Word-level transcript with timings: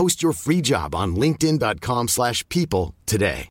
Post 0.00 0.22
your 0.22 0.32
free 0.32 0.60
job 0.64 0.94
on 0.94 1.14
linkedin.com/people 1.14 2.08
slash 2.08 2.48
people 2.48 2.94
today. 3.04 3.48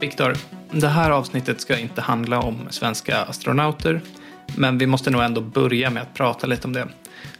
Viktor, 0.00 0.36
det 0.72 0.88
här 0.88 1.10
avsnittet 1.10 1.60
ska 1.60 1.78
inte 1.78 2.00
handla 2.00 2.40
om 2.40 2.66
svenska 2.70 3.16
astronauter, 3.16 4.00
men 4.56 4.78
vi 4.78 4.86
måste 4.86 5.10
nog 5.10 5.22
ändå 5.22 5.40
börja 5.40 5.90
med 5.90 6.02
att 6.02 6.14
prata 6.14 6.46
lite 6.46 6.66
om 6.66 6.72
det. 6.72 6.88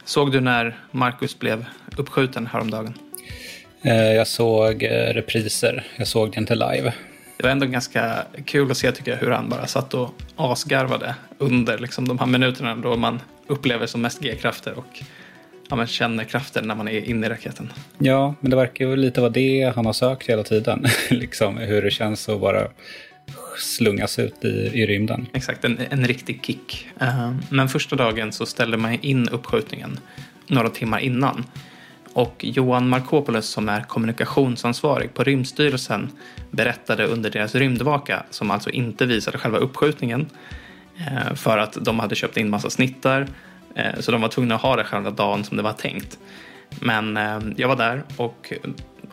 Såg 0.05 0.31
du 0.31 0.39
när 0.41 0.79
Marcus 0.91 1.39
blev 1.39 1.65
uppskjuten 1.97 2.47
häromdagen? 2.47 2.93
Eh, 3.81 4.13
Jag 4.13 4.27
såg 4.27 4.83
eh, 4.83 5.13
repriser. 5.13 5.87
Jag 5.97 6.07
såg 6.07 6.31
det 6.31 6.39
inte 6.39 6.55
live. 6.55 6.93
Det 7.39 7.43
var 7.43 7.51
ändå 7.51 7.65
ganska 7.65 8.25
kul 8.45 8.71
att 8.71 8.77
se 8.77 8.91
tycker 8.91 9.11
jag 9.11 9.17
hur 9.17 9.31
han 9.31 9.49
bara 9.49 9.67
satt 9.67 9.93
och 9.93 10.13
asgarvade 10.35 11.15
under 11.37 11.77
liksom, 11.77 12.07
de 12.07 12.19
här 12.19 12.25
minuterna 12.25 12.75
då 12.75 12.95
man 12.95 13.19
upplever 13.47 13.87
som 13.87 14.01
mest 14.01 14.19
G-krafter 14.21 14.73
och 14.77 15.03
ja, 15.69 15.75
men 15.75 15.87
känner 15.87 16.23
kraften 16.23 16.67
när 16.67 16.75
man 16.75 16.87
är 16.87 17.09
inne 17.09 17.27
i 17.27 17.29
raketen. 17.29 17.73
Ja, 17.97 18.35
men 18.39 18.51
det 18.51 18.55
verkar 18.57 18.85
ju 18.85 18.95
lite 18.95 19.21
vara 19.21 19.29
det 19.31 19.73
han 19.75 19.85
har 19.85 19.93
sökt 19.93 20.29
hela 20.29 20.43
tiden. 20.43 20.85
liksom 21.09 21.57
hur 21.57 21.81
det 21.81 21.91
känns 21.91 22.29
att 22.29 22.41
bara 22.41 22.67
slungas 23.57 24.19
ut 24.19 24.45
i, 24.45 24.71
i 24.73 24.85
rymden. 24.85 25.27
Exakt, 25.33 25.65
en, 25.65 25.79
en 25.89 26.07
riktig 26.07 26.45
kick. 26.45 26.87
Eh, 27.01 27.33
Men 27.49 27.69
första 27.69 27.95
dagen 27.95 28.31
så 28.31 28.45
ställde 28.45 28.77
man 28.77 28.93
in 29.01 29.29
uppskjutningen 29.29 29.99
några 30.47 30.69
timmar 30.69 30.99
innan. 30.99 31.45
Och 32.13 32.35
Johan 32.39 32.89
Markopoulos 32.89 33.45
som 33.45 33.69
är 33.69 33.81
kommunikationsansvarig 33.81 35.13
på 35.13 35.23
Rymdstyrelsen 35.23 36.11
berättade 36.51 37.05
under 37.05 37.29
deras 37.29 37.55
rymdvaka, 37.55 38.23
som 38.29 38.51
alltså 38.51 38.69
inte 38.69 39.05
visade 39.05 39.37
själva 39.37 39.57
uppskjutningen, 39.57 40.29
eh, 40.97 41.35
för 41.35 41.57
att 41.57 41.77
de 41.81 41.99
hade 41.99 42.15
köpt 42.15 42.37
in 42.37 42.49
massa 42.49 42.69
snittar, 42.69 43.27
eh, 43.75 43.99
så 43.99 44.11
de 44.11 44.21
var 44.21 44.29
tvungna 44.29 44.55
att 44.55 44.61
ha 44.61 44.75
det 44.75 44.83
själva 44.83 45.11
dagen 45.11 45.43
som 45.43 45.57
det 45.57 45.63
var 45.63 45.73
tänkt. 45.73 46.17
Men 46.69 47.17
eh, 47.17 47.39
jag 47.55 47.67
var 47.67 47.75
där 47.75 48.03
och 48.17 48.53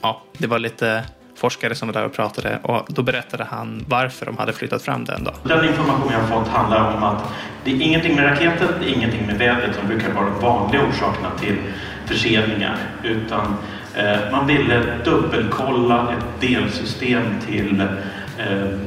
ja, 0.03 0.23
det 0.39 0.47
var 0.47 0.59
lite 0.59 1.05
forskare 1.37 1.75
som 1.75 1.89
var 1.89 1.93
där 1.93 2.05
och 2.05 2.12
pratade 2.12 2.59
och 2.62 2.87
då 2.89 3.03
berättade 3.03 3.45
han 3.45 3.85
varför 3.89 4.27
de 4.27 4.37
hade 4.37 4.53
flyttat 4.53 4.83
fram 4.83 5.05
den 5.05 5.25
dag. 5.25 5.35
Den 5.43 5.65
information 5.69 6.12
jag 6.12 6.19
har 6.19 6.39
fått 6.39 6.49
handlar 6.49 6.97
om 6.97 7.03
att 7.03 7.25
det 7.65 7.71
är 7.71 7.83
ingenting 7.83 8.17
med 8.17 8.25
raketen, 8.25 8.69
det 8.81 8.91
är 8.91 8.95
ingenting 8.95 9.27
med 9.27 9.39
vädret 9.39 9.77
som 9.77 9.89
brukar 9.89 10.12
vara 10.12 10.25
de 10.25 10.41
vanliga 10.41 10.83
orsakerna 10.89 11.31
till 11.41 11.56
förseningar. 12.06 12.77
Utan 13.03 13.56
eh, 13.94 14.33
man 14.33 14.47
ville 14.47 14.83
dubbelkolla 15.05 16.09
ett 16.12 16.41
delsystem 16.41 17.22
till 17.47 17.81
eh, 18.39 18.78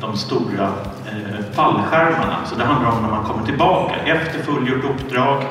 de 0.00 0.16
stora 0.16 0.72
eh, 1.06 1.44
fallskärmarna. 1.52 2.36
Så 2.46 2.54
det 2.54 2.64
handlar 2.64 2.90
om 2.90 3.02
när 3.02 3.10
man 3.10 3.24
kommer 3.24 3.46
tillbaka 3.46 3.94
efter 4.04 4.38
fullgjort 4.38 4.84
uppdrag. 4.84 5.42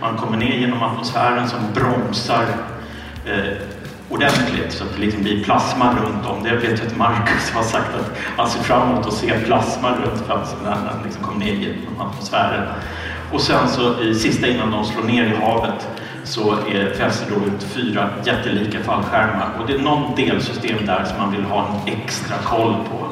Man 0.00 0.16
kommer 0.16 0.36
ner 0.36 0.56
genom 0.56 0.82
atmosfären 0.82 1.48
som 1.48 1.58
bromsar 1.74 2.44
eh, 3.26 3.52
ordentligt 4.10 4.72
så 4.72 4.84
att 4.84 4.94
det 4.94 5.00
liksom 5.00 5.22
blir 5.22 5.44
plasma 5.44 5.92
runt 5.92 6.26
om. 6.26 6.42
Det 6.44 6.56
vet 6.56 6.78
jag 6.78 6.86
att 6.86 6.96
Marcus 6.96 7.50
har 7.50 7.62
sagt 7.62 7.94
att 7.94 8.18
han 8.36 8.48
ser 8.48 8.62
fram 8.62 8.90
emot 8.90 9.06
att 9.06 9.12
se 9.12 9.32
plasma 9.44 9.90
runt 9.90 10.26
fönstren 10.26 10.62
när 10.64 10.70
han 10.72 11.02
liksom 11.04 11.24
kommer 11.24 11.44
ner 11.44 11.52
genom 11.54 12.00
atmosfären. 12.00 12.66
Och 13.32 13.40
sen 13.40 13.68
så 13.68 14.02
i 14.02 14.14
sista 14.14 14.46
innan 14.46 14.70
de 14.70 14.84
slår 14.84 15.02
ner 15.02 15.24
i 15.24 15.36
havet 15.36 15.88
så 16.30 16.52
är, 16.52 16.94
fälls 16.94 17.20
det 17.20 17.34
då 17.34 17.46
ut 17.46 17.62
fyra 17.62 18.10
jättelika 18.26 18.80
fallskärmar 18.80 19.50
och 19.60 19.66
det 19.66 19.72
är 19.72 19.78
någon 19.78 20.14
delsystem 20.16 20.86
där 20.86 21.04
som 21.04 21.18
man 21.18 21.32
vill 21.32 21.44
ha 21.44 21.68
en 21.68 21.92
extra 21.92 22.36
koll 22.44 22.74
på. 22.74 23.06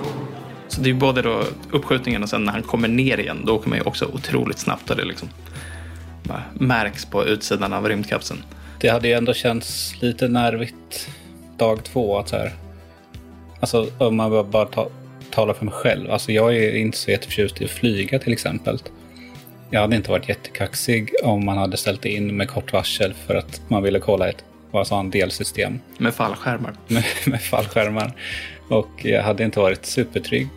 Så 0.68 0.80
det 0.80 0.90
är 0.90 0.94
både 0.94 1.22
då 1.22 1.42
uppskjutningen 1.70 2.22
och 2.22 2.28
sen 2.28 2.44
när 2.44 2.52
han 2.52 2.62
kommer 2.62 2.88
ner 2.88 3.20
igen, 3.20 3.42
då 3.44 3.54
åker 3.54 3.68
man 3.68 3.78
ju 3.78 3.84
också 3.84 4.06
otroligt 4.14 4.58
snabbt 4.58 4.90
och 4.90 4.96
det 4.96 5.04
liksom 5.04 5.28
bara 6.22 6.42
märks 6.54 7.04
på 7.04 7.24
utsidan 7.24 7.72
av 7.72 7.88
rymdkapseln. 7.88 8.42
Det 8.80 8.88
hade 8.88 9.08
ju 9.08 9.14
ändå 9.14 9.34
känts 9.34 10.02
lite 10.02 10.28
nervigt 10.28 11.08
dag 11.56 11.84
två. 11.84 12.18
Att 12.18 12.28
så 12.28 12.36
här, 12.36 12.52
alltså 13.60 13.86
om 13.98 14.16
man 14.16 14.30
bara, 14.30 14.44
bara 14.44 14.66
ta, 14.66 14.88
talar 15.30 15.54
för 15.54 15.64
mig 15.64 15.74
själv. 15.74 16.10
Alltså 16.10 16.32
jag 16.32 16.56
är 16.56 16.76
inte 16.76 16.98
så 16.98 17.10
jätteförtjust 17.10 17.60
i 17.60 17.64
att 17.64 17.70
flyga 17.70 18.18
till 18.18 18.32
exempel. 18.32 18.78
Jag 19.70 19.80
hade 19.80 19.96
inte 19.96 20.10
varit 20.10 20.28
jättekaxig 20.28 21.10
om 21.24 21.44
man 21.44 21.58
hade 21.58 21.76
ställt 21.76 22.04
in 22.04 22.36
med 22.36 22.48
kort 22.48 22.72
varsel 22.72 23.14
för 23.14 23.34
att 23.34 23.60
man 23.68 23.82
ville 23.82 23.98
kolla 23.98 24.28
ett 24.28 24.44
vad 24.70 24.86
sa 24.86 24.96
han, 24.96 25.10
delsystem 25.10 25.80
Med 25.98 26.14
fallskärmar. 26.14 26.72
med, 26.86 27.04
med 27.26 27.40
fallskärmar. 27.42 28.12
Och 28.68 28.90
jag 29.04 29.22
hade 29.22 29.44
inte 29.44 29.60
varit 29.60 29.86
supertrygg 29.86 30.48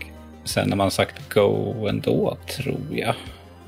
sen 0.43 0.69
när 0.69 0.75
man 0.75 0.91
sagt 0.91 1.33
go 1.33 1.87
ändå, 1.87 2.37
tror 2.57 2.79
jag. 2.91 3.15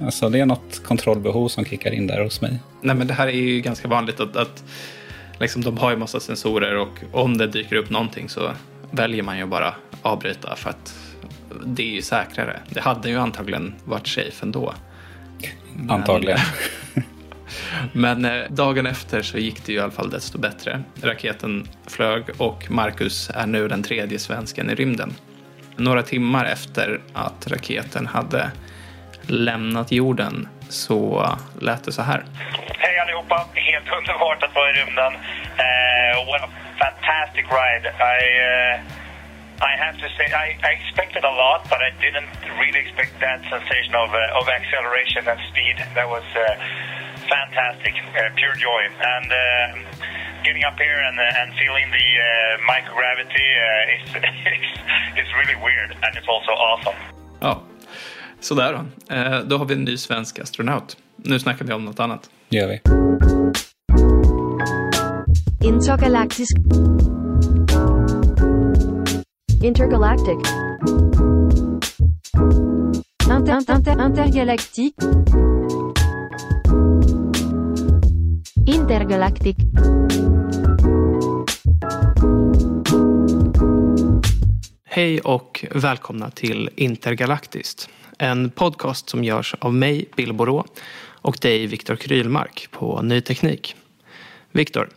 Alltså 0.02 0.30
det 0.30 0.40
är 0.40 0.46
något 0.46 0.84
kontrollbehov 0.86 1.48
som 1.48 1.66
kickar 1.66 1.92
in 1.92 2.08
där 2.08 2.24
hos 2.24 2.42
mig. 2.42 2.60
Nej 2.82 2.96
men 2.96 3.08
det 3.08 3.14
här 3.14 3.28
är 3.28 3.32
ju 3.32 3.62
ganska 3.62 3.88
vanligt 3.88 4.20
att, 4.20 4.36
att 4.36 4.64
liksom, 5.40 5.62
de 5.62 5.78
har 5.78 5.92
ju 5.92 5.98
massa 5.98 6.20
sensorer 6.20 6.76
och 6.78 7.00
om 7.12 7.38
det 7.38 7.48
dyker 7.48 7.76
upp 7.76 7.90
någonting 7.90 8.30
så 8.30 8.52
väljer 8.92 9.24
man 9.24 9.38
ju 9.38 9.46
bara 9.46 9.76
avbryta 10.02 10.56
för 10.56 10.70
att 10.70 10.96
det 11.66 11.84
är 11.84 11.96
ju 11.96 12.02
säkrare. 12.02 12.60
Det 12.70 12.80
hade 12.80 13.10
ju 13.10 13.18
antagligen 13.18 13.74
varit 13.86 14.08
safe 14.08 14.46
ändå. 14.46 14.74
Men- 15.76 15.92
Antagligen. 15.92 16.40
Men 17.94 18.26
eh, 18.26 18.44
dagen 18.50 18.86
efter 18.86 19.22
så 19.22 19.38
gick 19.38 19.66
det 19.66 19.72
ju 19.72 19.78
i 19.78 19.82
alla 19.82 19.92
fall 19.92 20.10
desto 20.10 20.38
bättre. 20.38 20.84
Raketen 21.02 21.68
flög 21.88 22.24
och 22.38 22.72
Marcus 22.72 23.30
är 23.36 23.46
nu 23.46 23.68
den 23.68 23.84
tredje 23.84 24.20
svensken 24.20 24.70
i 24.70 24.76
rymden. 24.76 25.14
Några 25.76 26.04
timmar 26.04 26.46
efter 26.46 27.00
att 27.14 27.48
raketen 27.52 28.08
hade 28.08 28.52
lämnat 29.28 29.92
jorden 29.92 30.48
så 30.70 31.30
lät 31.62 31.84
det 31.84 31.92
så 31.92 32.02
här. 32.02 32.26
Hej 32.78 33.00
allihopa! 33.00 33.46
Helt 33.54 33.86
underbart 33.98 34.44
att 34.44 34.56
vara 34.56 34.70
i 34.70 34.74
rymden. 34.74 35.14
Uh, 35.14 36.26
what 36.28 36.42
a 36.42 36.50
fantastic 36.80 37.46
ride. 37.60 37.88
I, 37.90 38.24
uh, 38.76 38.82
I 39.64 39.74
have 39.80 39.96
to 40.04 40.10
say, 40.18 40.28
I, 40.28 40.60
I 40.60 40.72
expected 40.80 41.24
a 41.24 41.34
lot, 41.44 41.64
but 41.72 41.80
I 41.80 41.92
didn't 42.04 42.28
really 42.60 42.80
expect 42.84 43.16
that 43.24 43.40
sensation 43.48 43.96
of, 43.96 44.12
uh, 44.12 44.40
of 44.40 44.46
acceleration 44.52 45.24
and 45.24 45.40
speed. 45.50 45.76
That 45.96 46.08
was 46.16 46.28
uh, 46.36 46.44
fantastic, 47.32 47.96
uh, 48.12 48.36
pure 48.36 48.56
joy. 48.60 48.82
And 49.16 49.28
uh, 49.32 49.40
getting 50.44 50.64
up 50.68 50.78
here 50.78 51.00
and, 51.08 51.18
uh, 51.18 51.40
and 51.40 51.48
feeling 51.56 51.88
the 51.96 52.08
uh, 52.20 52.28
microgravity 52.72 53.48
uh, 53.56 53.96
is, 53.96 54.04
is, 54.60 54.68
is 55.24 55.30
really 55.40 55.58
weird, 55.68 55.92
and 56.04 56.12
it's 56.18 56.28
also 56.28 56.52
awesome. 56.52 56.98
Ja, 57.40 57.62
sådär 58.40 58.74
då. 58.74 59.16
Eh, 59.16 59.40
då 59.40 59.58
har 59.58 59.66
vi 59.66 59.74
en 59.74 59.84
ny 59.84 59.98
svensk 59.98 60.40
astronaut. 60.40 60.98
Nu 61.18 61.40
snackar 61.40 61.66
vi 61.66 61.74
om 61.74 61.86
något 61.86 62.00
annat. 62.00 62.30
Det 62.50 62.58
gör 62.58 62.68
vi. 62.68 62.82
Intergalaktisk. 65.68 66.58
Intergalactic. 69.64 70.38
Inter, 73.30 73.58
inter, 73.58 74.06
intergalactic. 74.06 74.94
Intergalactic. 78.68 79.56
Hej 84.86 85.20
och 85.20 85.66
välkomna 85.72 86.30
till 86.30 86.70
Intergalaktiskt. 86.76 87.90
En 88.18 88.50
podcast 88.50 89.10
som 89.10 89.24
görs 89.24 89.56
av 89.60 89.74
mig, 89.74 90.06
Bill 90.16 90.34
Borå, 90.34 90.66
och 91.06 91.38
dig, 91.42 91.68
Viktor 91.68 91.96
Krylmark, 91.96 92.68
på 92.72 93.02
Ny 93.02 93.22
Teknik. 93.22 93.76
Viktor, 94.52 94.90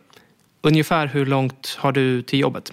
ungefär 0.63 1.07
hur 1.07 1.27
långt 1.27 1.77
har 1.81 1.93
du 1.93 2.23
till 2.23 2.41
jobbet? 2.41 2.73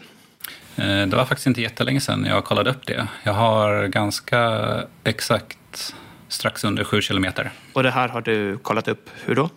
Eh, 0.75 1.07
Det 1.07 1.15
var 1.15 1.25
faktiskt 1.25 1.47
inte 1.47 1.61
jättelänge 1.61 1.99
sedan 2.01 2.25
jag 2.25 2.43
kollade 2.43 2.69
upp 2.69 2.85
det. 2.85 3.07
Jag 3.23 3.33
har 3.33 3.87
ganska 3.87 4.61
exakt 5.03 5.93
strax 6.27 6.63
under 6.63 6.83
sju 6.83 7.01
kilometer. 7.01 7.51
Och 7.73 7.83
det 7.83 7.91
här 7.91 8.07
har 8.09 8.21
du 8.21 8.57
kollat 8.57 8.87
upp 8.87 9.09
hur 9.25 9.35
då? 9.35 9.49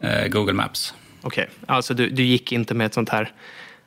Eh, 0.00 0.28
Google 0.28 0.52
Maps. 0.52 0.94
Okej, 1.22 1.48
alltså 1.66 1.94
du, 1.94 2.10
du 2.10 2.22
gick 2.22 2.52
inte 2.52 2.74
med 2.74 2.86
ett 2.86 2.94
sånt 2.94 3.08
här 3.08 3.32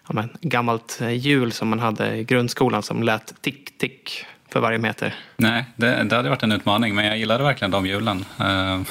ja, 0.07 0.13
men, 0.13 0.29
gammalt 0.41 0.99
eh, 1.01 1.11
hjul 1.11 1.51
som 1.51 1.67
man 1.67 1.79
hade 1.79 2.15
i 2.15 2.23
grundskolan 2.23 2.83
som 2.83 3.03
lät 3.03 3.41
tick, 3.41 3.77
tick 3.77 4.25
för 4.51 4.59
varje 4.59 4.77
meter. 4.77 5.15
Nej, 5.37 5.65
det, 5.75 6.03
det 6.03 6.15
hade 6.15 6.29
varit 6.29 6.43
en 6.43 6.51
utmaning, 6.51 6.95
men 6.95 7.05
jag 7.05 7.17
gillade 7.17 7.43
verkligen 7.43 7.71
de 7.71 7.85
hjulen. 7.85 8.25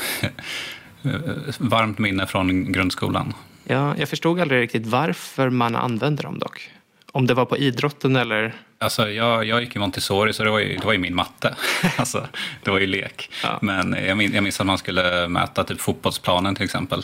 Varmt 1.58 1.98
minne 1.98 2.26
från 2.26 2.72
grundskolan. 2.72 3.34
Ja, 3.64 3.94
jag 3.98 4.08
förstod 4.08 4.40
aldrig 4.40 4.60
riktigt 4.60 4.86
varför 4.86 5.50
man 5.50 5.76
använde 5.76 6.22
dem 6.22 6.38
dock. 6.38 6.70
Om 7.16 7.26
det 7.26 7.34
var 7.34 7.44
på 7.44 7.56
idrotten 7.56 8.16
eller... 8.16 8.54
Alltså, 8.78 9.10
jag, 9.10 9.44
jag 9.44 9.60
gick 9.60 9.76
i 9.76 9.78
Montessori, 9.78 10.32
så 10.32 10.44
det 10.44 10.50
var 10.50 10.58
ju, 10.58 10.76
det 10.76 10.84
var 10.84 10.92
ju 10.92 10.98
min 10.98 11.14
matte. 11.14 11.54
alltså, 11.96 12.26
det 12.62 12.70
var 12.70 12.78
ju 12.78 12.86
lek. 12.86 13.30
Ja. 13.42 13.58
Men 13.62 13.96
jag 14.06 14.16
minns, 14.16 14.34
jag 14.34 14.42
minns 14.42 14.60
att 14.60 14.66
man 14.66 14.78
skulle 14.78 15.28
mäta 15.28 15.64
typ 15.64 15.80
fotbollsplanen 15.80 16.54
till 16.54 16.64
exempel. 16.64 16.98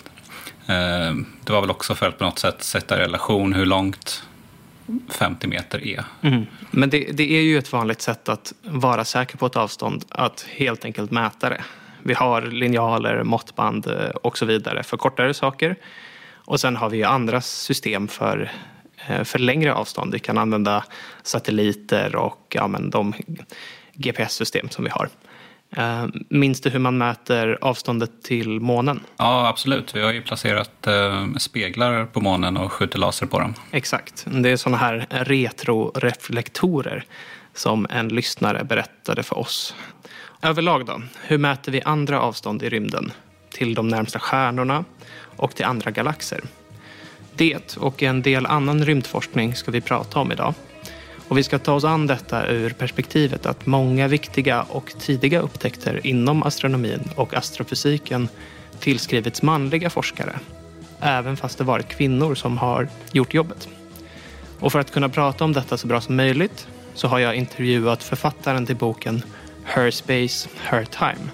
Eh, 0.66 1.14
Det 1.44 1.52
var 1.52 1.60
väl 1.60 1.70
också 1.70 1.94
för 1.94 2.08
att 2.08 2.18
på 2.18 2.24
något 2.24 2.38
sätt 2.38 2.62
sätta 2.62 2.96
i 2.96 3.00
relation 3.00 3.52
hur 3.52 3.66
långt 3.66 4.22
50 5.10 5.46
meter 5.46 5.86
är. 5.86 6.04
Mhm. 6.20 6.46
Men 6.70 6.90
det, 6.90 6.98
det 7.12 7.32
är 7.32 7.42
ju 7.42 7.58
ett 7.58 7.72
vanligt 7.72 8.02
sätt 8.02 8.28
att 8.28 8.52
vara 8.62 9.04
säker 9.04 9.36
på 9.36 9.46
ett 9.46 9.56
avstånd, 9.56 10.04
att 10.08 10.46
helt 10.48 10.84
enkelt 10.84 11.10
mäta 11.10 11.48
det. 11.48 11.62
Vi 12.02 12.14
har 12.14 12.42
linjaler, 12.42 13.22
måttband 13.22 13.86
eh, 13.86 14.08
och 14.08 14.38
så 14.38 14.46
vidare 14.46 14.82
för 14.82 14.96
kortare 14.96 15.34
saker. 15.34 15.76
Och 16.44 16.60
sen 16.60 16.76
har 16.76 16.90
vi 16.90 16.96
ju 16.96 17.04
andra 17.04 17.40
system 17.40 18.08
för, 18.08 18.52
för 19.24 19.38
längre 19.38 19.74
avstånd. 19.74 20.12
Vi 20.12 20.18
kan 20.18 20.38
använda 20.38 20.84
satelliter 21.22 22.16
och 22.16 22.46
ja, 22.48 22.66
men 22.66 22.90
de 22.90 23.12
GPS-system 23.94 24.68
som 24.68 24.84
vi 24.84 24.90
har. 24.90 25.08
Eh, 25.76 26.06
Minns 26.28 26.60
du 26.60 26.70
hur 26.70 26.78
man 26.78 26.98
mäter 26.98 27.58
avståndet 27.60 28.22
till 28.22 28.60
månen? 28.60 29.00
Ja, 29.16 29.48
absolut. 29.48 29.96
Vi 29.96 30.02
har 30.02 30.12
ju 30.12 30.22
placerat 30.22 30.86
eh, 30.86 31.26
speglar 31.36 32.04
på 32.06 32.20
månen 32.20 32.56
och 32.56 32.72
skjuter 32.72 32.98
laser 32.98 33.26
på 33.26 33.38
dem. 33.40 33.54
Exakt. 33.70 34.26
Det 34.30 34.50
är 34.50 34.56
sådana 34.56 34.76
här 34.78 35.06
retroreflektorer 35.10 37.04
som 37.54 37.86
en 37.90 38.08
lyssnare 38.08 38.64
berättade 38.64 39.22
för 39.22 39.38
oss. 39.38 39.74
Överlag 40.42 40.86
då, 40.86 41.02
hur 41.22 41.38
mäter 41.38 41.72
vi 41.72 41.82
andra 41.82 42.20
avstånd 42.20 42.62
i 42.62 42.68
rymden? 42.68 43.12
Till 43.50 43.74
de 43.74 43.88
närmsta 43.88 44.18
stjärnorna 44.18 44.84
och 45.36 45.54
till 45.54 45.64
andra 45.64 45.90
galaxer. 45.90 46.40
Det 47.36 47.76
och 47.76 48.02
en 48.02 48.22
del 48.22 48.46
annan 48.46 48.84
rymdforskning 48.84 49.54
ska 49.54 49.70
vi 49.70 49.80
prata 49.80 50.18
om 50.18 50.32
idag. 50.32 50.54
Och 51.28 51.38
vi 51.38 51.42
ska 51.42 51.58
ta 51.58 51.72
oss 51.72 51.84
an 51.84 52.06
detta 52.06 52.46
ur 52.46 52.70
perspektivet 52.70 53.46
att 53.46 53.66
många 53.66 54.08
viktiga 54.08 54.62
och 54.62 54.94
tidiga 55.00 55.40
upptäckter 55.40 56.06
inom 56.06 56.42
astronomin 56.42 57.08
och 57.16 57.34
astrofysiken 57.34 58.28
tillskrivits 58.80 59.42
manliga 59.42 59.90
forskare. 59.90 60.38
Även 61.00 61.36
fast 61.36 61.58
det 61.58 61.64
varit 61.64 61.88
kvinnor 61.88 62.34
som 62.34 62.58
har 62.58 62.88
gjort 63.12 63.34
jobbet. 63.34 63.68
Och 64.60 64.72
för 64.72 64.78
att 64.78 64.90
kunna 64.90 65.08
prata 65.08 65.44
om 65.44 65.52
detta 65.52 65.76
så 65.76 65.86
bra 65.86 66.00
som 66.00 66.16
möjligt 66.16 66.68
så 66.94 67.08
har 67.08 67.18
jag 67.18 67.34
intervjuat 67.34 68.02
författaren 68.02 68.66
till 68.66 68.76
boken 68.76 69.22
Her 69.64 69.90
Space, 69.90 70.48
Her 70.62 70.84
Time 70.84 71.30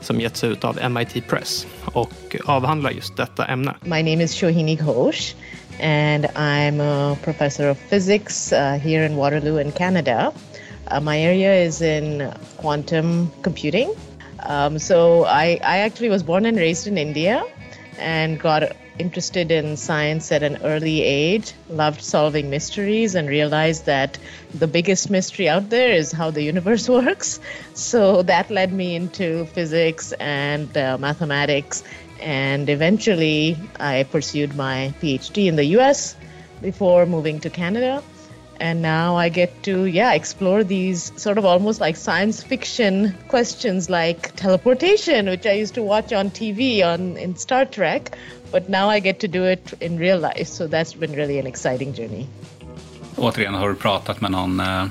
som 0.00 0.20
getts 0.20 0.44
ut 0.44 0.64
av 0.64 0.78
MIT 0.90 1.20
Press 1.28 1.66
och 1.84 2.36
avhandlar 2.44 2.90
just 2.90 3.16
detta 3.16 3.44
ämne. 3.46 3.74
My 3.82 4.02
name 4.02 4.24
is 4.24 4.34
Shohini 4.34 4.78
Ghosh, 4.78 5.34
and 5.80 6.26
I'm 6.36 6.80
a 6.80 7.16
professor 7.22 7.68
of 7.68 7.78
physics 7.78 8.52
uh, 8.52 8.78
here 8.82 9.06
in 9.06 9.16
Waterloo 9.16 9.58
in 9.58 9.72
Canada. 9.72 10.32
Uh, 10.90 11.00
my 11.00 11.18
area 11.18 11.64
is 11.64 11.82
in 11.82 12.32
quantum 12.56 13.30
computing. 13.42 13.94
Um, 14.48 14.78
so 14.78 15.24
I, 15.24 15.58
I 15.62 15.78
actually 15.78 16.10
was 16.10 16.22
born 16.22 16.46
and 16.46 16.56
raised 16.56 16.86
in 16.86 16.98
India 16.98 17.44
and 17.98 18.40
got 18.40 18.62
interested 19.00 19.50
in 19.50 19.76
science 19.76 20.30
at 20.30 20.42
an 20.42 20.58
early 20.62 21.02
age, 21.02 21.52
loved 21.68 22.02
solving 22.02 22.50
mysteries, 22.50 23.14
and 23.14 23.28
realized 23.28 23.86
that 23.86 24.18
the 24.54 24.66
biggest 24.66 25.10
mystery 25.10 25.48
out 25.48 25.70
there 25.70 25.90
is 25.90 26.12
how 26.12 26.30
the 26.30 26.42
universe 26.42 26.88
works. 26.98 27.40
So 27.74 28.22
that 28.22 28.50
led 28.50 28.72
me 28.72 28.94
into 28.94 29.46
physics 29.46 30.12
and 30.12 30.76
uh, 30.76 30.98
mathematics. 30.98 31.82
And 32.20 32.68
eventually, 32.68 33.56
I 33.78 34.04
pursued 34.04 34.54
my 34.54 34.94
PhD 35.00 35.46
in 35.46 35.56
the 35.56 35.64
US 35.78 36.16
before 36.60 37.06
moving 37.06 37.40
to 37.40 37.50
Canada. 37.50 38.02
And 38.60 38.82
now 38.82 39.16
I 39.16 39.30
get 39.30 39.62
to, 39.62 39.86
yeah, 39.86 40.12
explore 40.12 40.64
these 40.64 41.12
sort 41.16 41.38
of 41.38 41.44
almost 41.46 41.80
like 41.80 41.96
science 41.96 42.42
fiction 42.42 43.14
questions 43.28 43.88
like 43.88 44.36
teleportation, 44.36 45.26
which 45.26 45.46
I 45.46 45.52
used 45.52 45.74
to 45.74 45.82
watch 45.82 46.12
on 46.12 46.30
TV 46.30 46.84
on 46.84 47.16
in 47.16 47.36
Star 47.36 47.64
Trek, 47.64 48.18
but 48.52 48.68
now 48.68 48.90
I 48.90 49.00
get 49.00 49.18
to 49.20 49.28
do 49.28 49.44
it 49.44 49.72
in 49.80 49.98
real 49.98 50.18
life. 50.18 50.46
So 50.46 50.66
that's 50.66 50.92
been 50.92 51.12
really 51.12 51.38
an 51.38 51.46
exciting 51.46 51.94
journey. 51.94 52.26
Återigen 53.16 53.54
har 53.54 53.68
du 53.68 53.74
pratat 53.74 54.20
med 54.20 54.30
någon 54.30 54.60
eh, 54.60 54.84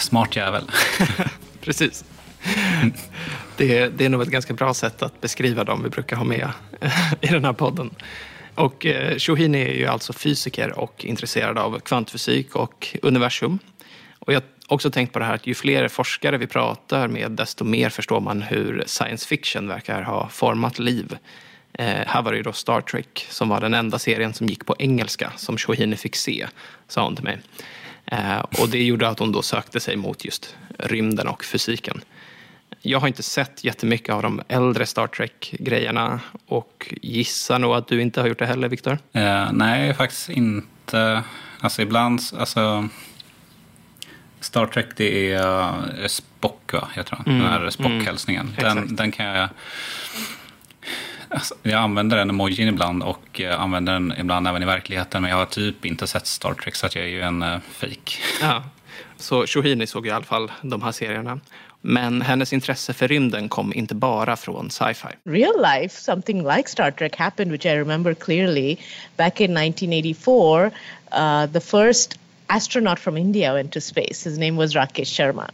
smart 0.00 0.36
jävel. 0.36 0.70
Precis. 1.60 2.04
Det 3.56 3.78
är, 3.78 3.90
det 3.90 4.04
är 4.04 4.08
nog 4.08 4.22
ett 4.22 4.28
ganska 4.28 4.52
bra 4.52 4.74
sätt 4.74 5.02
att 5.02 5.20
beskriva 5.20 5.64
dem 5.64 5.82
vi 5.82 5.88
brukar 5.88 6.16
ha 6.16 6.24
med 6.24 6.48
i 7.20 7.26
den 7.26 7.44
här 7.44 7.52
podden. 7.52 7.90
Och 8.58 8.86
eh, 8.86 9.18
Shohini 9.18 9.62
är 9.62 9.74
ju 9.74 9.86
alltså 9.86 10.12
fysiker 10.12 10.78
och 10.78 11.04
intresserad 11.04 11.58
av 11.58 11.80
kvantfysik 11.80 12.56
och 12.56 12.96
universum. 13.02 13.58
Och 14.18 14.32
jag 14.32 14.40
har 14.40 14.74
också 14.74 14.90
tänkt 14.90 15.12
på 15.12 15.18
det 15.18 15.24
här 15.24 15.34
att 15.34 15.46
ju 15.46 15.54
fler 15.54 15.88
forskare 15.88 16.38
vi 16.38 16.46
pratar 16.46 17.08
med 17.08 17.30
desto 17.30 17.64
mer 17.64 17.90
förstår 17.90 18.20
man 18.20 18.42
hur 18.42 18.84
science 18.86 19.28
fiction 19.28 19.68
verkar 19.68 20.02
ha 20.02 20.28
format 20.28 20.78
liv. 20.78 21.16
Eh, 21.72 22.06
här 22.06 22.22
var 22.22 22.32
det 22.32 22.36
ju 22.36 22.42
då 22.42 22.52
Star 22.52 22.80
Trek 22.80 23.26
som 23.30 23.48
var 23.48 23.60
den 23.60 23.74
enda 23.74 23.98
serien 23.98 24.34
som 24.34 24.46
gick 24.46 24.66
på 24.66 24.76
engelska 24.78 25.32
som 25.36 25.58
Shohini 25.58 25.96
fick 25.96 26.16
se, 26.16 26.46
sa 26.88 27.04
hon 27.04 27.16
till 27.16 27.24
mig. 27.24 27.38
Eh, 28.06 28.38
och 28.38 28.68
det 28.68 28.84
gjorde 28.84 29.08
att 29.08 29.18
hon 29.18 29.32
då 29.32 29.42
sökte 29.42 29.80
sig 29.80 29.96
mot 29.96 30.24
just 30.24 30.56
rymden 30.78 31.28
och 31.28 31.44
fysiken. 31.44 32.00
Jag 32.82 33.00
har 33.00 33.08
inte 33.08 33.22
sett 33.22 33.64
jättemycket 33.64 34.14
av 34.14 34.22
de 34.22 34.42
äldre 34.48 34.86
Star 34.86 35.06
Trek-grejerna 35.06 36.20
och 36.46 36.94
gissar 37.02 37.58
nog 37.58 37.74
att 37.74 37.88
du 37.88 38.02
inte 38.02 38.20
har 38.20 38.28
gjort 38.28 38.38
det 38.38 38.46
heller, 38.46 38.68
Viktor. 38.68 38.98
Eh, 39.12 39.52
nej, 39.52 39.94
faktiskt 39.94 40.28
inte. 40.28 41.22
Alltså 41.60 41.82
ibland, 41.82 42.20
alltså... 42.38 42.88
Star 44.40 44.66
Trek 44.66 44.86
det 44.96 45.32
är 45.32 45.46
uh, 45.46 46.06
Spock, 46.06 46.72
va? 46.72 46.88
Jag 46.94 47.06
tror. 47.06 47.22
Mm, 47.26 47.38
Den 47.38 47.48
här 47.48 47.70
Spock-hälsningen. 47.70 48.54
mm, 48.58 48.74
den, 48.74 48.96
den 48.96 49.12
kan 49.12 49.26
jag... 49.26 49.48
Alltså, 51.28 51.54
jag 51.62 51.80
använder 51.80 52.16
den 52.16 52.30
emojin 52.30 52.68
ibland 52.68 53.02
och 53.02 53.40
jag 53.40 53.52
använder 53.60 53.92
den 53.92 54.14
ibland 54.18 54.48
även 54.48 54.62
i 54.62 54.66
verkligheten. 54.66 55.22
Men 55.22 55.30
jag 55.30 55.38
har 55.38 55.46
typ 55.46 55.84
inte 55.84 56.06
sett 56.06 56.26
Star 56.26 56.54
Trek 56.54 56.74
så 56.74 56.86
jag 56.86 57.04
är 57.04 57.08
ju 57.08 57.20
en 57.20 57.42
uh, 57.42 57.58
fake. 57.72 58.12
Ja. 58.40 58.64
Så 59.16 59.46
Shohini 59.46 59.86
såg 59.86 60.06
i 60.06 60.10
alla 60.10 60.24
fall 60.24 60.52
de 60.62 60.82
här 60.82 60.92
serierna. 60.92 61.40
Men 61.80 62.22
hennes 62.22 62.52
intresse 62.52 62.92
för 62.92 63.08
rymden 63.08 63.48
kom 63.48 63.74
inte 63.74 63.94
bara 63.94 64.36
från 64.36 64.66
sci-fi. 64.70 65.08
real 65.24 65.62
life, 65.62 66.00
something 66.00 66.42
like 66.42 66.68
Star 66.68 66.90
Trek 66.90 67.16
happened, 67.16 67.52
which 67.52 67.66
I 67.66 67.74
remember 67.78 68.14
clearly. 68.14 68.76
Back 69.16 69.40
in 69.40 69.56
1984, 69.56 70.70
uh, 71.12 71.46
the 71.46 71.60
first 71.60 72.18
astronaut 72.46 72.98
from 72.98 73.16
India 73.16 73.52
went 73.52 73.72
to 73.72 73.80
space. 73.80 74.30
His 74.30 74.38
name 74.38 74.56
was 74.56 74.74
Rakesh 74.74 75.12
Sharma. 75.12 75.50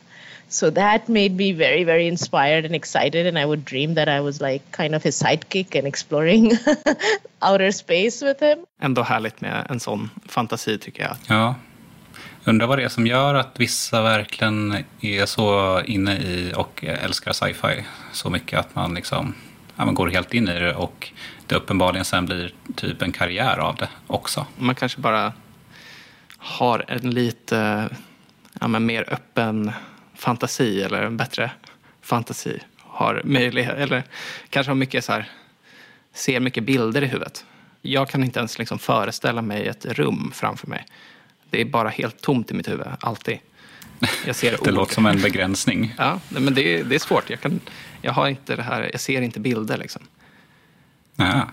So 0.48 0.70
that 0.70 1.08
made 1.08 1.36
me 1.36 1.52
very, 1.52 1.84
very 1.84 2.06
inspired 2.06 2.64
and 2.64 2.74
excited. 2.74 3.26
And 3.26 3.38
I 3.38 3.44
would 3.46 3.64
dream 3.64 3.94
that 3.94 4.08
I 4.08 4.20
was 4.20 4.40
like 4.40 4.62
kind 4.72 4.94
of 4.94 5.02
his 5.02 5.22
sidekick 5.22 5.74
and 5.78 5.86
exploring 5.86 6.52
outer 7.42 7.72
space 7.72 8.22
with 8.26 8.40
him. 8.42 8.58
Ändå 8.80 9.02
härligt 9.02 9.40
med 9.40 9.66
en 9.70 9.80
sån 9.80 10.10
fantasi 10.28 10.78
tycker 10.78 11.02
jag. 11.02 11.16
Ja. 11.28 11.54
Undrar 12.46 12.66
vad 12.66 12.78
det 12.78 12.84
är 12.84 12.88
som 12.88 13.06
gör 13.06 13.34
att 13.34 13.60
vissa 13.60 14.02
verkligen 14.02 14.84
är 15.00 15.26
så 15.26 15.80
inne 15.80 16.16
i 16.16 16.52
och 16.56 16.84
älskar 16.84 17.32
sci-fi 17.32 17.84
så 18.12 18.30
mycket 18.30 18.58
att 18.58 18.74
man 18.74 18.94
liksom 18.94 19.34
ja, 19.76 19.84
man 19.84 19.94
går 19.94 20.08
helt 20.08 20.34
in 20.34 20.48
i 20.48 20.58
det 20.58 20.74
och 20.74 21.12
det 21.46 21.54
uppenbarligen 21.54 22.04
sen 22.04 22.26
blir 22.26 22.54
typ 22.76 23.02
en 23.02 23.12
karriär 23.12 23.58
av 23.58 23.76
det 23.76 23.88
också. 24.06 24.46
Man 24.58 24.74
kanske 24.74 25.00
bara 25.00 25.32
har 26.38 26.84
en 26.88 27.10
lite 27.10 27.88
ja, 28.60 28.68
men 28.68 28.86
mer 28.86 29.12
öppen 29.12 29.72
fantasi 30.14 30.82
eller 30.82 31.02
en 31.02 31.16
bättre 31.16 31.50
fantasi. 32.02 32.58
Har 32.78 33.22
möjlighet, 33.24 33.76
eller 33.76 34.02
kanske 34.50 34.70
har 34.70 34.76
mycket 34.76 35.04
så 35.04 35.12
här, 35.12 35.30
ser 36.12 36.40
mycket 36.40 36.64
bilder 36.64 37.02
i 37.02 37.06
huvudet. 37.06 37.44
Jag 37.82 38.08
kan 38.08 38.24
inte 38.24 38.38
ens 38.38 38.58
liksom 38.58 38.78
föreställa 38.78 39.42
mig 39.42 39.68
ett 39.68 39.84
rum 39.84 40.30
framför 40.34 40.66
mig. 40.66 40.86
Det 41.54 41.60
är 41.60 41.64
bara 41.64 41.88
helt 41.88 42.20
tomt 42.20 42.50
i 42.50 42.54
mitt 42.54 42.68
huvud, 42.68 42.86
alltid. 43.00 43.38
Jag 44.26 44.36
ser 44.36 44.58
Det 44.64 44.70
låter 44.70 44.94
som 44.94 45.06
en 45.06 45.22
begränsning. 45.22 45.94
Ja, 45.98 46.20
men 46.28 46.54
det 46.54 46.74
är, 46.74 46.84
det 46.84 46.94
är 46.94 46.98
svårt. 46.98 47.30
Jag, 47.30 47.40
kan, 47.40 47.60
jag 48.02 48.12
har 48.12 48.28
inte 48.28 48.56
det 48.56 48.62
här, 48.62 48.90
jag 48.92 49.00
ser 49.00 49.22
inte 49.22 49.40
bilder 49.40 49.76
liksom. 49.76 50.02
Ja. 51.16 51.48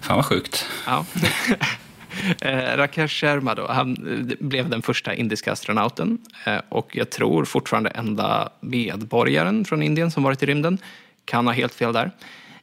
Fan 0.00 0.16
vad 0.16 0.26
sjukt. 0.26 0.66
Ja. 0.86 1.06
Eh, 2.40 2.76
Rakesh 2.76 3.20
Sharma 3.20 3.54
då, 3.54 3.66
han 3.66 3.90
eh, 3.90 4.46
blev 4.46 4.68
den 4.68 4.82
första 4.82 5.14
indiska 5.14 5.52
astronauten 5.52 6.18
eh, 6.46 6.58
och 6.68 6.96
jag 6.96 7.10
tror 7.10 7.44
fortfarande 7.44 7.90
enda 7.90 8.48
medborgaren 8.60 9.64
från 9.64 9.82
Indien 9.82 10.10
som 10.10 10.22
varit 10.22 10.42
i 10.42 10.46
rymden. 10.46 10.78
Kan 11.24 11.46
ha 11.46 11.54
helt 11.54 11.74
fel 11.74 11.92
där. 11.92 12.10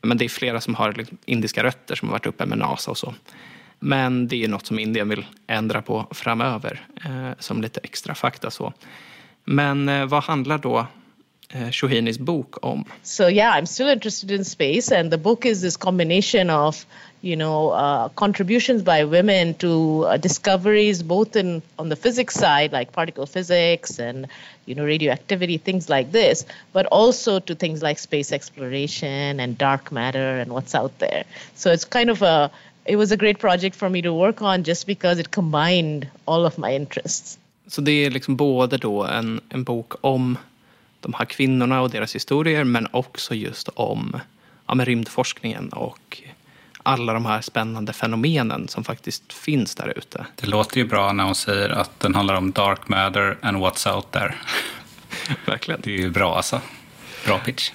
Men 0.01 0.17
det 0.17 0.25
är 0.25 0.29
flera 0.29 0.61
som 0.61 0.75
har 0.75 0.93
liksom 0.93 1.17
indiska 1.25 1.63
rötter 1.63 1.95
som 1.95 2.07
har 2.07 2.13
varit 2.13 2.25
uppe 2.25 2.45
med 2.45 2.57
NASA 2.57 2.91
och 2.91 2.97
så. 2.97 3.13
Men 3.79 4.27
det 4.27 4.43
är 4.43 4.47
något 4.47 4.65
som 4.65 4.79
Indien 4.79 5.09
vill 5.09 5.25
ändra 5.47 5.81
på 5.81 6.07
framöver, 6.11 6.87
eh, 7.05 7.31
som 7.39 7.61
lite 7.61 7.79
extra 7.83 8.15
fakta 8.15 8.51
så. 8.51 8.73
Men 9.43 9.89
eh, 9.89 10.05
vad 10.05 10.23
handlar 10.23 10.57
då 10.57 10.87
eh, 11.49 11.71
Shohinis 11.71 12.19
bok 12.19 12.65
om? 12.65 12.85
So 13.03 13.29
yeah, 13.29 13.57
I'm 13.57 13.65
still 13.65 13.89
interested 13.89 14.31
in 14.31 14.45
space, 14.45 14.99
and 14.99 15.11
the 15.11 15.17
book 15.17 15.45
is 15.45 15.61
this 15.61 15.77
combination 15.77 16.49
of 16.49 16.85
you 17.21 17.35
know 17.35 17.69
uh, 17.71 18.09
contributions 18.09 18.83
by 18.83 19.03
women 19.03 19.53
to 19.53 20.05
uh, 20.05 20.17
discoveries 20.17 21.03
both 21.03 21.35
in 21.35 21.61
on 21.77 21.89
the 21.89 21.95
physics 21.95 22.35
side, 22.35 22.71
like 22.71 22.91
particle 22.91 23.25
physics 23.25 23.99
and 23.99 24.27
you 24.65 24.75
know 24.75 24.85
radioactivity, 24.85 25.57
things 25.57 25.89
like 25.89 26.11
this, 26.11 26.45
but 26.73 26.85
also 26.85 27.39
to 27.39 27.55
things 27.55 27.81
like 27.81 27.99
space 27.99 28.31
exploration 28.31 29.39
and 29.39 29.57
dark 29.57 29.91
matter 29.91 30.39
and 30.39 30.51
what's 30.51 30.75
out 30.75 30.99
there. 30.99 31.23
So 31.55 31.71
it's 31.71 31.85
kind 31.85 32.09
of 32.09 32.21
a 32.21 32.51
it 32.89 32.97
was 32.97 33.11
a 33.11 33.15
great 33.15 33.39
project 33.39 33.75
for 33.75 33.89
me 33.89 34.01
to 34.01 34.11
work 34.11 34.41
on 34.41 34.63
just 34.63 34.85
because 34.85 35.21
it 35.21 35.31
combined 35.31 36.07
all 36.25 36.45
of 36.45 36.57
my 36.57 36.75
interests. 36.75 37.39
Så 37.67 37.81
det 37.81 37.91
är 37.91 38.11
liksom 38.11 38.35
både 38.35 38.77
då 38.77 39.03
en, 39.03 39.41
en 39.49 39.63
bok 39.63 39.93
om 40.01 40.37
de 40.99 41.13
här 41.13 41.25
kvinnorna 41.25 41.81
och 41.81 41.89
deras 41.89 42.15
historier 42.15 42.63
men 42.63 42.87
också 42.91 43.35
just 43.35 43.69
om 43.73 44.19
ja, 44.67 44.75
men 44.75 44.85
rymdforskningen 44.85 45.69
och 45.69 46.21
alla 46.83 47.13
de 47.13 47.25
här 47.25 47.41
spännande 47.41 47.93
fenomenen 47.93 48.67
som 48.67 48.83
faktiskt 48.83 49.33
finns 49.33 49.75
där 49.75 49.97
ute. 49.97 50.25
Det 50.35 50.47
låter 50.47 50.77
ju 50.77 50.85
bra 50.85 51.13
när 51.13 51.23
hon 51.23 51.35
säger 51.35 51.69
att 51.69 51.99
den 51.99 52.15
handlar 52.15 52.35
om 52.35 52.51
dark 52.51 52.87
matter 52.87 53.37
and 53.41 53.57
what's 53.57 53.95
out 53.95 54.11
there. 54.11 54.35
Verkligen. 55.45 55.81
Det 55.83 55.93
är 55.93 55.97
ju 55.97 56.09
bra 56.09 56.35
alltså. 56.35 56.61
Bra 57.25 57.39
pitch. 57.39 57.71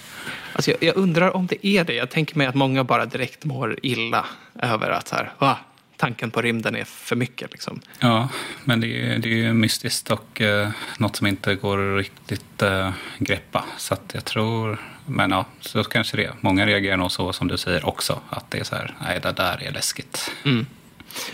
Alltså 0.52 0.70
jag, 0.70 0.82
jag 0.82 0.96
undrar 0.96 1.36
om 1.36 1.46
det 1.46 1.66
är 1.66 1.84
det. 1.84 1.94
Jag 1.94 2.10
tänker 2.10 2.36
mig 2.38 2.46
att 2.46 2.54
många 2.54 2.84
bara 2.84 3.06
direkt 3.06 3.44
mår 3.44 3.78
illa 3.82 4.26
över 4.62 4.90
att 4.90 5.08
så 5.08 5.16
här, 5.16 5.32
va? 5.38 5.58
tanken 5.96 6.30
på 6.30 6.42
rymden 6.42 6.76
är 6.76 6.84
för 6.84 7.16
mycket. 7.16 7.52
Liksom. 7.52 7.80
Ja, 7.98 8.28
men 8.64 8.80
det 8.80 8.86
är, 8.86 9.18
det 9.18 9.44
är 9.44 9.52
mystiskt 9.52 10.10
och 10.10 10.40
eh, 10.40 10.70
något 10.98 11.16
som 11.16 11.26
inte 11.26 11.54
går 11.54 11.96
riktigt 11.96 12.62
eh, 12.62 12.90
greppa. 13.18 13.64
Så 13.76 13.94
att 13.94 14.10
jag 14.14 14.24
tror, 14.24 14.78
men 15.06 15.30
ja, 15.30 15.44
så 15.60 15.84
kanske 15.84 16.16
det. 16.16 16.32
Många 16.40 16.66
reagerar 16.66 16.96
nog 16.96 17.12
så 17.12 17.32
som 17.32 17.48
du 17.48 17.58
säger 17.58 17.86
också, 17.86 18.20
att 18.30 18.50
det 18.50 18.58
är 18.58 18.64
så 18.64 18.74
här, 18.74 18.94
nej 19.02 19.20
det 19.22 19.32
där 19.32 19.62
är 19.62 19.72
läskigt. 19.72 20.30
Mm. 20.44 20.66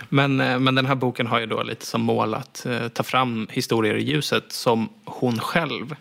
Men, 0.09 0.41
eh, 0.41 0.59
men 0.59 0.75
den 0.75 0.87
här 0.87 0.95
boken 0.95 1.27
har 1.27 1.41
ju 1.41 1.47
då 1.47 1.63
lite 1.63 1.87
som 1.87 2.03
mål 2.03 2.35
att 2.35 2.67
eh, 2.67 2.89
ta 2.89 3.03
fram 3.03 3.49
historier 3.51 3.95
i 3.95 4.03
ljuset 4.03 4.53
som 4.53 4.89
hon 5.05 5.39
själv 5.39 5.97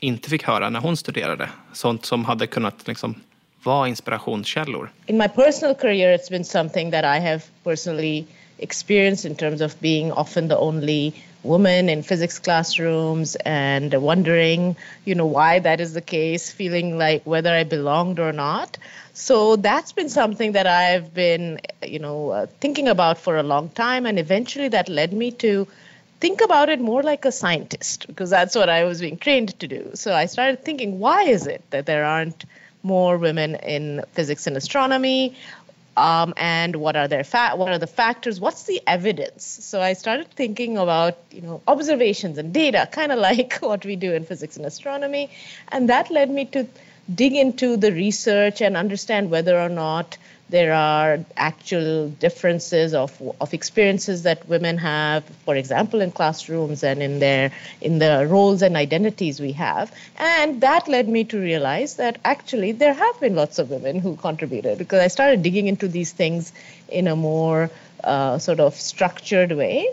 inte 0.00 0.30
fick 0.30 0.42
höra 0.42 0.70
när 0.70 0.80
hon 0.80 0.96
studerade. 0.96 1.48
Sånt 1.72 2.04
som 2.04 2.24
hade 2.24 2.46
kunnat 2.46 2.88
liksom 2.88 3.14
vara 3.62 3.88
inspirationskällor. 3.88 4.90
in 5.06 5.18
my 5.18 5.28
personal 5.28 5.74
career, 5.74 6.18
it's 6.18 6.30
been 6.30 6.44
something 6.44 6.90
that 6.90 7.04
I 7.04 7.20
have 7.20 7.40
personally 7.64 8.24
experienced 8.58 9.24
in 9.30 9.34
terms 9.36 9.60
of 9.60 9.80
being 9.80 10.12
often 10.12 10.48
the 10.48 10.56
only 10.56 11.12
woman 11.42 11.88
in 11.88 12.02
physics 12.02 12.38
classrooms 12.38 13.36
and 13.44 13.94
wondering, 13.94 14.76
you 15.04 15.14
know, 15.14 15.26
why 15.26 15.58
that 15.60 15.80
is 15.80 15.92
the 15.92 16.00
case, 16.00 16.50
feeling 16.52 16.98
like 16.98 17.22
whether 17.26 17.52
I 17.60 17.64
belonged 17.64 18.18
or 18.18 18.32
not. 18.32 18.78
So 19.12 19.56
that's 19.56 19.92
been 19.92 20.08
something 20.08 20.52
that 20.52 20.66
I've 20.66 21.14
been, 21.14 21.60
you 21.82 21.98
know, 21.98 22.30
uh, 22.30 22.46
thinking 22.60 22.88
about 22.88 23.18
for 23.18 23.36
a 23.36 23.42
long 23.42 23.68
time, 23.70 24.06
and 24.06 24.18
eventually 24.18 24.68
that 24.68 24.88
led 24.88 25.12
me 25.12 25.30
to 25.32 25.66
think 26.24 26.40
about 26.40 26.70
it 26.70 26.80
more 26.80 27.02
like 27.02 27.26
a 27.26 27.30
scientist 27.30 28.06
because 28.06 28.30
that's 28.30 28.54
what 28.56 28.70
I 28.70 28.84
was 28.84 28.98
being 28.98 29.18
trained 29.18 29.50
to 29.60 29.68
do. 29.68 29.90
So 29.92 30.14
I 30.14 30.24
started 30.24 30.64
thinking, 30.64 30.98
why 30.98 31.24
is 31.24 31.46
it 31.46 31.62
that 31.68 31.84
there 31.84 32.06
aren't 32.06 32.46
more 32.82 33.18
women 33.18 33.56
in 33.56 34.02
physics 34.12 34.46
and 34.46 34.56
astronomy? 34.56 35.36
Um, 35.98 36.32
and 36.38 36.76
what 36.76 36.96
are 36.96 37.08
their 37.08 37.24
fa- 37.24 37.56
what 37.56 37.70
are 37.72 37.78
the 37.78 37.92
factors? 38.02 38.40
What's 38.40 38.62
the 38.62 38.80
evidence? 38.86 39.44
So 39.44 39.82
I 39.82 39.92
started 39.92 40.30
thinking 40.30 40.78
about 40.78 41.18
you 41.30 41.42
know 41.42 41.60
observations 41.68 42.38
and 42.38 42.54
data, 42.54 42.88
kind 42.98 43.12
of 43.12 43.18
like 43.18 43.58
what 43.58 43.84
we 43.84 43.94
do 43.94 44.14
in 44.14 44.24
physics 44.24 44.56
and 44.56 44.64
astronomy, 44.64 45.30
and 45.68 45.90
that 45.90 46.10
led 46.10 46.30
me 46.30 46.46
to 46.56 46.66
dig 47.22 47.34
into 47.34 47.76
the 47.76 47.92
research 47.92 48.62
and 48.62 48.78
understand 48.78 49.30
whether 49.30 49.60
or 49.60 49.68
not 49.68 50.16
there 50.50 50.74
are 50.74 51.24
actual 51.36 52.08
differences 52.10 52.92
of, 52.94 53.10
of 53.40 53.54
experiences 53.54 54.24
that 54.24 54.46
women 54.48 54.76
have, 54.78 55.24
for 55.44 55.56
example, 55.56 56.00
in 56.00 56.10
classrooms 56.10 56.84
and 56.84 57.02
in 57.02 57.18
their 57.18 57.50
in 57.80 57.98
the 57.98 58.26
roles 58.30 58.60
and 58.60 58.76
identities 58.76 59.40
we 59.40 59.52
have. 59.52 59.92
And 60.16 60.60
that 60.60 60.86
led 60.86 61.08
me 61.08 61.24
to 61.24 61.38
realize 61.38 61.96
that 61.96 62.18
actually 62.24 62.72
there 62.72 62.92
have 62.92 63.20
been 63.20 63.34
lots 63.34 63.58
of 63.58 63.70
women 63.70 63.98
who 63.98 64.16
contributed 64.16 64.78
because 64.78 65.00
I 65.00 65.08
started 65.08 65.42
digging 65.42 65.66
into 65.66 65.88
these 65.88 66.12
things 66.12 66.52
in 66.88 67.08
a 67.08 67.16
more 67.16 67.70
uh, 68.02 68.38
sort 68.38 68.60
of 68.60 68.74
structured 68.74 69.52
way 69.52 69.88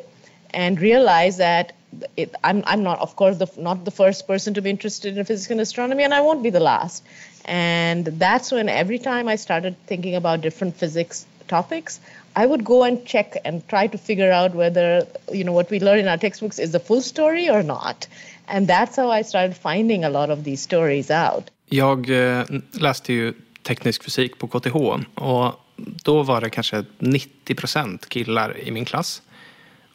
and 0.53 0.79
realized 0.81 1.37
that 1.37 1.73
it, 2.15 2.35
I'm, 2.43 2.63
I'm 2.65 2.83
not, 2.83 2.99
of 2.99 3.15
course, 3.15 3.37
the, 3.37 3.47
not 3.57 3.85
the 3.85 3.91
first 3.91 4.27
person 4.27 4.53
to 4.53 4.61
be 4.61 4.69
interested 4.69 5.17
in 5.17 5.25
physics 5.25 5.51
and 5.51 5.59
astronomy, 5.59 6.03
and 6.03 6.13
I 6.13 6.21
won't 6.21 6.43
be 6.43 6.49
the 6.49 6.59
last. 6.59 7.03
And 7.45 8.05
that's 8.05 8.51
when 8.51 8.69
every 8.69 8.99
time 8.99 9.27
I 9.27 9.35
started 9.35 9.75
thinking 9.87 10.15
about 10.15 10.41
different 10.41 10.75
physics 10.75 11.25
topics, 11.47 11.99
I 12.35 12.45
would 12.45 12.63
go 12.63 12.83
and 12.83 13.05
check 13.05 13.37
and 13.45 13.67
try 13.67 13.87
to 13.87 13.97
figure 13.97 14.31
out 14.31 14.55
whether, 14.55 15.05
you 15.31 15.43
know, 15.43 15.53
what 15.53 15.69
we 15.71 15.79
learn 15.79 15.99
in 15.99 16.07
our 16.07 16.17
textbooks 16.17 16.59
is 16.59 16.71
the 16.71 16.79
full 16.79 17.01
story 17.01 17.49
or 17.49 17.63
not. 17.63 18.07
And 18.47 18.67
that's 18.67 18.95
how 18.95 19.19
I 19.19 19.23
started 19.23 19.55
finding 19.57 20.03
a 20.03 20.09
lot 20.09 20.29
of 20.29 20.43
these 20.43 20.61
stories 20.61 21.11
out. 21.11 21.51
Jag 21.65 22.09
eh, 22.09 22.45
läste 22.71 23.13
ju 23.13 23.33
teknisk 23.63 24.03
fysik 24.03 24.37
på 24.37 24.47
KTH 24.47 24.75
och 25.15 25.53
då 26.03 26.23
var 26.23 26.41
det 26.41 26.49
kanske 26.49 26.85
90 26.99 27.55
procent 27.55 28.09
killar 28.09 28.57
i 28.59 28.71
min 28.71 28.85
klass. 28.85 29.21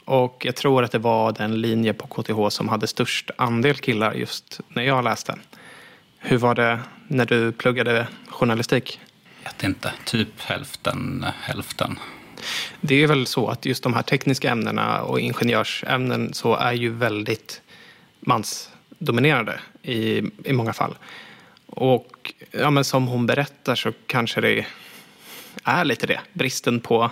Och 0.04 0.42
jag 0.46 0.56
tror 0.56 0.84
att 0.84 0.92
det 0.92 0.98
var 0.98 1.32
den 1.32 1.60
linje 1.60 1.92
på 1.92 2.06
KTH 2.06 2.48
som 2.48 2.68
hade 2.68 2.86
störst 2.86 3.30
andel 3.38 3.74
killar 3.74 4.14
just 4.14 4.60
när 4.68 4.82
jag 4.82 5.04
läste. 5.04 5.34
Hur 6.18 6.38
var 6.38 6.54
det 6.54 6.80
när 7.08 7.26
du 7.26 7.52
pluggade 7.52 8.06
journalistik? 8.28 9.00
Jag 9.42 9.50
vet 9.52 9.64
inte, 9.64 9.92
typ 10.04 10.40
hälften, 10.40 11.26
hälften. 11.40 11.98
Det 12.80 13.02
är 13.02 13.06
väl 13.06 13.26
så 13.26 13.48
att 13.48 13.66
just 13.66 13.82
de 13.82 13.94
här 13.94 14.02
tekniska 14.02 14.50
ämnena 14.50 15.02
och 15.02 15.20
ingenjörsämnen 15.20 16.34
så 16.34 16.54
är 16.56 16.72
ju 16.72 16.90
väldigt 16.90 17.60
mansdominerade 18.20 19.60
i, 19.82 20.22
i 20.44 20.52
många 20.52 20.72
fall. 20.72 20.94
Och 21.66 22.32
ja, 22.50 22.70
men 22.70 22.84
som 22.84 23.06
hon 23.06 23.26
berättar 23.26 23.74
så 23.74 23.92
kanske 24.06 24.40
det 24.40 24.66
är 25.64 25.84
lite 25.84 26.06
det. 26.06 26.20
Bristen 26.32 26.80
på 26.80 27.10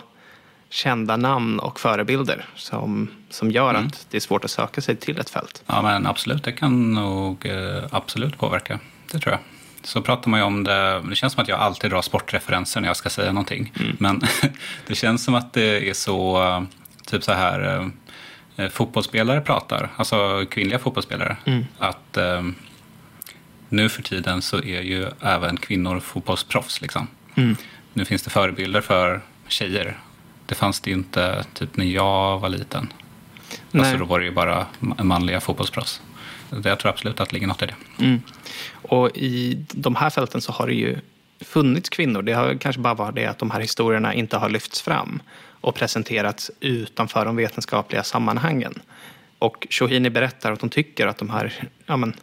kända 0.69 1.17
namn 1.17 1.59
och 1.59 1.81
förebilder 1.81 2.47
som, 2.57 3.11
som 3.31 3.51
gör 3.51 3.71
Mm. 3.71 3.87
att 3.87 4.07
det 4.11 4.17
är 4.17 4.21
svårt 4.21 4.45
att 4.45 4.51
söka 4.51 4.81
sig 4.81 4.97
till 4.97 5.19
ett 5.19 5.31
fält. 5.31 5.63
Ja, 5.67 5.83
men 5.83 6.07
absolut, 6.07 6.45
det 6.45 6.53
kan 6.53 6.93
nog 6.95 7.47
eh, 7.47 7.85
absolut 7.91 8.39
påverka. 8.39 8.81
Det 9.13 9.19
tror 9.19 9.33
jag. 9.33 9.41
Så 9.85 10.03
pratar 10.03 10.31
man 10.31 10.41
ju 10.41 10.47
om 10.47 10.65
det, 10.65 11.01
det 11.09 11.15
känns 11.17 11.33
som 11.33 11.43
att 11.43 11.49
jag 11.49 11.59
alltid 11.61 11.91
drar 11.91 12.03
sportreferenser 12.03 12.81
när 12.81 12.89
jag 12.89 12.97
ska 12.97 13.11
säga 13.11 13.33
någonting. 13.33 13.73
Men 13.99 14.23
det 14.87 14.95
känns 14.95 15.25
som 15.25 15.35
att 15.35 15.53
det 15.53 15.91
är 15.91 15.95
så, 15.95 16.67
typ 17.07 17.25
så 17.25 17.33
här, 17.33 17.91
eh, 18.57 18.69
fotbollsspelare 18.69 19.41
pratar, 19.41 19.91
alltså 19.97 20.47
kvinnliga 20.51 20.79
fotbollsspelare. 20.79 21.37
Att 21.79 22.17
eh, 22.17 22.43
nu 23.69 23.89
för 23.89 24.03
tiden 24.03 24.43
så 24.43 24.57
är 24.57 24.81
ju 24.83 25.07
även 25.21 25.57
kvinnor 25.57 26.01
fotbollsproffs. 26.01 26.81
Liksom. 26.81 27.07
Nu 27.93 28.05
finns 28.05 28.23
det 28.23 28.31
förebilder 28.31 28.81
för 28.81 29.21
tjejer. 29.49 29.99
Det 30.47 30.55
fanns 30.55 30.81
det 30.81 30.91
ju 30.91 30.97
inte 30.97 31.45
typ 31.55 31.77
när 31.77 31.85
jag 31.85 32.39
var 32.39 32.49
liten. 32.49 32.93
Nej. 33.71 33.83
Alltså 33.83 33.99
då 33.99 34.05
var 34.05 34.19
det 34.21 34.25
ju 34.25 34.33
bara 34.33 34.67
ma- 34.81 35.03
manliga 35.03 35.41
fotbollsproffs. 35.41 36.01
Så 36.63 36.69
Jag 36.69 36.79
tror 36.79 36.91
absolut 36.91 37.21
att 37.21 37.29
det 37.29 37.33
ligger 37.33 37.47
något 37.47 37.63
i 37.63 37.67
det. 37.67 38.05
Mm. 38.05 38.23
Och 38.73 39.11
i 39.15 39.65
de 39.73 39.97
här 39.97 40.11
fälten 40.11 40.41
så 40.41 40.53
har 40.53 40.67
det 40.67 40.75
ju 40.75 40.97
funnits 41.41 41.89
kvinnor. 41.89 42.23
Det 42.23 42.33
har 42.33 42.55
kanske 42.55 42.81
bara 42.81 42.95
varit 42.95 43.15
det 43.15 43.27
att 43.27 43.39
de 43.39 43.51
här 43.51 43.61
historierna 43.61 44.15
inte 44.15 44.37
har 44.37 44.49
lyfts 44.49 44.83
fram 44.83 45.23
och 45.61 45.75
presenterats 45.75 46.51
utanför 46.61 47.25
de 47.25 47.37
vetenskapliga 47.37 48.03
sammanhangen. 48.03 48.75
Och 49.39 49.67
Shohini 49.71 50.11
berättar 50.11 50.53
att 50.53 50.61
hon 50.61 50.71
tycker 50.71 51.07
att 51.07 51.19
de 51.19 51.31
här 51.31 51.53
ja, 51.87 51.97
men, 51.97 52.15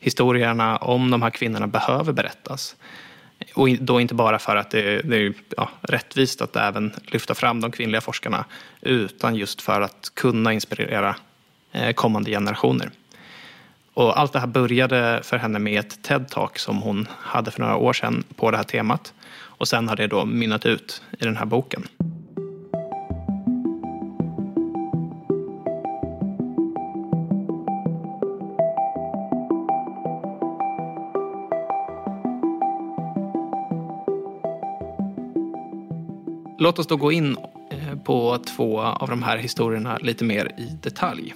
historierna 0.00 0.76
om 0.76 1.10
de 1.10 1.22
här 1.22 1.30
kvinnorna 1.30 1.66
behöver 1.66 2.12
berättas. 2.12 2.76
Och 3.54 3.68
då 3.80 4.00
inte 4.00 4.14
bara 4.14 4.38
för 4.38 4.56
att 4.56 4.70
det, 4.70 5.02
det 5.02 5.16
är 5.16 5.34
ja, 5.56 5.70
rättvist 5.82 6.42
att 6.42 6.56
även 6.56 6.92
lyfta 7.06 7.34
fram 7.34 7.60
de 7.60 7.72
kvinnliga 7.72 8.00
forskarna 8.00 8.44
utan 8.80 9.34
just 9.34 9.62
för 9.62 9.80
att 9.80 10.12
kunna 10.14 10.52
inspirera 10.52 11.16
eh, 11.72 11.92
kommande 11.92 12.30
generationer. 12.30 12.90
Och 13.96 14.18
allt 14.18 14.32
det 14.32 14.38
här 14.40 14.46
började 14.46 15.20
för 15.22 15.36
henne 15.36 15.58
med 15.58 15.80
ett 15.80 15.98
TED-talk 16.08 16.58
som 16.58 16.78
hon 16.78 17.08
hade 17.10 17.50
för 17.50 17.60
några 17.60 17.76
år 17.76 17.92
sedan 17.92 18.24
på 18.36 18.50
det 18.50 18.56
här 18.56 18.64
temat. 18.64 19.14
Och 19.34 19.68
sen 19.68 19.88
har 19.88 19.96
det 19.96 20.06
då 20.06 20.24
mynnat 20.24 20.66
ut 20.66 21.02
i 21.18 21.24
den 21.24 21.36
här 21.36 21.46
boken. 21.46 21.82
Låt 36.58 36.78
oss 36.78 36.86
då 36.86 36.96
gå 36.96 37.12
in 37.12 37.36
eh, 37.70 37.98
på 38.04 38.38
två 38.38 38.80
av 38.80 39.08
de 39.08 39.22
här 39.22 39.36
historierna 39.36 39.98
lite 40.02 40.24
mer 40.24 40.52
i 40.58 40.78
detalj. 40.82 41.34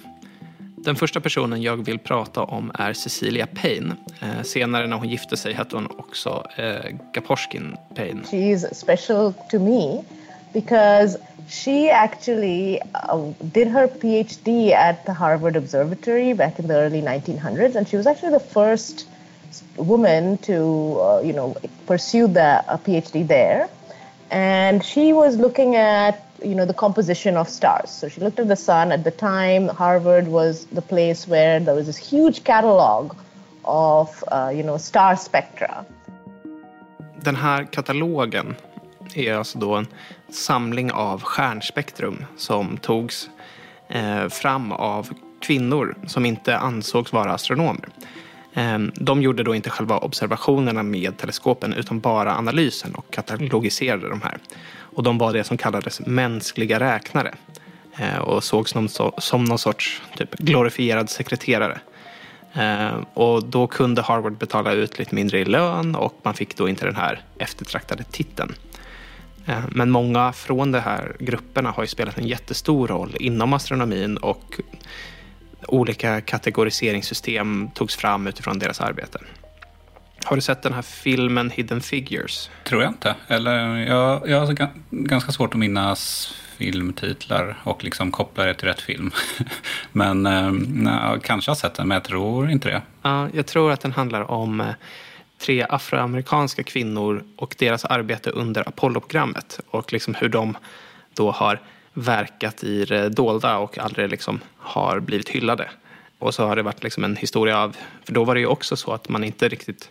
Den 0.83 0.95
första 0.95 1.19
personen 1.19 1.61
jag 1.61 1.85
vill 1.85 1.99
prata 1.99 2.43
om 2.43 2.71
är 2.73 2.93
Cecilia 2.93 3.47
Payne. 3.47 3.95
Eh, 4.21 4.43
senare 4.43 4.87
när 4.87 4.97
hon 4.97 5.09
gifte 5.09 5.37
sig 5.37 5.53
hette 5.53 5.75
hon 5.75 5.87
också 5.97 6.43
eh, 6.55 6.95
Gaposchkin 7.13 7.77
Payne. 7.95 8.23
She 8.31 8.37
is 8.37 8.65
special 8.73 9.33
to 9.51 9.59
me 9.59 10.03
because 10.53 11.17
she 11.49 11.89
actually 11.91 12.79
uh, 12.93 13.31
did 13.39 13.67
her 13.67 13.87
PhD 13.87 14.73
at 14.73 15.05
the 15.05 15.11
Harvard 15.11 15.55
Observatory 15.55 16.33
back 16.33 16.59
in 16.59 16.67
the 16.67 16.73
early 16.73 17.01
1900s, 17.01 17.75
and 17.75 17.87
she 17.87 17.97
was 17.97 18.07
actually 18.07 18.37
the 18.37 18.53
first 18.53 19.07
woman 19.77 20.37
to, 20.37 20.53
uh, 20.53 21.21
you 21.23 21.33
know, 21.33 21.55
pursue 21.85 22.27
the 22.27 22.63
a 22.67 22.77
PhD 22.77 23.27
there. 23.27 23.69
And 24.31 24.83
she 24.83 25.13
was 25.13 25.35
looking 25.35 25.75
at 25.75 26.30
you 26.41 26.55
know 26.55 26.65
the 26.65 26.73
composition 26.73 27.37
of 27.37 27.49
stars. 27.49 27.89
So 27.89 28.09
she 28.09 28.21
looked 28.21 28.39
at 28.39 28.47
the 28.47 28.55
sun. 28.55 28.91
At 28.91 29.03
the 29.03 29.11
time 29.11 29.67
harvard 29.67 30.27
was 30.27 30.65
the 30.65 30.81
place 30.81 31.27
where 31.27 31.59
there 31.59 31.75
was 31.75 31.85
this 31.85 31.97
huge 31.97 32.43
catalog 32.43 33.15
of 33.63 34.23
uh, 34.31 34.51
you 34.55 34.63
know 34.63 34.77
star 34.77 35.15
spectra. 35.15 35.85
Den 37.23 37.35
här 37.35 37.63
katalogen 37.71 38.55
är 39.15 39.33
alltså 39.33 39.59
då 39.59 39.75
en 39.75 39.87
samling 40.29 40.91
av 40.91 41.21
stjärnspektrum 41.21 42.25
som 42.37 42.77
togs 42.77 43.29
eh, 43.89 44.27
fram 44.27 44.71
av 44.71 45.09
kvinnor 45.39 45.95
som 46.07 46.25
inte 46.25 46.57
ansågs 46.57 47.13
vara 47.13 47.31
astronomer. 47.31 47.89
Ehm, 48.53 48.91
de 48.95 49.21
gjorde 49.21 49.43
då 49.43 49.55
inte 49.55 49.69
själva 49.69 49.97
observationerna 49.97 50.83
med 50.83 51.17
teleskopen 51.17 51.73
utan 51.73 51.99
bara 51.99 52.35
analysen 52.35 52.95
och 52.95 53.11
katalogiserade 53.13 54.09
de 54.09 54.21
här. 54.21 54.37
Och 54.79 55.03
de 55.03 55.17
var 55.17 55.33
det 55.33 55.43
som 55.43 55.57
kallades 55.57 55.99
mänskliga 56.05 56.79
räknare 56.79 57.33
eh, 57.97 58.17
och 58.17 58.43
sågs 58.43 58.73
som, 59.17 59.43
någon 59.45 59.57
sorts 59.57 60.01
typ, 60.17 60.37
glorifierad 60.37 61.09
sekreterare. 61.09 61.79
Ehm, 62.53 63.05
och 63.13 63.43
då 63.43 63.67
kunde 63.67 64.01
Harvard 64.01 64.37
betala 64.37 64.71
ut 64.71 64.99
lite 64.99 65.15
mindre 65.15 65.39
i 65.39 65.45
lön 65.45 65.95
och 65.95 66.19
man 66.23 66.33
fick 66.33 66.57
då 66.57 66.69
inte 66.69 66.85
den 66.85 66.95
här 66.95 67.21
eftertraktade 67.37 68.03
titeln. 68.03 68.55
Ehm, 69.45 69.63
men 69.69 69.91
många 69.91 70.33
från 70.33 70.71
de 70.71 70.79
här 70.79 71.15
grupperna 71.19 71.71
har 71.71 71.83
ju 71.83 71.87
spelat 71.87 72.17
en 72.17 72.27
jättestor 72.27 72.87
roll 72.87 73.15
inom 73.19 73.53
astronomin 73.53 74.17
och 74.17 74.59
olika 75.71 76.21
kategoriseringssystem 76.21 77.69
togs 77.73 77.95
fram 77.95 78.27
utifrån 78.27 78.59
deras 78.59 78.81
arbete. 78.81 79.19
Har 80.23 80.35
du 80.35 80.41
sett 80.41 80.63
den 80.63 80.73
här 80.73 80.81
filmen 80.81 81.49
Hidden 81.49 81.81
Figures? 81.81 82.49
Tror 82.63 82.81
jag 82.81 82.91
inte. 82.91 83.15
Eller 83.27 83.77
jag, 83.77 84.29
jag 84.29 84.45
har 84.45 84.69
ganska 84.89 85.31
svårt 85.31 85.53
att 85.53 85.59
minnas 85.59 86.33
filmtitlar 86.57 87.57
och 87.63 87.83
liksom 87.83 88.11
koppla 88.11 88.45
det 88.45 88.53
till 88.53 88.67
rätt 88.67 88.81
film. 88.81 89.11
men 89.91 90.25
eh, 90.25 90.51
jag 91.11 91.23
kanske 91.23 91.51
har 91.51 91.55
sett 91.55 91.73
den, 91.73 91.87
men 91.87 91.95
jag 91.95 92.03
tror 92.03 92.49
inte 92.49 92.69
det. 92.69 92.81
Ja, 93.01 93.29
jag 93.33 93.47
tror 93.47 93.71
att 93.71 93.81
den 93.81 93.91
handlar 93.91 94.31
om 94.31 94.61
eh, 94.61 94.67
tre 95.37 95.65
afroamerikanska 95.69 96.63
kvinnor 96.63 97.23
och 97.35 97.55
deras 97.59 97.85
arbete 97.85 98.29
under 98.29 98.67
Apollo-programmet 98.67 99.59
och 99.69 99.93
liksom 99.93 100.15
hur 100.15 100.29
de 100.29 100.57
då 101.13 101.31
har 101.31 101.59
verkat 101.93 102.63
i 102.63 102.85
det 102.85 103.09
dolda 103.09 103.57
och 103.57 103.77
aldrig 103.77 104.09
liksom 104.09 104.39
har 104.57 104.99
blivit 104.99 105.29
hyllade. 105.29 105.69
Och 106.19 106.33
så 106.33 106.45
har 106.45 106.55
det 106.55 106.63
varit 106.63 106.83
liksom 106.83 107.03
en 107.03 107.15
historia 107.15 107.59
av, 107.59 107.77
för 108.03 108.13
då 108.13 108.23
var 108.23 108.35
det 108.35 108.41
ju 108.41 108.47
också 108.47 108.75
så 108.75 108.91
att 108.91 109.09
man 109.09 109.23
inte 109.23 109.47
riktigt 109.47 109.89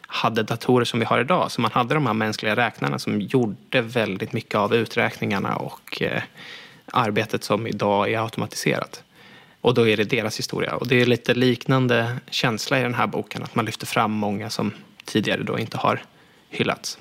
hade 0.00 0.42
datorer 0.42 0.84
som 0.84 1.00
vi 1.00 1.06
har 1.06 1.20
idag. 1.20 1.50
Så 1.50 1.60
man 1.60 1.72
hade 1.72 1.94
de 1.94 2.06
här 2.06 2.12
mänskliga 2.12 2.56
räknarna 2.56 2.98
som 2.98 3.20
gjorde 3.20 3.80
väldigt 3.80 4.32
mycket 4.32 4.54
av 4.54 4.74
uträkningarna 4.74 5.56
och 5.56 6.02
eh, 6.02 6.22
arbetet 6.86 7.44
som 7.44 7.66
idag 7.66 8.12
är 8.12 8.22
automatiserat. 8.22 9.02
Och 9.60 9.74
då 9.74 9.88
är 9.88 9.96
det 9.96 10.04
deras 10.04 10.38
historia. 10.38 10.74
Och 10.74 10.88
det 10.88 11.02
är 11.02 11.06
lite 11.06 11.34
liknande 11.34 12.16
känsla 12.30 12.78
i 12.80 12.82
den 12.82 12.94
här 12.94 13.06
boken, 13.06 13.42
att 13.42 13.54
man 13.54 13.64
lyfter 13.64 13.86
fram 13.86 14.12
många 14.12 14.50
som 14.50 14.72
tidigare 15.04 15.42
då 15.42 15.58
inte 15.58 15.76
har 15.76 16.02
hyllats. 16.50 16.98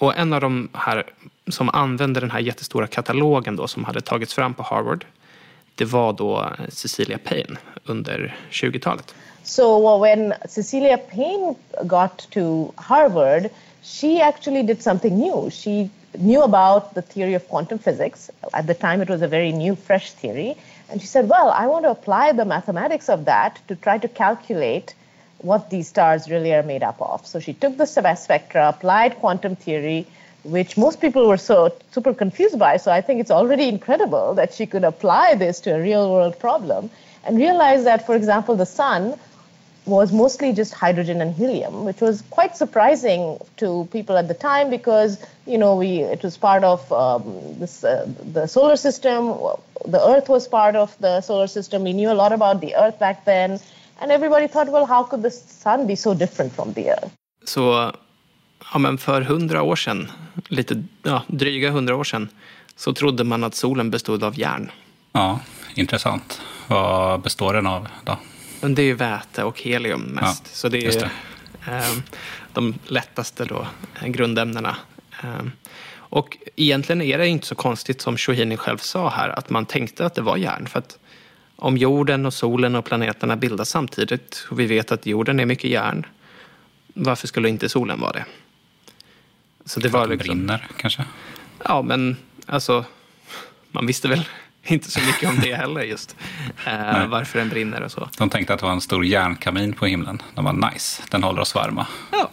Och 0.00 0.18
en 0.18 0.32
av 0.32 0.40
de 0.40 0.68
här 0.74 1.04
som 1.48 1.70
använde 1.72 2.20
den 2.20 2.30
här 2.30 2.40
jättestora 2.40 2.86
katalogen 2.86 3.56
då 3.56 3.66
som 3.68 3.84
hade 3.84 4.00
tagits 4.00 4.34
fram 4.34 4.54
på 4.54 4.62
Harvard 4.62 5.04
det 5.80 5.84
var 5.84 6.12
då 6.12 6.46
Cecilia 6.68 7.18
Payne 7.18 7.56
under 7.84 8.36
20-talet. 8.50 9.14
So 9.44 9.98
when 9.98 10.34
Cecilia 10.48 10.98
Payne 10.98 11.54
got 11.84 12.30
to 12.30 12.72
Harvard, 12.76 13.50
she 13.82 14.20
actually 14.20 14.62
did 14.62 14.82
something 14.82 15.18
new. 15.18 15.50
She 15.50 15.90
knew 16.12 16.42
about 16.42 16.94
the 16.94 17.02
theory 17.02 17.34
of 17.34 17.48
quantum 17.48 17.78
physics. 17.78 18.30
At 18.52 18.66
the 18.66 18.74
time, 18.74 19.02
it 19.02 19.08
was 19.08 19.22
a 19.22 19.28
very 19.28 19.52
new, 19.52 19.74
fresh 19.74 20.12
theory. 20.12 20.54
And 20.90 21.00
she 21.00 21.06
said, 21.06 21.28
Well, 21.28 21.48
I 21.48 21.66
want 21.66 21.84
to 21.84 21.90
apply 21.90 22.32
the 22.32 22.44
mathematics 22.44 23.08
of 23.08 23.24
that 23.24 23.58
to 23.68 23.74
try 23.76 23.98
to 23.98 24.08
calculate 24.08 24.94
what 25.42 25.70
these 25.70 25.88
stars 25.88 26.30
really 26.30 26.52
are 26.54 26.62
made 26.62 26.82
up 26.82 27.00
of. 27.00 27.26
So 27.26 27.40
she 27.40 27.52
took 27.52 27.76
the 27.76 27.86
spectra, 27.86 28.68
applied 28.68 29.16
quantum 29.16 29.56
theory, 29.56 30.06
which 30.44 30.76
most 30.76 31.00
people 31.00 31.28
were 31.28 31.36
so 31.36 31.74
super 31.90 32.14
confused 32.14 32.58
by. 32.58 32.76
So 32.76 32.90
I 32.90 33.00
think 33.00 33.20
it's 33.20 33.30
already 33.30 33.68
incredible 33.68 34.34
that 34.34 34.54
she 34.54 34.66
could 34.66 34.84
apply 34.84 35.34
this 35.34 35.60
to 35.60 35.74
a 35.74 35.80
real 35.80 36.10
world 36.10 36.38
problem 36.38 36.90
and 37.24 37.36
realize 37.36 37.84
that, 37.84 38.06
for 38.06 38.14
example, 38.14 38.56
the 38.56 38.66
sun 38.66 39.18
was 39.86 40.12
mostly 40.12 40.52
just 40.52 40.74
hydrogen 40.74 41.20
and 41.20 41.34
helium, 41.34 41.84
which 41.84 42.00
was 42.00 42.22
quite 42.30 42.56
surprising 42.56 43.38
to 43.56 43.88
people 43.90 44.16
at 44.16 44.28
the 44.28 44.34
time 44.34 44.70
because 44.70 45.18
you 45.46 45.58
know 45.58 45.76
we 45.76 46.00
it 46.00 46.22
was 46.22 46.36
part 46.36 46.64
of 46.64 46.92
um, 46.92 47.58
this 47.58 47.82
uh, 47.82 48.06
the 48.32 48.46
solar 48.46 48.76
system. 48.76 49.28
The 49.86 50.00
Earth 50.06 50.28
was 50.28 50.46
part 50.46 50.76
of 50.76 50.96
the 50.98 51.20
solar 51.22 51.46
system. 51.46 51.82
We 51.82 51.94
knew 51.94 52.10
a 52.10 52.18
lot 52.22 52.32
about 52.32 52.60
the 52.60 52.76
Earth 52.76 52.98
back 52.98 53.24
then, 53.24 53.58
and 54.00 54.12
everybody 54.12 54.48
thought, 54.48 54.68
well, 54.68 54.86
how 54.86 55.04
could 55.04 55.22
the 55.22 55.30
sun 55.30 55.86
be 55.86 55.96
so 55.96 56.14
different 56.14 56.54
from 56.54 56.74
the 56.74 56.90
Earth? 56.90 57.08
So 57.44 57.92
ja, 58.72 58.78
men 58.78 58.98
för 58.98 59.22
hundra 59.22 59.62
år 59.62 59.76
sedan, 59.76 60.10
lite 60.48 60.84
ja, 61.02 61.22
dryga 61.26 61.70
hundra 61.70 61.96
år 61.96 62.04
sedan, 62.04 62.28
så 62.76 62.92
trodde 62.92 63.24
man 63.24 63.44
att 63.44 63.54
solen 63.54 63.90
bestod 63.90 64.24
av 64.24 64.38
järn. 64.38 64.70
Ja, 65.12 65.40
intressant. 65.74 66.40
Vad 66.68 67.20
består 67.20 67.54
den 67.54 67.66
av 67.66 67.88
då? 68.04 68.16
Det 68.60 68.82
är 68.82 68.86
ju 68.86 68.94
väte 68.94 69.44
och 69.44 69.60
helium 69.60 70.00
mest. 70.00 70.42
Ja, 70.44 70.50
så 70.52 70.68
det 70.68 70.86
är 70.86 70.92
det. 70.92 71.10
Eh, 71.72 71.96
de 72.52 72.74
lättaste 72.86 73.44
då, 73.44 73.66
eh, 74.02 74.08
grundämnena. 74.08 74.76
Eh, 75.22 75.46
och 75.92 76.36
egentligen 76.56 77.02
är 77.02 77.18
det 77.18 77.28
inte 77.28 77.46
så 77.46 77.54
konstigt 77.54 78.00
som 78.00 78.16
Shohini 78.16 78.56
själv 78.56 78.78
sa 78.78 79.08
här, 79.08 79.28
att 79.28 79.50
man 79.50 79.66
tänkte 79.66 80.06
att 80.06 80.14
det 80.14 80.22
var 80.22 80.36
järn. 80.36 80.66
För 80.66 80.78
att 80.78 80.98
om 81.60 81.76
jorden 81.76 82.26
och 82.26 82.34
solen 82.34 82.74
och 82.74 82.84
planeterna 82.84 83.36
bildas 83.36 83.68
samtidigt, 83.68 84.46
och 84.50 84.60
vi 84.60 84.66
vet 84.66 84.92
att 84.92 85.06
jorden 85.06 85.40
är 85.40 85.46
mycket 85.46 85.70
järn, 85.70 86.06
varför 86.94 87.26
skulle 87.26 87.48
inte 87.48 87.68
solen 87.68 88.00
vara 88.00 88.12
det? 88.12 88.24
Så 89.64 89.80
det 89.80 89.88
var 89.88 90.06
liksom... 90.06 90.36
brinner 90.36 90.68
kanske? 90.76 91.04
Ja, 91.64 91.82
men 91.82 92.16
alltså, 92.46 92.84
man 93.70 93.86
visste 93.86 94.08
väl 94.08 94.24
inte 94.62 94.90
så 94.90 95.00
mycket 95.00 95.28
om 95.30 95.40
det 95.42 95.54
heller 95.54 95.82
just. 95.82 96.16
Eh, 96.66 97.06
varför 97.06 97.38
den 97.38 97.48
brinner 97.48 97.82
och 97.82 97.92
så. 97.92 98.08
De 98.18 98.30
tänkte 98.30 98.54
att 98.54 98.60
det 98.60 98.66
var 98.66 98.72
en 98.72 98.80
stor 98.80 99.04
järnkamin 99.04 99.72
på 99.72 99.86
himlen. 99.86 100.22
De 100.34 100.44
var 100.44 100.70
nice, 100.72 101.02
den 101.10 101.22
håller 101.22 101.40
oss 101.40 101.54
varma. 101.54 101.86
Ja. 102.12 102.30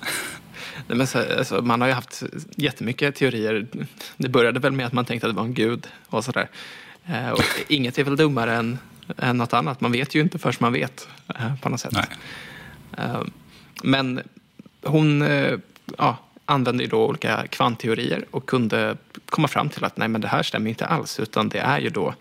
Men 0.88 1.08
så, 1.08 1.38
alltså, 1.38 1.62
man 1.62 1.82
har 1.82 1.88
ju 1.88 1.94
haft 1.94 2.24
jättemycket 2.56 3.16
teorier. 3.16 3.68
Det 4.18 4.30
började 4.30 4.60
väl 4.60 4.72
med 4.72 4.86
att 4.86 4.94
man 4.94 5.06
tänkte 5.06 5.28
att 5.28 5.34
det 5.34 5.38
var 5.38 5.46
en 5.46 5.54
gud 5.54 5.88
och 6.08 6.26
sådär. 6.26 6.50
Eh, 7.06 7.30
och 7.30 7.44
inget 7.68 7.98
är 7.98 8.04
väl 8.04 8.16
dummare 8.16 8.56
än, 8.56 8.80
än 9.18 9.38
något 9.38 9.54
annat. 9.54 9.82
Man 9.82 9.92
vet 9.92 10.16
ju 10.16 10.22
inte 10.22 10.40
först 10.40 10.60
man 10.60 10.74
vet 10.74 11.08
eh, 11.36 11.56
på 11.62 11.70
något 11.70 11.80
sätt. 11.80 11.94
Nej. 11.94 12.06
Eh, 12.98 13.22
men 13.84 14.22
hon 14.84 15.22
eh, 15.22 15.54
ja, 15.98 16.18
använde 16.46 16.84
ju 16.84 16.90
då 16.90 17.06
olika 17.06 17.48
kvantteorier 17.48 18.26
och 18.32 18.46
kunde 18.50 18.98
komma 19.30 19.48
fram 19.48 19.70
till 19.70 19.84
att 19.84 19.98
nej, 19.98 20.08
men 20.08 20.22
det 20.22 20.28
här 20.28 20.44
stämmer 20.44 20.70
inte 20.70 20.86
alls, 20.86 21.20
utan 21.20 21.50
det 21.50 21.60
är 21.60 21.80
ju 21.80 21.90
då 21.90 22.14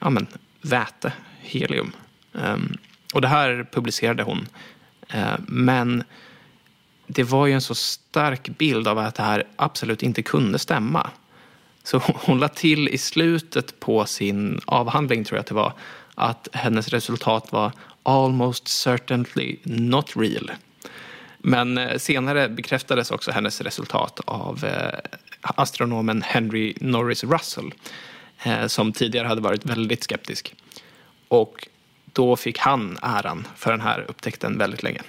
ja, 0.00 0.10
men, 0.10 0.26
väte, 0.62 1.12
helium. 1.40 1.92
Um, 2.32 2.76
och 3.14 3.20
det 3.20 3.28
här 3.28 3.66
publicerade 3.72 4.22
hon. 4.22 4.48
Men 5.46 6.04
det 7.06 7.24
var 7.24 7.46
ju 7.46 7.52
en 7.52 7.60
så 7.60 7.74
stark 7.74 8.58
bild 8.58 8.88
av 8.88 8.98
att 8.98 9.14
det 9.14 9.22
här 9.22 9.44
absolut 9.56 10.02
inte 10.02 10.22
kunde 10.22 10.58
stämma. 10.58 11.10
Så 11.82 11.98
hon 11.98 12.40
la 12.40 12.48
till 12.48 12.88
i 12.88 12.98
slutet 12.98 13.80
på 13.80 14.06
sin 14.06 14.60
avhandling, 14.66 15.24
tror 15.24 15.36
jag 15.36 15.40
att 15.40 15.46
det 15.46 15.54
var, 15.54 15.72
att 16.14 16.48
hennes 16.52 16.88
resultat 16.88 17.52
var 17.52 17.72
almost 18.02 18.68
certainly 18.68 19.56
not 19.62 20.16
real. 20.16 20.50
Men 21.38 21.78
eh, 21.78 21.98
senare 21.98 22.48
bekräftades 22.48 23.10
också 23.10 23.30
hennes 23.30 23.60
resultat 23.60 24.20
av 24.24 24.64
eh, 24.64 24.98
astronomen 25.40 26.22
Henry 26.22 26.74
Norris 26.80 27.24
Russell 27.24 27.74
eh, 28.42 28.66
som 28.66 28.92
tidigare 28.92 29.28
hade 29.28 29.40
varit 29.40 29.64
väldigt 29.64 30.02
skeptisk. 30.04 30.54
Och 31.28 31.68
då 32.12 32.36
fick 32.36 32.58
han 32.58 32.98
äran 33.02 33.46
för 33.56 33.70
den 33.70 33.80
här 33.80 34.04
upptäckten 34.08 34.58
väldigt 34.58 34.82
länge. 34.82 35.00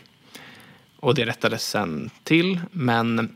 Och 0.99 1.15
det 1.15 1.25
rättades 1.25 1.69
sen 1.69 2.09
till, 2.23 2.59
men 2.71 3.35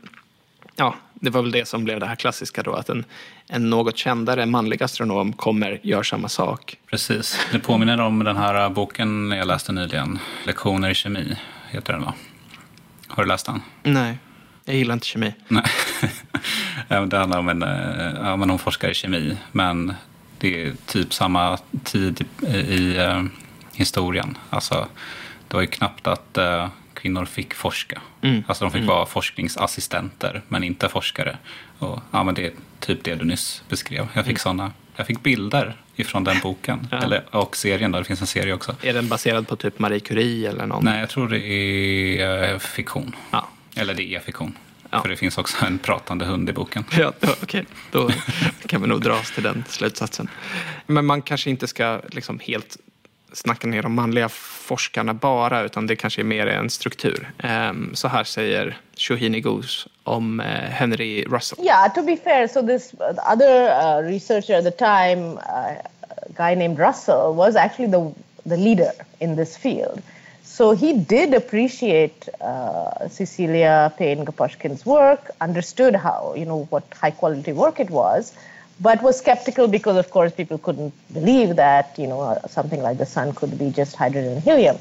ja, 0.76 0.96
det 1.20 1.30
var 1.30 1.42
väl 1.42 1.50
det 1.50 1.68
som 1.68 1.84
blev 1.84 2.00
det 2.00 2.06
här 2.06 2.16
klassiska 2.16 2.62
då, 2.62 2.74
att 2.74 2.88
en, 2.88 3.04
en 3.46 3.70
något 3.70 3.96
kändare 3.96 4.46
manlig 4.46 4.82
astronom 4.82 5.32
kommer, 5.32 5.80
gör 5.82 6.02
samma 6.02 6.28
sak. 6.28 6.76
Precis. 6.90 7.46
Det 7.52 7.58
påminner 7.58 8.00
om 8.00 8.24
den 8.24 8.36
här 8.36 8.70
boken 8.70 9.30
jag 9.30 9.46
läste 9.46 9.72
nyligen, 9.72 10.18
Lektioner 10.44 10.90
i 10.90 10.94
kemi, 10.94 11.36
heter 11.70 11.92
den 11.92 12.02
va? 12.02 12.14
Har 13.08 13.22
du 13.22 13.28
läst 13.28 13.46
den? 13.46 13.62
Nej, 13.82 14.18
jag 14.64 14.76
gillar 14.76 14.94
inte 14.94 15.06
kemi. 15.06 15.34
Nej. 15.48 15.64
det 16.88 17.18
handlar 17.18 17.38
om 17.38 17.48
en, 17.48 17.60
ja, 18.16 18.36
men 18.36 18.50
hon 18.50 18.58
forskar 18.58 18.88
i 18.88 18.94
kemi, 18.94 19.36
men 19.52 19.94
det 20.38 20.62
är 20.62 20.72
typ 20.86 21.14
samma 21.14 21.58
tid 21.84 22.26
i, 22.42 22.56
i 22.56 23.06
uh, 23.06 23.24
historien. 23.72 24.38
Alltså, 24.50 24.88
det 25.48 25.54
var 25.54 25.60
ju 25.60 25.66
knappt 25.66 26.06
att 26.06 26.38
uh, 26.38 26.68
kvinnor 26.98 27.24
fick 27.24 27.54
forska. 27.54 28.00
Mm. 28.22 28.44
Alltså 28.46 28.64
de 28.64 28.70
fick 28.70 28.82
mm. 28.82 28.94
vara 28.94 29.06
forskningsassistenter, 29.06 30.42
men 30.48 30.64
inte 30.64 30.88
forskare. 30.88 31.38
Och, 31.78 32.00
ja, 32.10 32.24
men 32.24 32.34
det 32.34 32.46
är 32.46 32.52
typ 32.80 33.04
det 33.04 33.14
du 33.14 33.24
nyss 33.24 33.62
beskrev. 33.68 34.08
Jag 34.12 34.24
fick, 34.24 34.32
mm. 34.32 34.38
såna, 34.38 34.72
jag 34.96 35.06
fick 35.06 35.22
bilder 35.22 35.76
ifrån 35.96 36.24
den 36.24 36.36
boken. 36.42 36.88
ja. 36.90 36.98
eller, 36.98 37.36
och 37.36 37.56
serien, 37.56 37.92
då. 37.92 37.98
det 37.98 38.04
finns 38.04 38.20
en 38.20 38.26
serie 38.26 38.54
också. 38.54 38.76
Är 38.82 38.94
den 38.94 39.08
baserad 39.08 39.48
på 39.48 39.56
typ 39.56 39.78
Marie 39.78 40.00
Curie 40.00 40.48
eller 40.48 40.66
någon? 40.66 40.84
Nej, 40.84 41.00
jag 41.00 41.08
tror 41.08 41.28
det 41.28 41.46
är 41.46 42.52
uh, 42.52 42.58
fiktion. 42.58 43.16
Ja. 43.30 43.48
Eller 43.76 43.94
det 43.94 44.14
är 44.14 44.20
fiktion. 44.20 44.56
Ja. 44.90 45.02
För 45.02 45.08
det 45.08 45.16
finns 45.16 45.38
också 45.38 45.66
en 45.66 45.78
pratande 45.78 46.24
hund 46.24 46.50
i 46.50 46.52
boken. 46.52 46.84
Ja, 46.98 47.12
Okej, 47.20 47.36
okay. 47.42 47.64
då 47.90 48.10
kan 48.66 48.82
vi 48.82 48.88
nog 48.88 49.00
dra 49.00 49.14
oss 49.14 49.30
till 49.30 49.42
den 49.42 49.64
slutsatsen. 49.68 50.28
Men 50.86 51.06
man 51.06 51.22
kanske 51.22 51.50
inte 51.50 51.66
ska 51.66 52.00
liksom 52.10 52.38
helt 52.38 52.76
snacka 53.38 53.66
ner 53.66 53.82
de 53.82 53.94
manliga 53.94 54.28
forskarna 54.28 55.14
bara, 55.14 55.60
utan 55.60 55.86
det 55.86 55.96
kanske 55.96 56.22
är 56.22 56.24
mer 56.24 56.46
en 56.46 56.70
struktur. 56.70 57.30
Um, 57.44 57.94
så 57.94 58.08
här 58.08 58.24
säger 58.24 58.76
Shohini 58.96 59.40
Goose 59.40 59.88
om 60.04 60.40
uh, 60.40 60.46
Henry 60.46 61.24
Russell. 61.24 61.64
Yeah, 61.64 61.94
to 61.94 62.02
be 62.02 62.16
fair, 62.16 62.48
so 62.48 62.62
this 62.62 62.94
other 63.32 63.68
uh, 63.68 64.02
researcher 64.12 64.58
at 64.58 64.64
the 64.64 64.70
time, 64.70 65.38
uh, 65.38 65.74
guy 66.36 66.54
named 66.54 66.78
Russell, 66.78 67.34
was 67.34 67.56
actually 67.56 67.90
the, 67.90 68.12
the 68.48 68.56
leader 68.56 68.92
in 69.18 69.36
this 69.36 69.56
field. 69.56 70.02
So 70.44 70.72
he 70.72 70.92
did 70.92 71.34
appreciate 71.34 72.28
uh, 72.40 73.08
Cecilia 73.08 73.92
Payne 73.96 74.24
Gaposhkin's 74.24 74.84
work, 74.84 75.30
understood 75.40 75.94
how, 75.94 76.34
you 76.36 76.44
know, 76.44 76.66
what 76.70 76.82
high 77.02 77.12
quality 77.12 77.52
work 77.52 77.80
it 77.80 77.90
was, 77.90 78.32
but 78.80 79.02
was 79.02 79.18
skeptical 79.18 79.68
because, 79.68 79.96
of 79.96 80.10
course, 80.10 80.32
people 80.32 80.58
couldn't 80.58 80.94
believe 81.12 81.56
that 81.56 81.98
you 81.98 82.06
know 82.06 82.20
uh, 82.20 82.46
something 82.46 82.82
like 82.82 82.98
the 82.98 83.06
sun 83.06 83.32
could 83.34 83.58
be 83.58 83.70
just 83.70 83.96
hydrogen 83.96 84.32
and 84.32 84.42
helium. 84.42 84.78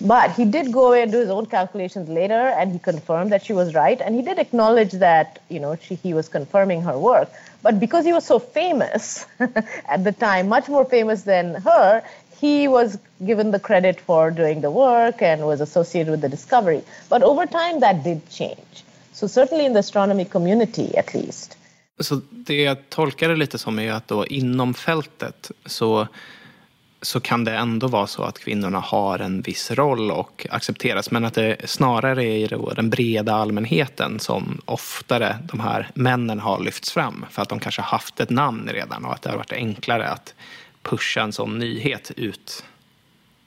But 0.00 0.32
he 0.32 0.44
did 0.44 0.72
go 0.72 0.88
away 0.88 1.02
and 1.02 1.12
do 1.12 1.18
his 1.18 1.30
own 1.30 1.46
calculations 1.46 2.08
later, 2.08 2.34
and 2.34 2.72
he 2.72 2.80
confirmed 2.80 3.30
that 3.30 3.44
she 3.44 3.52
was 3.52 3.74
right. 3.74 4.00
And 4.00 4.16
he 4.16 4.22
did 4.22 4.38
acknowledge 4.38 4.92
that 4.92 5.40
you 5.48 5.60
know 5.60 5.76
she, 5.76 5.94
he 5.94 6.14
was 6.14 6.28
confirming 6.28 6.82
her 6.82 6.98
work. 6.98 7.30
But 7.62 7.78
because 7.78 8.04
he 8.04 8.12
was 8.12 8.26
so 8.26 8.38
famous 8.38 9.24
at 9.38 10.02
the 10.04 10.12
time, 10.12 10.48
much 10.48 10.68
more 10.68 10.84
famous 10.84 11.22
than 11.22 11.54
her, 11.54 12.02
he 12.40 12.68
was 12.68 12.98
given 13.24 13.52
the 13.52 13.60
credit 13.60 14.00
for 14.00 14.30
doing 14.30 14.60
the 14.60 14.70
work 14.70 15.22
and 15.22 15.46
was 15.46 15.60
associated 15.60 16.10
with 16.10 16.20
the 16.20 16.28
discovery. 16.28 16.82
But 17.08 17.22
over 17.22 17.46
time, 17.46 17.80
that 17.80 18.02
did 18.02 18.28
change. 18.30 18.84
So 19.12 19.26
certainly 19.26 19.64
in 19.64 19.72
the 19.72 19.78
astronomy 19.78 20.24
community, 20.24 20.96
at 20.96 21.14
least. 21.14 21.56
Så 22.00 22.20
det 22.30 22.62
jag 22.62 22.90
tolkar 22.90 23.28
det 23.28 23.36
lite 23.36 23.58
som 23.58 23.78
är 23.78 23.92
att 23.92 24.08
då 24.08 24.26
inom 24.26 24.74
fältet 24.74 25.50
så, 25.66 26.08
så 27.02 27.20
kan 27.20 27.44
det 27.44 27.56
ändå 27.56 27.86
vara 27.86 28.06
så 28.06 28.22
att 28.22 28.38
kvinnorna 28.38 28.80
har 28.80 29.18
en 29.18 29.40
viss 29.40 29.70
roll 29.70 30.10
och 30.10 30.46
accepteras. 30.50 31.10
Men 31.10 31.24
att 31.24 31.34
det 31.34 31.56
snarare 31.64 32.24
är 32.24 32.48
då 32.48 32.70
den 32.70 32.90
breda 32.90 33.34
allmänheten 33.34 34.20
som 34.20 34.60
oftare 34.64 35.38
de 35.42 35.60
här 35.60 35.90
männen 35.94 36.40
har 36.40 36.60
lyfts 36.60 36.92
fram. 36.92 37.26
För 37.30 37.42
att 37.42 37.48
de 37.48 37.60
kanske 37.60 37.82
haft 37.82 38.20
ett 38.20 38.30
namn 38.30 38.68
redan 38.72 39.04
och 39.04 39.12
att 39.12 39.22
det 39.22 39.30
har 39.30 39.36
varit 39.36 39.52
enklare 39.52 40.08
att 40.08 40.34
pusha 40.82 41.22
en 41.22 41.32
sån 41.32 41.58
nyhet 41.58 42.10
ut 42.16 42.64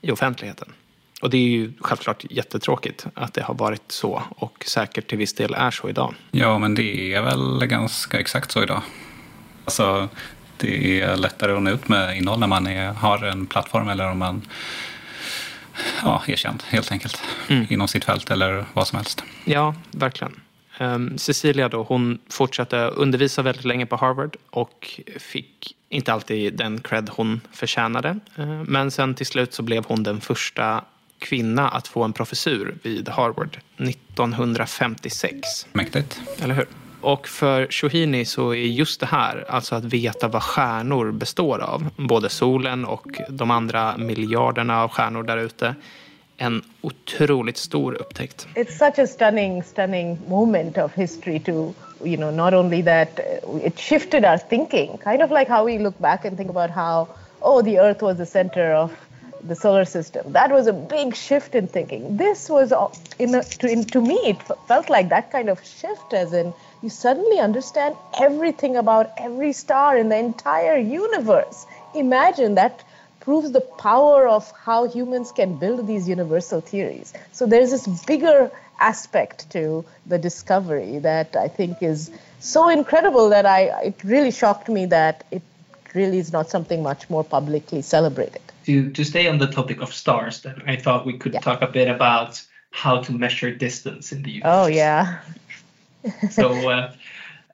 i 0.01 0.11
offentligheten. 0.11 0.73
Och 1.21 1.29
det 1.29 1.37
är 1.37 1.49
ju 1.49 1.73
självklart 1.79 2.25
jättetråkigt 2.29 3.05
att 3.13 3.33
det 3.33 3.41
har 3.41 3.53
varit 3.53 3.91
så 3.91 4.23
och 4.29 4.63
säkert 4.67 5.09
till 5.09 5.17
viss 5.17 5.33
del 5.33 5.53
är 5.53 5.71
så 5.71 5.89
idag. 5.89 6.15
Ja, 6.31 6.57
men 6.59 6.75
det 6.75 7.13
är 7.13 7.21
väl 7.21 7.65
ganska 7.65 8.19
exakt 8.19 8.51
så 8.51 8.63
idag. 8.63 8.81
Alltså, 9.65 10.09
det 10.57 11.01
är 11.01 11.17
lättare 11.17 11.51
att 11.53 11.61
nå 11.61 11.71
ut 11.71 11.87
med 11.87 12.17
innehåll 12.17 12.39
när 12.39 12.47
man 12.47 12.67
är, 12.67 12.93
har 12.93 13.23
en 13.23 13.45
plattform 13.45 13.87
eller 13.87 14.11
om 14.11 14.19
man 14.19 14.41
ja, 16.03 16.23
är 16.27 16.35
känd 16.35 16.63
helt 16.67 16.91
enkelt 16.91 17.21
mm. 17.47 17.65
inom 17.69 17.87
sitt 17.87 18.05
fält 18.05 18.31
eller 18.31 18.65
vad 18.73 18.87
som 18.87 18.97
helst. 18.97 19.23
Ja, 19.45 19.75
verkligen. 19.91 20.41
Um, 20.79 21.17
Cecilia 21.17 21.69
då, 21.69 21.83
hon 21.83 22.19
fortsatte 22.29 22.77
undervisa 22.77 23.41
väldigt 23.41 23.65
länge 23.65 23.85
på 23.85 23.95
Harvard 23.95 24.37
och 24.49 25.01
fick 25.19 25.75
inte 25.89 26.13
alltid 26.13 26.57
den 26.57 26.81
cred 26.81 27.09
hon 27.09 27.41
förtjänade. 27.51 28.19
Uh, 28.39 28.63
men 28.63 28.91
sen 28.91 29.15
till 29.15 29.25
slut 29.25 29.53
så 29.53 29.63
blev 29.63 29.85
hon 29.85 30.03
den 30.03 30.21
första 30.21 30.83
kvinna 31.19 31.69
att 31.69 31.87
få 31.87 32.03
en 32.03 32.13
professur 32.13 32.77
vid 32.83 33.09
Harvard 33.09 33.57
1956. 33.77 35.67
Mäktigt. 35.73 36.21
Eller 36.41 36.55
hur? 36.55 36.67
Och 37.01 37.27
för 37.27 37.67
Shohini 37.69 38.25
så 38.25 38.51
är 38.51 38.55
just 38.55 38.99
det 38.99 39.05
här, 39.05 39.45
alltså 39.49 39.75
att 39.75 39.83
veta 39.83 40.27
vad 40.27 40.43
stjärnor 40.43 41.11
består 41.11 41.59
av, 41.59 41.89
både 41.95 42.29
solen 42.29 42.85
och 42.85 43.21
de 43.29 43.51
andra 43.51 43.97
miljarderna 43.97 44.83
av 44.83 44.89
stjärnor 44.89 45.23
där 45.23 45.37
ute, 45.37 45.75
en 46.37 46.61
otroligt 46.81 47.57
stor 47.57 47.93
upptäckt. 47.93 48.47
It's 48.55 48.77
such 48.77 48.99
a 48.99 49.07
stunning, 49.07 49.63
stunning 49.63 50.17
moment 50.27 50.77
of 50.77 50.93
history 50.93 51.39
to, 51.39 51.73
you 52.03 52.17
know, 52.17 52.31
not 52.31 52.53
only 52.53 52.83
that 52.83 53.19
uh, 53.19 53.65
it 53.65 53.79
shifted 53.79 54.25
our 54.25 54.37
thinking, 54.37 54.97
kind 55.03 55.21
of 55.21 55.31
like 55.31 55.51
how 55.51 55.65
we 55.65 55.79
look 55.79 55.97
back 55.99 56.25
and 56.25 56.37
think 56.37 56.49
about 56.49 56.71
how, 56.71 57.07
oh, 57.41 57.63
the 57.63 57.79
earth 57.79 58.01
was 58.01 58.17
the 58.17 58.25
center 58.25 58.73
of 58.73 58.91
the 59.43 59.55
solar 59.55 59.85
system. 59.85 60.33
That 60.33 60.51
was 60.51 60.67
a 60.67 60.73
big 60.73 61.15
shift 61.15 61.55
in 61.55 61.67
thinking. 61.67 62.17
This 62.17 62.49
was, 62.49 62.73
in 63.19 63.35
a, 63.35 63.43
to, 63.43 63.71
in, 63.71 63.85
to 63.85 64.01
me, 64.01 64.15
it 64.15 64.41
felt 64.67 64.89
like 64.89 65.09
that 65.09 65.31
kind 65.31 65.49
of 65.49 65.63
shift, 65.65 66.13
as 66.13 66.33
in 66.33 66.53
you 66.81 66.89
suddenly 66.89 67.39
understand 67.39 67.95
everything 68.19 68.75
about 68.75 69.11
every 69.17 69.53
star 69.53 69.97
in 69.97 70.09
the 70.09 70.17
entire 70.17 70.77
universe. 70.77 71.65
Imagine 71.95 72.55
that 72.55 72.83
proves 73.19 73.51
the 73.51 73.61
power 73.61 74.27
of 74.27 74.49
how 74.51 74.87
humans 74.87 75.31
can 75.31 75.57
build 75.57 75.85
these 75.85 76.07
universal 76.07 76.61
theories. 76.61 77.13
So 77.33 77.45
there's 77.45 77.71
this 77.71 77.87
bigger 78.05 78.51
aspect 78.79 79.49
to 79.51 79.83
the 80.05 80.17
discovery 80.17 80.99
that 80.99 81.35
I 81.35 81.47
think 81.47 81.81
is 81.81 82.11
so 82.39 82.69
incredible 82.69 83.29
that 83.29 83.45
I 83.45 83.61
it 83.81 84.03
really 84.03 84.31
shocked 84.31 84.69
me 84.69 84.85
that 84.85 85.25
it 85.31 85.41
really 85.93 86.19
is 86.19 86.31
not 86.31 86.49
something 86.49 86.83
much 86.83 87.09
more 87.09 87.23
publicly 87.23 87.81
celebrated 87.81 88.46
to, 88.67 88.91
to 88.91 89.05
stay 89.05 89.27
on 89.29 89.37
the 89.37 89.47
topic 89.47 89.81
of 89.81 89.93
stars, 89.93 90.41
then 90.41 90.61
I 90.67 90.75
thought 90.75 91.05
we 91.05 91.17
could 91.17 91.33
yeah. 91.33 91.39
talk 91.39 91.61
a 91.61 91.67
bit 91.67 91.87
about 91.87 92.43
how 92.69 92.99
to 92.99 93.13
measure 93.13 93.49
distance 93.55 94.11
in 94.11 94.23
the 94.23 94.31
universe. 94.31 94.51
Oh 94.53 94.67
yeah. 94.67 95.21
so 96.31 96.69
uh, 96.69 96.93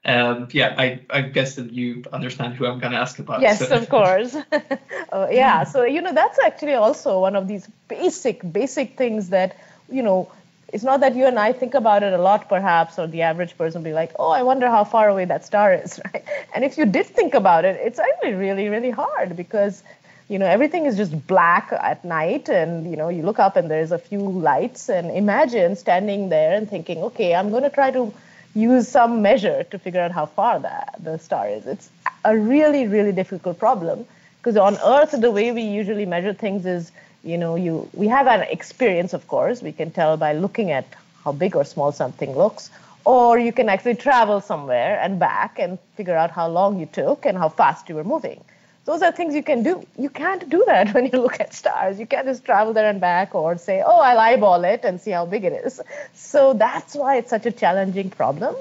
um, 0.05 0.47
yeah, 0.51 0.73
I, 0.75 1.01
I 1.11 1.21
guess 1.21 1.53
that 1.55 1.71
you 1.71 2.03
understand 2.11 2.55
who 2.55 2.65
I'm 2.65 2.79
going 2.79 2.93
to 2.93 2.97
ask 2.97 3.19
about. 3.19 3.41
Yes, 3.41 3.59
so. 3.59 3.75
of 3.75 3.89
course. 3.89 4.35
oh, 5.11 5.29
yeah, 5.29 5.65
so 5.65 5.83
you 5.83 6.01
know 6.01 6.13
that's 6.13 6.39
actually 6.39 6.73
also 6.73 7.19
one 7.19 7.35
of 7.35 7.47
these 7.47 7.67
basic 7.87 8.41
basic 8.51 8.97
things 8.97 9.29
that 9.29 9.55
you 9.89 10.01
know. 10.01 10.31
It's 10.73 10.83
not 10.83 11.01
that 11.01 11.15
you 11.15 11.27
and 11.27 11.37
I 11.37 11.53
think 11.53 11.75
about 11.75 12.01
it 12.01 12.13
a 12.13 12.17
lot, 12.17 12.49
perhaps, 12.49 12.97
or 12.97 13.05
the 13.05 13.21
average 13.21 13.55
person 13.55 13.83
will 13.83 13.91
be 13.91 13.93
like, 13.93 14.13
"Oh, 14.17 14.31
I 14.31 14.41
wonder 14.41 14.67
how 14.67 14.83
far 14.83 15.07
away 15.07 15.25
that 15.25 15.45
star 15.45 15.71
is," 15.71 15.99
right? 16.11 16.25
And 16.55 16.63
if 16.63 16.79
you 16.79 16.87
did 16.87 17.05
think 17.05 17.35
about 17.35 17.63
it, 17.63 17.79
it's 17.79 17.99
actually 17.99 18.33
really, 18.33 18.69
really 18.69 18.89
hard 18.89 19.35
because 19.35 19.83
you 20.29 20.39
know 20.39 20.45
everything 20.45 20.85
is 20.85 20.97
just 20.97 21.27
black 21.27 21.71
at 21.71 22.03
night 22.05 22.49
and 22.49 22.89
you 22.89 22.95
know 22.95 23.09
you 23.09 23.23
look 23.23 23.39
up 23.39 23.55
and 23.55 23.69
there's 23.69 23.91
a 23.91 23.97
few 23.97 24.19
lights 24.19 24.89
and 24.89 25.11
imagine 25.11 25.75
standing 25.75 26.29
there 26.29 26.53
and 26.53 26.69
thinking 26.69 26.99
okay 26.99 27.35
i'm 27.35 27.49
going 27.49 27.63
to 27.63 27.69
try 27.69 27.91
to 27.91 28.13
use 28.55 28.87
some 28.87 29.21
measure 29.21 29.63
to 29.63 29.79
figure 29.79 29.99
out 29.99 30.11
how 30.11 30.25
far 30.25 30.59
that 30.59 30.95
the 30.99 31.17
star 31.17 31.47
is. 31.49 31.65
It's 31.65 31.89
a 32.23 32.37
really 32.37 32.87
really 32.87 33.11
difficult 33.11 33.59
problem 33.59 34.05
because 34.37 34.57
on 34.57 34.77
earth 34.83 35.11
the 35.19 35.31
way 35.31 35.51
we 35.51 35.63
usually 35.63 36.05
measure 36.05 36.33
things 36.33 36.65
is 36.65 36.91
you 37.23 37.37
know 37.37 37.55
you 37.55 37.89
we 37.93 38.07
have 38.07 38.27
an 38.27 38.41
experience 38.43 39.13
of 39.13 39.27
course 39.27 39.61
we 39.61 39.71
can 39.71 39.91
tell 39.91 40.17
by 40.17 40.33
looking 40.33 40.71
at 40.71 40.85
how 41.23 41.31
big 41.31 41.55
or 41.55 41.65
small 41.65 41.91
something 41.91 42.35
looks 42.35 42.69
or 43.05 43.37
you 43.37 43.51
can 43.51 43.67
actually 43.67 43.95
travel 43.95 44.39
somewhere 44.39 44.99
and 45.01 45.19
back 45.19 45.59
and 45.59 45.79
figure 45.95 46.15
out 46.15 46.31
how 46.31 46.47
long 46.47 46.79
you 46.79 46.85
took 46.85 47.25
and 47.25 47.37
how 47.37 47.49
fast 47.49 47.89
you 47.89 47.95
were 47.95 48.03
moving 48.03 48.41
those 48.85 49.01
are 49.01 49.11
things 49.11 49.33
you 49.33 49.43
can 49.43 49.63
do. 49.63 49.85
You 49.97 50.09
can't 50.09 50.49
do 50.49 50.63
that 50.67 50.93
when 50.93 51.05
you 51.05 51.19
look 51.19 51.39
at 51.39 51.53
stars. 51.53 51.99
You 51.99 52.05
can't 52.05 52.27
just 52.27 52.43
travel 52.43 52.73
there 52.73 52.89
and 52.89 52.99
back 52.99 53.33
or 53.35 53.57
say, 53.57 53.81
oh, 53.85 53.99
I'll 53.99 54.19
eyeball 54.19 54.63
it 54.65 54.81
and 54.83 54.99
see 54.99 55.11
how 55.11 55.25
big 55.25 55.45
it 55.45 55.53
is. 55.65 55.81
So 56.13 56.53
that's 56.53 56.95
why 56.95 57.17
it's 57.17 57.29
such 57.29 57.45
a 57.45 57.51
challenging 57.51 58.09
problem. 58.09 58.55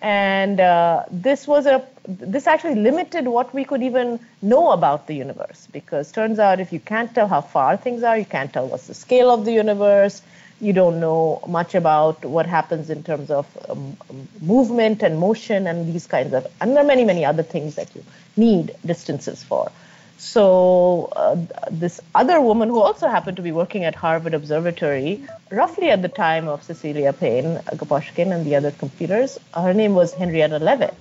And 0.00 0.58
uh, 0.58 1.04
this 1.12 1.46
was 1.46 1.66
a 1.66 1.86
this 2.08 2.48
actually 2.48 2.74
limited 2.74 3.28
what 3.28 3.54
we 3.54 3.64
could 3.64 3.84
even 3.84 4.18
know 4.42 4.72
about 4.72 5.06
the 5.06 5.14
universe 5.14 5.68
because 5.70 6.10
turns 6.10 6.40
out 6.40 6.58
if 6.58 6.72
you 6.72 6.80
can't 6.80 7.14
tell 7.14 7.28
how 7.28 7.40
far 7.40 7.76
things 7.76 8.02
are, 8.02 8.18
you 8.18 8.24
can't 8.24 8.52
tell 8.52 8.66
what's 8.66 8.88
the 8.88 8.94
scale 8.94 9.30
of 9.30 9.44
the 9.44 9.52
universe. 9.52 10.20
You 10.62 10.72
don't 10.72 11.00
know 11.00 11.42
much 11.48 11.74
about 11.74 12.24
what 12.24 12.46
happens 12.46 12.88
in 12.88 13.02
terms 13.02 13.30
of 13.30 13.46
um, 13.68 13.96
movement 14.40 15.02
and 15.02 15.18
motion 15.18 15.66
and 15.66 15.92
these 15.92 16.06
kinds 16.06 16.32
of, 16.32 16.46
and 16.60 16.70
there 16.70 16.84
are 16.84 16.86
many, 16.86 17.04
many 17.04 17.24
other 17.24 17.42
things 17.42 17.74
that 17.74 17.88
you 17.96 18.04
need 18.36 18.70
distances 18.86 19.42
for. 19.42 19.72
So 20.18 21.08
uh, 21.16 21.36
this 21.68 22.00
other 22.14 22.40
woman 22.40 22.68
who 22.68 22.80
also 22.80 23.08
happened 23.08 23.36
to 23.38 23.42
be 23.42 23.50
working 23.50 23.82
at 23.82 23.96
Harvard 23.96 24.34
Observatory, 24.34 25.26
roughly 25.50 25.90
at 25.90 26.00
the 26.00 26.08
time 26.08 26.46
of 26.46 26.62
Cecilia 26.62 27.12
Payne 27.12 27.60
Gaposchkin 27.80 28.32
and 28.32 28.46
the 28.46 28.54
other 28.54 28.70
computers, 28.70 29.40
her 29.54 29.74
name 29.74 29.94
was 29.94 30.14
Henrietta 30.14 30.60
Leavitt. 30.60 30.94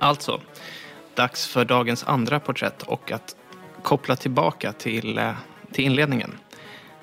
Alltså, 0.00 0.40
dags 1.14 1.46
för 1.46 1.64
dagens 1.64 2.04
andra 2.04 2.40
porträtt 2.40 2.82
och 2.82 3.12
att 3.12 3.36
koppla 3.82 4.16
tillbaka 4.16 4.72
till, 4.72 5.18
eh, 5.18 5.32
till 5.78 5.84
inledningen. 5.84 6.38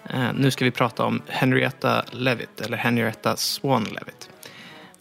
Eh, 0.10 0.34
nu 0.34 0.52
ska 0.52 0.66
vi 0.66 0.72
prata 0.72 1.06
om 1.06 1.22
Henrietta 1.28 2.04
Leavitt, 2.12 2.62
eller 2.62 2.78
Henrietta 2.78 3.38
Swan 3.38 3.84
Leavitt. 3.84 4.30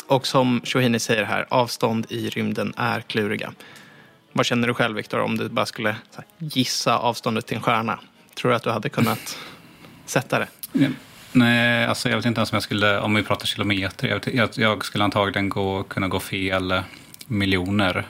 Och 0.06 0.26
som 0.26 0.60
Shohini 0.64 0.98
säger 0.98 1.24
här, 1.24 1.46
avstånd 1.50 2.06
i 2.08 2.28
rymden 2.28 2.74
är 2.76 3.00
kluriga. 3.00 3.52
Vad 4.32 4.46
känner 4.46 4.68
du 4.68 4.74
själv, 4.74 4.96
Viktor, 4.96 5.20
om 5.20 5.38
du 5.38 5.48
bara 5.48 5.66
skulle 5.66 5.96
gissa 6.38 6.98
avståndet 6.98 7.46
till 7.46 7.56
en 7.56 7.62
stjärna? 7.62 7.98
Tror 8.34 8.50
du 8.50 8.56
att 8.56 8.62
du 8.62 8.70
hade 8.70 8.88
kunnat 8.88 9.38
sätta 10.06 10.38
det? 10.38 10.48
Ja. 10.72 10.88
Nej, 11.32 11.87
alltså 11.87 12.08
jag 12.08 12.16
vet 12.16 12.26
inte 12.26 12.38
ens 12.38 12.52
om 12.52 12.56
jag 12.56 12.62
skulle, 12.62 13.00
om 13.00 13.14
vi 13.14 13.22
pratar 13.22 13.46
kilometer, 13.46 14.08
jag, 14.08 14.14
vet, 14.14 14.34
jag, 14.34 14.48
jag 14.54 14.84
skulle 14.84 15.04
antagligen 15.04 15.48
gå, 15.48 15.82
kunna 15.82 16.08
gå 16.08 16.20
fel 16.20 16.82
miljoner. 17.26 18.06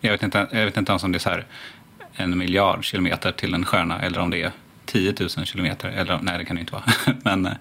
Jag 0.00 0.12
vet, 0.12 0.22
inte, 0.22 0.48
jag 0.52 0.64
vet 0.64 0.76
inte 0.76 0.92
ens 0.92 1.04
om 1.04 1.12
det 1.12 1.16
är 1.16 1.20
så 1.20 1.30
här 1.30 1.46
en 2.12 2.38
miljard 2.38 2.84
kilometer 2.84 3.32
till 3.32 3.54
en 3.54 3.64
stjärna 3.64 4.00
eller 4.00 4.18
om 4.18 4.30
det 4.30 4.42
är 4.42 4.52
10 4.92 5.14
000 5.20 5.28
kilometer. 5.46 5.88
Eller, 5.88 6.18
nej, 6.22 6.38
det 6.38 6.44
kan 6.44 6.56
det 6.56 6.60
inte 6.60 6.72
vara. 6.72 6.84
men, 7.22 7.46
eh, 7.46 7.52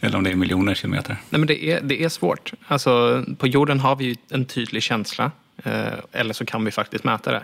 eller 0.00 0.18
om 0.18 0.24
det 0.24 0.30
är 0.30 0.34
miljoner 0.34 0.74
kilometer. 0.74 1.16
Nej, 1.30 1.38
men 1.38 1.46
det, 1.46 1.64
är, 1.64 1.80
det 1.80 2.04
är 2.04 2.08
svårt. 2.08 2.52
Alltså, 2.66 3.24
på 3.38 3.46
jorden 3.46 3.80
har 3.80 3.96
vi 3.96 4.16
en 4.30 4.44
tydlig 4.44 4.82
känsla. 4.82 5.30
Eh, 5.64 5.92
eller 6.12 6.34
så 6.34 6.44
kan 6.44 6.64
vi 6.64 6.70
faktiskt 6.70 7.04
mäta 7.04 7.32
det. 7.32 7.42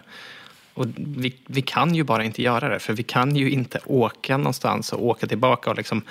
Och 0.74 0.86
vi, 0.96 1.34
vi 1.46 1.62
kan 1.62 1.94
ju 1.94 2.02
bara 2.02 2.24
inte 2.24 2.42
göra 2.42 2.68
det. 2.68 2.78
För 2.78 2.92
vi 2.92 3.02
kan 3.02 3.36
ju 3.36 3.50
inte 3.50 3.80
åka 3.84 4.36
någonstans 4.36 4.92
och 4.92 5.04
åka 5.04 5.26
tillbaka 5.26 5.70
och 5.70 5.76
liksom 5.76 6.02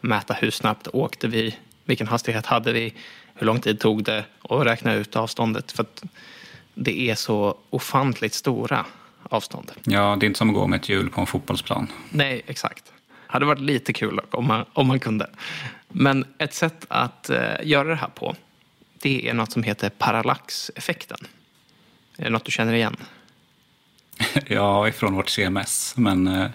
mäta 0.00 0.34
hur 0.34 0.50
snabbt 0.50 0.88
åkte 0.92 1.28
vi. 1.28 1.56
Vilken 1.84 2.06
hastighet 2.06 2.46
hade 2.46 2.72
vi? 2.72 2.94
Hur 3.34 3.46
lång 3.46 3.60
tid 3.60 3.80
tog 3.80 4.04
det? 4.04 4.24
Och 4.42 4.64
räkna 4.64 4.94
ut 4.94 5.16
avståndet. 5.16 5.72
För 5.72 5.82
att 5.82 6.02
det 6.74 7.10
är 7.10 7.14
så 7.14 7.58
ofantligt 7.70 8.34
stora 8.34 8.86
avstånd. 9.32 9.72
Ja, 9.84 10.16
det 10.20 10.26
är 10.26 10.28
inte 10.28 10.38
som 10.38 10.48
att 10.48 10.54
gå 10.54 10.66
med 10.66 10.80
ett 10.80 10.88
hjul 10.88 11.10
på 11.10 11.20
en 11.20 11.26
fotbollsplan. 11.26 11.88
Nej, 12.10 12.42
exakt. 12.46 12.92
hade 13.26 13.46
varit 13.46 13.60
lite 13.60 13.92
kul 13.92 14.20
om 14.30 14.46
man, 14.46 14.64
om 14.72 14.86
man 14.86 15.00
kunde. 15.00 15.30
Men 15.88 16.24
ett 16.38 16.54
sätt 16.54 16.86
att 16.88 17.30
uh, 17.30 17.66
göra 17.68 17.88
det 17.88 17.94
här 17.94 18.08
på, 18.08 18.36
det 18.98 19.28
är 19.28 19.34
något 19.34 19.52
som 19.52 19.62
heter 19.62 19.90
parallaxeffekten. 19.90 21.18
Är 22.16 22.24
det 22.24 22.30
något 22.30 22.44
du 22.44 22.52
känner 22.52 22.72
igen? 22.72 22.96
ja, 24.46 24.88
ifrån 24.88 25.14
vårt 25.14 25.28
CMS, 25.28 25.94
men 25.96 26.28
uh, 26.28 26.46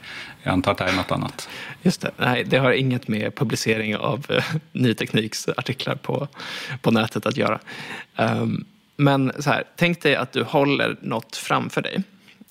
jag 0.44 0.54
antar 0.54 0.72
att 0.72 0.78
det 0.78 0.84
är 0.84 0.96
något 0.96 1.12
annat. 1.12 1.50
Just 1.82 2.02
det. 2.02 2.12
Nej, 2.18 2.44
det 2.44 2.58
har 2.58 2.72
inget 2.72 3.08
med 3.08 3.36
publicering 3.36 3.96
av 3.96 4.26
uh, 4.32 4.56
ny 4.72 4.94
tekniks 4.94 5.48
artiklar 5.48 5.96
på, 5.96 6.28
på 6.82 6.92
nätet 6.92 7.26
att 7.26 7.38
göra. 7.38 7.60
Um, 8.16 8.66
men 8.96 9.32
så 9.40 9.50
här, 9.50 9.64
tänk 9.76 10.02
dig 10.02 10.16
att 10.16 10.32
du 10.32 10.44
håller 10.44 10.98
något 11.02 11.36
framför 11.36 11.82
dig 11.82 12.04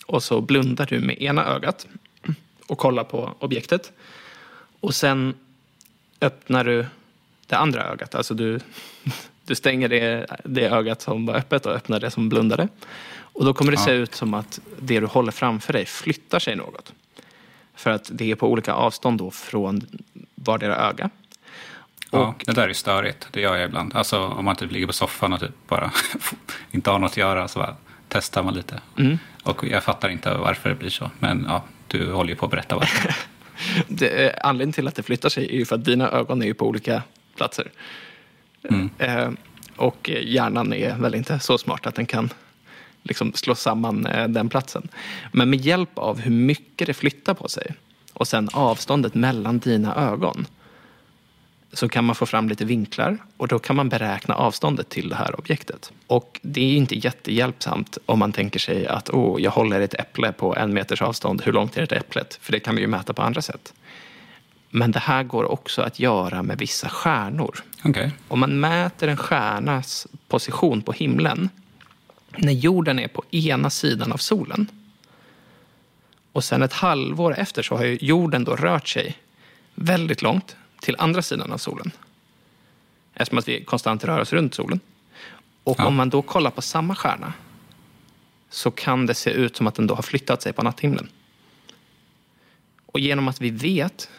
och 0.07 0.23
så 0.23 0.41
blundar 0.41 0.87
du 0.87 1.01
med 1.01 1.23
ena 1.23 1.45
ögat 1.45 1.87
och 2.67 2.79
kollar 2.79 3.05
på 3.05 3.35
objektet. 3.39 3.93
Och 4.81 4.95
sen 4.95 5.35
öppnar 6.21 6.65
du 6.65 6.87
det 7.47 7.57
andra 7.57 7.85
ögat. 7.85 8.15
Alltså 8.15 8.35
du, 8.35 8.61
du 9.45 9.55
stänger 9.55 9.89
det, 9.89 10.27
det 10.45 10.69
ögat 10.69 11.03
som 11.03 11.27
var 11.27 11.35
öppet 11.35 11.67
och 11.67 11.73
öppnar 11.73 12.01
det 12.01 12.11
som 12.11 12.29
blundade. 12.29 12.69
Och 13.19 13.45
då 13.45 13.55
kommer 13.55 13.73
det 13.73 13.79
se 13.79 13.91
ut 13.91 14.15
som 14.15 14.35
att 14.35 14.61
det 14.79 15.01
du 15.01 15.07
håller 15.07 15.33
framför 15.33 15.73
dig 15.73 15.87
flyttar 15.87 16.39
sig 16.39 16.57
något. 16.57 16.93
För 17.75 17.91
att 17.91 18.11
det 18.13 18.31
är 18.31 18.35
på 18.35 18.51
olika 18.51 18.73
avstånd 18.73 19.19
då 19.19 19.31
från 19.31 19.87
vardera 20.35 20.77
öga. 20.77 21.11
Ja, 22.11 22.19
och, 22.29 22.45
det 22.47 22.53
där 22.53 22.69
är 22.69 22.73
störigt. 22.73 23.29
Det 23.31 23.41
gör 23.41 23.57
jag 23.57 23.65
ibland. 23.65 23.97
Alltså 23.97 24.19
om 24.19 24.45
man 24.45 24.57
typ 24.57 24.73
ligger 24.73 24.87
på 24.87 24.93
soffan 24.93 25.33
och 25.33 25.41
typ 25.41 25.69
bara 25.69 25.91
inte 26.71 26.91
har 26.91 26.99
något 26.99 27.11
att 27.11 27.17
göra 27.17 27.49
så 27.49 27.59
bara 27.59 27.77
testar 28.09 28.43
man 28.43 28.55
lite. 28.55 28.81
Mm. 28.99 29.19
Och 29.43 29.65
jag 29.67 29.85
fattar 29.85 30.09
inte 30.09 30.35
varför 30.35 30.69
det 30.69 30.75
blir 30.75 30.91
så. 30.91 31.11
Men 31.19 31.45
ja, 31.49 31.65
du 31.89 32.13
håller 32.13 32.31
ju 32.31 32.37
på 32.37 32.45
att 32.45 32.51
berätta 32.51 32.77
varför. 32.77 33.15
det, 33.89 34.39
anledningen 34.43 34.73
till 34.73 34.89
att 34.89 34.95
det 34.95 35.03
flyttar 35.03 35.29
sig 35.29 35.45
är 35.47 35.59
ju 35.59 35.65
för 35.65 35.75
att 35.75 35.85
dina 35.85 36.11
ögon 36.11 36.43
är 36.43 36.47
ju 36.47 36.55
på 36.55 36.67
olika 36.67 37.03
platser. 37.37 37.71
Mm. 38.71 38.91
Eh, 38.99 39.31
och 39.77 40.11
hjärnan 40.23 40.73
är 40.73 40.97
väl 40.97 41.15
inte 41.15 41.39
så 41.39 41.59
smart 41.59 41.87
att 41.87 41.95
den 41.95 42.07
kan 42.07 42.31
liksom 43.03 43.33
slå 43.33 43.55
samman 43.55 44.07
eh, 44.07 44.29
den 44.29 44.49
platsen. 44.49 44.89
Men 45.33 45.51
med 45.51 45.61
hjälp 45.61 45.99
av 45.99 46.21
hur 46.21 46.31
mycket 46.31 46.87
det 46.87 46.95
flyttar 46.95 47.35
på 47.35 47.49
sig 47.49 47.75
och 48.13 48.29
sen 48.29 48.49
avståndet 48.53 49.15
mellan 49.15 49.59
dina 49.59 49.95
ögon 49.95 50.47
så 51.77 51.89
kan 51.89 52.05
man 52.05 52.15
få 52.15 52.27
fram 52.27 52.49
lite 52.49 52.65
vinklar 52.65 53.19
och 53.37 53.49
då 53.49 53.59
kan 53.59 53.77
man 53.77 53.89
beräkna 53.89 54.35
avståndet 54.35 54.89
till 54.89 55.09
det 55.09 55.15
här 55.15 55.39
objektet. 55.41 55.93
Och 56.07 56.41
det 56.43 56.61
är 56.61 56.77
inte 56.77 56.95
jättehjälpsamt 56.95 57.99
om 58.07 58.19
man 58.19 58.33
tänker 58.33 58.59
sig 58.59 58.87
att 58.87 59.11
oh, 59.11 59.43
jag 59.43 59.51
håller 59.51 59.81
ett 59.81 59.95
äpple 59.95 60.33
på 60.33 60.57
en 60.57 60.75
meters 60.75 61.03
avstånd, 61.03 61.43
hur 61.43 61.53
långt 61.53 61.77
är 61.77 61.87
det 61.87 61.97
äpplet? 61.97 62.39
För 62.43 62.53
det 62.53 62.61
kan 62.61 62.75
vi 62.75 62.81
ju 62.81 62.87
mäta 62.87 63.13
på 63.13 63.23
andra 63.23 63.43
sätt. 63.43 63.75
Men 64.71 64.93
det 64.93 64.99
här 64.99 65.23
går 65.23 65.45
också 65.45 65.83
att 65.83 66.01
göra 66.01 66.43
med 66.43 66.59
vissa 66.59 66.89
stjärnor. 66.89 67.65
Okay. 67.85 68.11
Om 68.29 68.41
man 68.41 68.61
mäter 68.61 69.09
en 69.09 69.17
stjärnas 69.17 70.07
position 70.29 70.83
på 70.83 70.93
himlen 70.93 71.49
när 72.37 72.53
jorden 72.53 72.99
är 72.99 73.09
på 73.09 73.25
ena 73.31 73.71
sidan 73.71 74.13
av 74.13 74.17
solen 74.17 74.67
och 76.33 76.45
sen 76.45 76.63
ett 76.63 76.73
halvår 76.73 77.39
efter 77.39 77.63
så 77.63 77.77
har 77.77 77.85
jorden 77.85 78.45
då 78.45 78.57
rört 78.57 78.89
sig 78.89 79.17
väldigt 79.75 80.23
långt 80.23 80.57
till 80.87 80.97
andra 80.99 81.23
sidan 81.23 81.53
av 81.53 81.59
solen. 81.59 81.91
Eftersom 83.15 83.39
att 83.39 83.49
vi 83.49 83.65
konstant 83.65 84.05
rör 84.05 84.21
oss 84.21 84.33
runt 84.33 84.55
solen. 84.55 84.81
Och 85.65 85.77
ja. 85.79 85.87
om 85.87 85.95
man 85.95 86.11
då 86.11 86.23
kollar 86.23 86.51
på 86.51 86.63
samma 86.63 86.95
stjärna 86.95 87.33
så 88.51 88.71
kan 88.71 89.07
det 89.07 89.15
se 89.15 89.31
ut 89.31 89.57
som 89.57 89.67
att 89.67 89.75
den 89.75 89.87
då 89.87 89.95
har 89.95 90.03
flyttat 90.03 90.43
sig 90.43 90.53
på 90.53 90.63
natthimlen. 90.63 91.09
Och 92.87 93.01
genom 93.01 93.29
att 93.29 93.41
vi 93.41 93.51
vet 93.51 94.11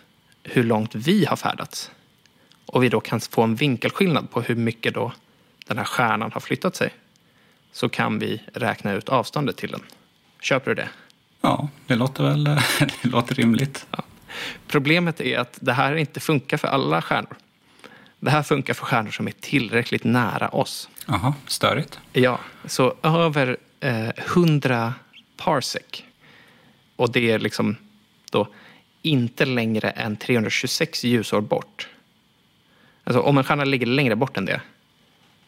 hur 0.44 0.64
långt 0.64 0.96
vi 0.96 1.26
har 1.26 1.36
färdats 1.36 1.92
och 2.66 2.84
vi 2.84 2.90
då 2.90 3.00
kan 3.00 3.20
få 3.20 3.42
en 3.44 3.56
vinkelskillnad 3.56 4.32
på 4.32 4.42
hur 4.42 4.56
mycket 4.56 4.94
då 4.94 5.12
den 5.68 5.78
här 5.78 5.86
stjärnan 5.86 6.32
har 6.32 6.42
flyttat 6.42 6.76
sig 6.76 6.94
så 7.72 7.90
kan 7.90 8.20
vi 8.20 8.44
räkna 8.54 8.94
ut 8.94 9.10
avståndet 9.10 9.58
till 9.58 9.72
den. 9.72 9.82
Köper 10.42 10.72
du 10.72 10.76
det? 10.76 10.90
Ja, 11.42 11.70
det 11.88 11.96
låter 11.96 12.24
väl 12.24 12.44
det 13.04 13.10
låter 13.10 13.36
rimligt. 13.36 13.86
Ja. 13.92 14.04
Problemet 14.68 15.22
är 15.22 15.40
att 15.40 15.58
det 15.62 15.74
här 15.74 15.96
inte 15.96 16.20
funkar 16.20 16.58
för 16.58 16.68
alla 16.68 17.02
stjärnor. 17.02 17.36
Det 18.20 18.30
här 18.30 18.44
funkar 18.44 18.74
för 18.74 18.86
stjärnor 18.86 19.12
som 19.12 19.28
är 19.28 19.32
tillräckligt 19.32 20.04
nära 20.04 20.50
oss. 20.50 20.90
Jaha, 21.06 21.34
störigt. 21.48 22.00
Ja, 22.14 22.40
så 22.66 22.96
över 23.04 23.58
eh, 23.80 24.10
100 24.18 24.94
parsec. 25.38 26.04
Och 26.96 27.12
det 27.12 27.32
är 27.32 27.40
liksom 27.40 27.76
då 28.32 28.48
inte 29.02 29.46
längre 29.46 29.90
än 29.90 30.18
326 30.18 31.04
ljusår 31.04 31.42
bort. 31.42 31.88
Alltså 33.04 33.22
om 33.22 33.38
en 33.38 33.44
stjärna 33.44 33.64
ligger 33.64 33.86
längre 33.86 34.16
bort 34.16 34.38
än 34.38 34.46
det 34.46 34.62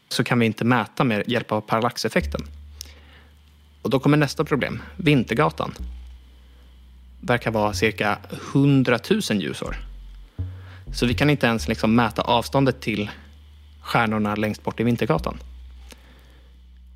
så 0.09 0.23
kan 0.23 0.39
vi 0.39 0.45
inte 0.45 0.65
mäta 0.65 1.03
med 1.03 1.23
hjälp 1.27 1.51
av 1.51 1.61
parallaxeffekten. 1.61 2.41
Och 3.81 3.89
då 3.89 3.99
kommer 3.99 4.17
nästa 4.17 4.45
problem. 4.45 4.81
Vintergatan 4.95 5.73
verkar 7.21 7.51
vara 7.51 7.73
cirka 7.73 8.17
100 8.53 8.99
000 9.09 9.41
ljusår. 9.41 9.75
Så 10.93 11.05
vi 11.05 11.13
kan 11.13 11.29
inte 11.29 11.47
ens 11.47 11.67
liksom 11.67 11.95
mäta 11.95 12.21
avståndet 12.21 12.81
till 12.81 13.09
stjärnorna 13.81 14.35
längst 14.35 14.63
bort 14.63 14.79
i 14.79 14.83
Vintergatan. 14.83 15.39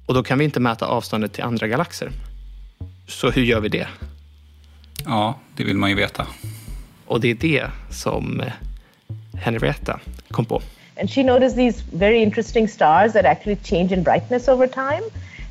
Och 0.05 0.13
då 0.13 0.23
kan 0.23 0.37
vi 0.37 0.45
inte 0.45 0.59
mäta 0.59 0.87
avståndet 0.87 1.33
till 1.33 1.43
andra 1.43 1.67
galaxer. 1.67 2.11
Så 3.07 3.29
hur 3.29 3.43
gör 3.43 3.59
vi 3.59 3.69
det? 3.69 3.87
Ja, 5.05 5.39
det 5.55 5.63
vill 5.63 5.77
man 5.77 5.89
ju 5.89 5.95
veta. 5.95 6.27
Och 7.05 7.21
det 7.21 7.31
är 7.31 7.35
det 7.35 7.71
som 7.89 8.41
eh, 8.41 8.53
Henrietta 9.33 9.99
kom 10.31 10.45
på. 10.45 10.61
And 10.99 11.09
she 11.09 11.23
noticed 11.23 11.55
these 11.55 11.83
very 11.91 12.21
interesting 12.21 12.67
stars 12.67 13.13
that 13.13 13.25
actually 13.25 13.57
change 13.63 13.93
in 13.93 14.03
brightness 14.03 14.47
over 14.47 14.67
time. 14.67 15.03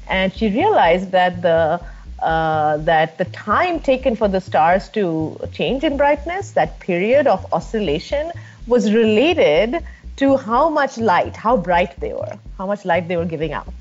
And 0.08 0.32
she 0.32 0.48
realized 0.48 1.11
that 1.12 1.42
the 1.42 1.78
uh, 2.22 2.76
that 2.78 3.18
the 3.18 3.24
time 3.26 3.80
taken 3.80 4.14
for 4.16 4.28
the 4.28 4.40
stars 4.40 4.88
to 4.90 5.38
change 5.52 5.82
in 5.85 5.96
brightness, 5.96 6.52
that 6.52 6.78
period 6.80 7.26
of 7.26 7.44
oscillation, 7.52 8.30
was 8.66 8.92
related 8.94 9.85
to 10.16 10.37
how 10.37 10.68
much 10.68 10.98
light, 10.98 11.35
how 11.35 11.56
bright 11.56 11.98
they 11.98 12.12
were, 12.12 12.38
how 12.58 12.66
much 12.66 12.85
light 12.85 13.08
they 13.08 13.16
were 13.16 13.24
giving 13.24 13.52
out. 13.52 13.74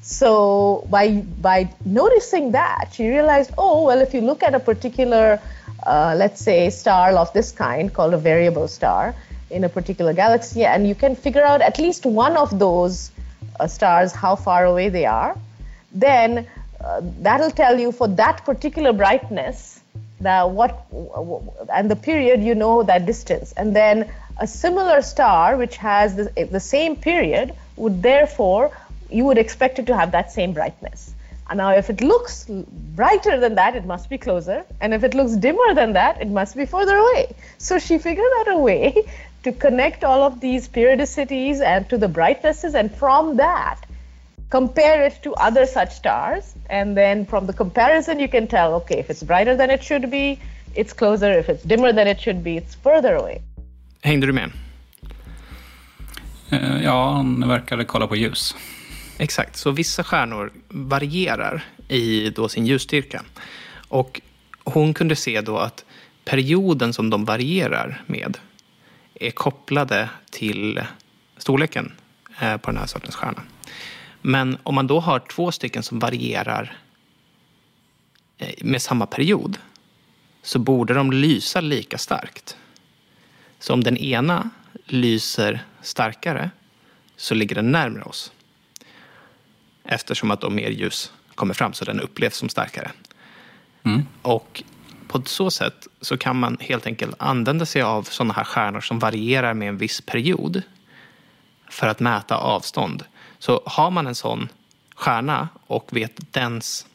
So 0.00 0.86
by 0.90 1.22
by 1.40 1.70
noticing 1.84 2.52
that, 2.52 2.90
she 2.92 3.08
realized, 3.08 3.52
oh 3.56 3.84
well, 3.84 4.00
if 4.00 4.12
you 4.12 4.20
look 4.20 4.42
at 4.42 4.54
a 4.54 4.60
particular, 4.60 5.40
uh, 5.86 6.14
let's 6.16 6.40
say, 6.40 6.70
star 6.70 7.12
of 7.12 7.32
this 7.32 7.52
kind 7.52 7.92
called 7.92 8.12
a 8.12 8.18
variable 8.18 8.68
star 8.68 9.14
in 9.50 9.64
a 9.64 9.68
particular 9.68 10.12
galaxy, 10.12 10.64
and 10.64 10.86
you 10.86 10.94
can 10.94 11.14
figure 11.14 11.44
out 11.44 11.62
at 11.62 11.78
least 11.78 12.04
one 12.04 12.36
of 12.36 12.58
those 12.58 13.12
uh, 13.60 13.66
stars 13.66 14.12
how 14.12 14.34
far 14.34 14.66
away 14.66 14.88
they 14.88 15.06
are, 15.06 15.38
then 15.92 16.46
that'll 17.20 17.50
tell 17.50 17.78
you 17.78 17.92
for 17.92 18.08
that 18.08 18.44
particular 18.44 18.92
brightness 18.92 19.80
that 20.20 20.50
what 20.50 20.86
and 21.72 21.90
the 21.90 21.96
period 21.96 22.42
you 22.42 22.54
know 22.54 22.82
that 22.82 23.06
distance. 23.06 23.52
And 23.52 23.74
then 23.74 24.10
a 24.38 24.46
similar 24.46 25.02
star 25.02 25.56
which 25.56 25.76
has 25.76 26.16
the, 26.16 26.48
the 26.50 26.60
same 26.60 26.96
period 26.96 27.54
would 27.76 28.02
therefore 28.02 28.76
you 29.10 29.24
would 29.24 29.38
expect 29.38 29.78
it 29.78 29.86
to 29.86 29.96
have 29.96 30.12
that 30.12 30.32
same 30.32 30.52
brightness. 30.52 31.12
And 31.48 31.58
now 31.58 31.70
if 31.70 31.90
it 31.90 32.00
looks 32.00 32.46
brighter 32.48 33.38
than 33.38 33.54
that 33.56 33.76
it 33.76 33.84
must 33.84 34.08
be 34.08 34.18
closer. 34.18 34.64
And 34.80 34.94
if 34.94 35.04
it 35.04 35.14
looks 35.14 35.32
dimmer 35.32 35.74
than 35.74 35.92
that 35.92 36.20
it 36.20 36.28
must 36.28 36.56
be 36.56 36.66
further 36.66 36.96
away. 36.96 37.34
So 37.58 37.78
she 37.78 37.98
figured 37.98 38.32
out 38.40 38.48
a 38.48 38.58
way 38.58 39.08
to 39.44 39.52
connect 39.52 40.04
all 40.04 40.22
of 40.22 40.40
these 40.40 40.68
periodicities 40.68 41.60
and 41.60 41.88
to 41.90 41.98
the 41.98 42.08
brightnesses 42.08 42.74
and 42.74 42.94
from 42.94 43.36
that 43.36 43.78
compare 44.50 45.06
it 45.06 45.22
to 45.22 45.32
other 45.32 45.66
such 45.66 45.92
stars 45.92 46.54
and 46.70 46.96
then 46.96 47.26
from 47.26 47.46
the 47.46 47.52
comparison 47.52 48.20
you 48.20 48.28
can 48.28 48.46
tell 48.46 48.74
okay 48.74 48.98
if 49.00 49.10
it's 49.10 49.22
brighter 49.26 49.56
than 49.56 49.70
it 49.70 49.82
should 49.82 50.10
be 50.10 50.38
it's 50.74 50.92
closer 50.92 51.38
if 51.38 51.48
it's 51.48 51.62
dimmer 51.62 51.92
than 51.92 52.08
it 52.08 52.20
should 52.20 52.42
be 52.42 52.56
it's 52.56 52.74
further 52.82 53.14
away 53.16 53.40
Hängde 54.02 54.26
du 54.26 54.32
med? 54.32 54.50
Eh, 56.50 56.82
Ja, 56.82 57.10
han 57.10 57.48
verkade 57.48 57.84
kolla 57.84 58.06
på 58.06 58.16
ljus. 58.16 58.54
Exakt, 59.18 59.56
så 59.56 59.70
vissa 59.70 60.04
stjärnor 60.04 60.52
varierar 60.68 61.64
i 61.88 62.30
då 62.30 62.48
sin 62.48 62.66
ljusstyrka. 62.66 63.22
Och 63.88 64.20
hon 64.64 64.94
kunde 64.94 65.16
se 65.16 65.40
då 65.40 65.58
att 65.58 65.84
perioden 66.24 66.92
som 66.92 67.10
de 67.10 67.24
varierar 67.24 68.02
med 68.06 68.38
är 69.14 69.30
kopplade 69.30 70.08
till 70.30 70.80
storleken 71.38 71.92
eh, 72.40 72.56
på 72.56 72.70
den 72.70 72.80
här 72.80 72.86
sortens 72.86 73.14
stjärna. 73.14 73.42
Men 74.26 74.58
om 74.62 74.74
man 74.74 74.86
då 74.86 75.00
har 75.00 75.18
två 75.18 75.52
stycken 75.52 75.82
som 75.82 75.98
varierar 75.98 76.76
eh, 78.38 78.54
med 78.60 78.82
samma 78.82 79.06
period 79.06 79.58
så 80.42 80.58
borde 80.58 80.94
de 80.94 81.12
lysa 81.12 81.60
lika 81.60 81.98
starkt. 81.98 82.56
Så 83.58 83.72
om 83.72 83.84
den 83.84 83.96
ena 83.96 84.50
lyser 84.86 85.64
starkare 85.82 86.50
så 87.16 87.34
ligger 87.34 87.54
den 87.54 87.72
närmare 87.72 88.02
oss. 88.04 88.32
Eftersom 89.84 90.30
att 90.30 90.40
då 90.40 90.50
mer 90.50 90.70
ljus 90.70 91.12
kommer 91.34 91.54
fram 91.54 91.72
så 91.72 91.84
den 91.84 92.00
upplevs 92.00 92.36
som 92.36 92.48
starkare. 92.48 92.90
Och 94.22 94.62
på 95.08 95.22
så 95.24 95.50
sätt 95.50 95.86
så 96.00 96.16
kan 96.16 96.38
man 96.38 96.56
helt 96.60 96.86
enkelt 96.86 97.14
använda 97.18 97.66
sig 97.66 97.82
av 97.82 98.02
sådana 98.02 98.34
här 98.34 98.44
stjärnor 98.44 98.80
som 98.80 98.98
varierar 98.98 99.54
med 99.54 99.68
en 99.68 99.78
viss 99.78 100.00
period 100.00 100.62
för 101.68 101.86
att 101.86 102.00
mäta 102.00 102.36
avstånd. 102.36 103.04
Så 103.44 103.62
har 103.66 103.90
man 103.90 104.06
en 104.06 104.14
sån 104.14 104.48
stjärna 104.94 105.48
och 105.66 105.88
vet 105.96 106.32
dens 106.32 106.86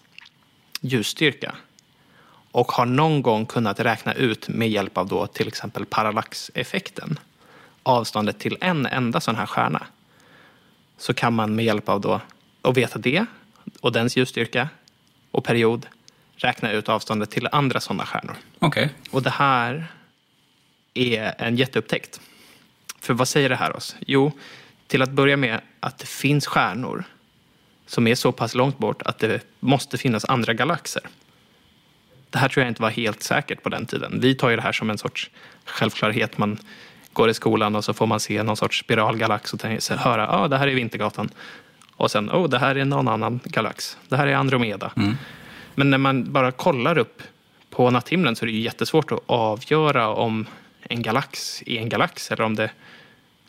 ljusstyrka 0.82 1.56
och 2.52 2.72
har 2.72 2.86
någon 2.86 3.22
gång 3.22 3.46
kunnat 3.46 3.80
räkna 3.80 4.14
ut 4.14 4.48
med 4.48 4.70
hjälp 4.70 4.98
av 4.98 5.08
då 5.08 5.28
till 5.28 5.48
exempel 5.48 5.86
parallaxeffekten 5.86 7.20
avståndet 7.84 8.40
till 8.40 8.58
en 8.62 8.86
enda 8.86 9.20
sån 9.22 9.36
här 9.36 9.46
stjärna 9.46 9.88
så 10.98 11.14
kan 11.14 11.34
man 11.34 11.56
med 11.56 11.66
hjälp 11.66 11.90
av 11.90 12.02
då 12.02 12.22
att 12.62 12.78
veta 12.78 13.00
det 13.00 13.26
och 13.80 13.92
dens 13.92 14.18
ljusstyrka 14.18 14.70
och 15.32 15.44
period 15.44 15.86
räkna 16.36 16.72
ut 16.72 16.90
avståndet 16.90 17.32
till 17.32 17.48
andra 17.52 17.80
sådana 17.80 18.06
stjärnor. 18.06 18.36
Okej. 18.60 18.90
Och 19.12 19.24
det 19.24 19.30
här 19.30 19.88
är 20.94 21.36
en 21.38 21.56
jätteupptäckt. 21.56 22.22
För 23.00 23.14
vad 23.14 23.28
säger 23.28 23.50
det 23.50 23.56
här 23.56 23.76
oss? 23.76 23.96
Jo, 24.00 24.32
till 24.90 25.02
att 25.02 25.12
börja 25.12 25.38
med 25.38 25.62
att 25.80 25.98
det 25.98 26.08
finns 26.08 26.48
stjärnor 26.48 27.04
som 27.86 28.08
är 28.08 28.16
så 28.16 28.32
pass 28.32 28.56
långt 28.56 28.78
bort 28.78 29.02
att 29.02 29.20
det 29.20 29.42
måste 29.60 29.98
finnas 29.98 30.26
andra 30.26 30.54
galaxer. 30.54 31.04
Det 32.30 32.38
här 32.38 32.50
tror 32.50 32.64
jag 32.64 32.72
inte 32.72 32.82
var 32.82 32.90
helt 32.90 33.24
säkert 33.24 33.64
på 33.64 33.70
den 33.70 33.86
tiden. 33.86 34.20
Vi 34.22 34.36
tar 34.36 34.50
ju 34.50 34.56
det 34.56 34.62
här 34.62 34.72
som 34.72 34.90
en 34.90 34.98
sorts 34.98 35.30
självklarhet. 35.66 36.38
Man 36.38 36.58
går 37.14 37.30
i 37.30 37.34
skolan 37.34 37.76
och 37.76 37.86
så 37.86 37.94
får 37.94 38.08
man 38.08 38.20
se 38.20 38.44
någon 38.44 38.58
sorts 38.58 38.80
spiralgalax 38.80 39.54
och 39.54 39.60
tänker 39.60 39.82
sig, 39.82 39.98
höra 39.98 40.22
ja, 40.22 40.38
ah, 40.38 40.48
det 40.48 40.58
här 40.58 40.68
är 40.68 40.76
Vintergatan. 40.76 41.30
Och 41.92 42.12
sen, 42.12 42.30
oh, 42.30 42.50
det 42.50 42.60
här 42.60 42.76
är 42.76 42.86
någon 42.86 43.08
annan 43.08 43.40
galax. 43.44 43.98
Det 44.08 44.18
här 44.18 44.28
är 44.28 44.36
Andromeda. 44.36 44.92
Men 45.76 45.90
när 45.90 45.98
man 45.98 46.34
bara 46.34 46.52
kollar 46.52 46.98
upp 46.98 47.24
på 47.70 47.90
natthimlen 47.90 48.36
så 48.36 48.46
är 48.46 48.48
det 48.48 48.54
ju 48.54 48.62
jättesvårt 48.62 49.12
att 49.12 49.20
avgöra 49.26 50.10
om 50.10 50.46
en 50.82 51.02
galax 51.02 51.64
är 51.66 51.78
en 51.78 51.90
galax 51.90 52.32
eller 52.32 52.44
om 52.44 52.56
det 52.56 52.72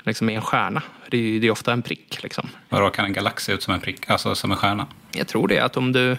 liksom 0.05 0.29
är 0.31 0.35
en 0.35 0.43
stjärna. 0.43 0.83
Det 1.11 1.17
är, 1.17 1.21
ju- 1.21 1.41
det 1.41 1.47
är 1.47 1.51
ofta 1.51 1.73
en 1.73 1.83
prick. 1.83 2.23
Liksom. 2.23 2.49
Vadå, 2.69 2.91
kan 2.91 3.05
en 3.05 3.13
galax 3.13 3.45
se 3.45 3.53
ut 3.53 3.63
som 3.63 3.75
en 3.75 3.81
prick? 3.81 4.11
Alltså 4.11 4.35
som 4.35 4.51
en 4.51 4.57
stjärna? 4.57 4.87
Jag 5.13 5.29
tror 5.29 5.49
det, 5.49 5.59
att 5.61 5.77
om 5.77 5.93
du 5.93 6.17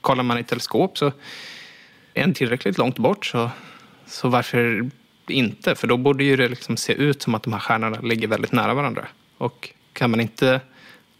kollar 0.00 0.22
man 0.22 0.38
i 0.38 0.44
teleskop 0.44 0.98
så 0.98 1.06
är 2.14 2.20
den 2.20 2.34
tillräckligt 2.34 2.78
långt 2.78 2.98
bort 2.98 3.26
så, 3.26 3.50
så 4.06 4.28
varför 4.28 4.90
inte? 5.28 5.74
För 5.74 5.86
då 5.86 5.96
borde 5.96 6.24
ju 6.24 6.36
det 6.36 6.48
liksom 6.48 6.76
se 6.76 6.92
ut 6.92 7.22
som 7.22 7.34
att 7.34 7.42
de 7.42 7.52
här 7.52 7.60
stjärnorna 7.60 8.00
ligger 8.00 8.28
väldigt 8.28 8.52
nära 8.52 8.74
varandra. 8.74 9.06
Och 9.38 9.70
kan 9.92 10.10
man 10.10 10.20
inte, 10.20 10.60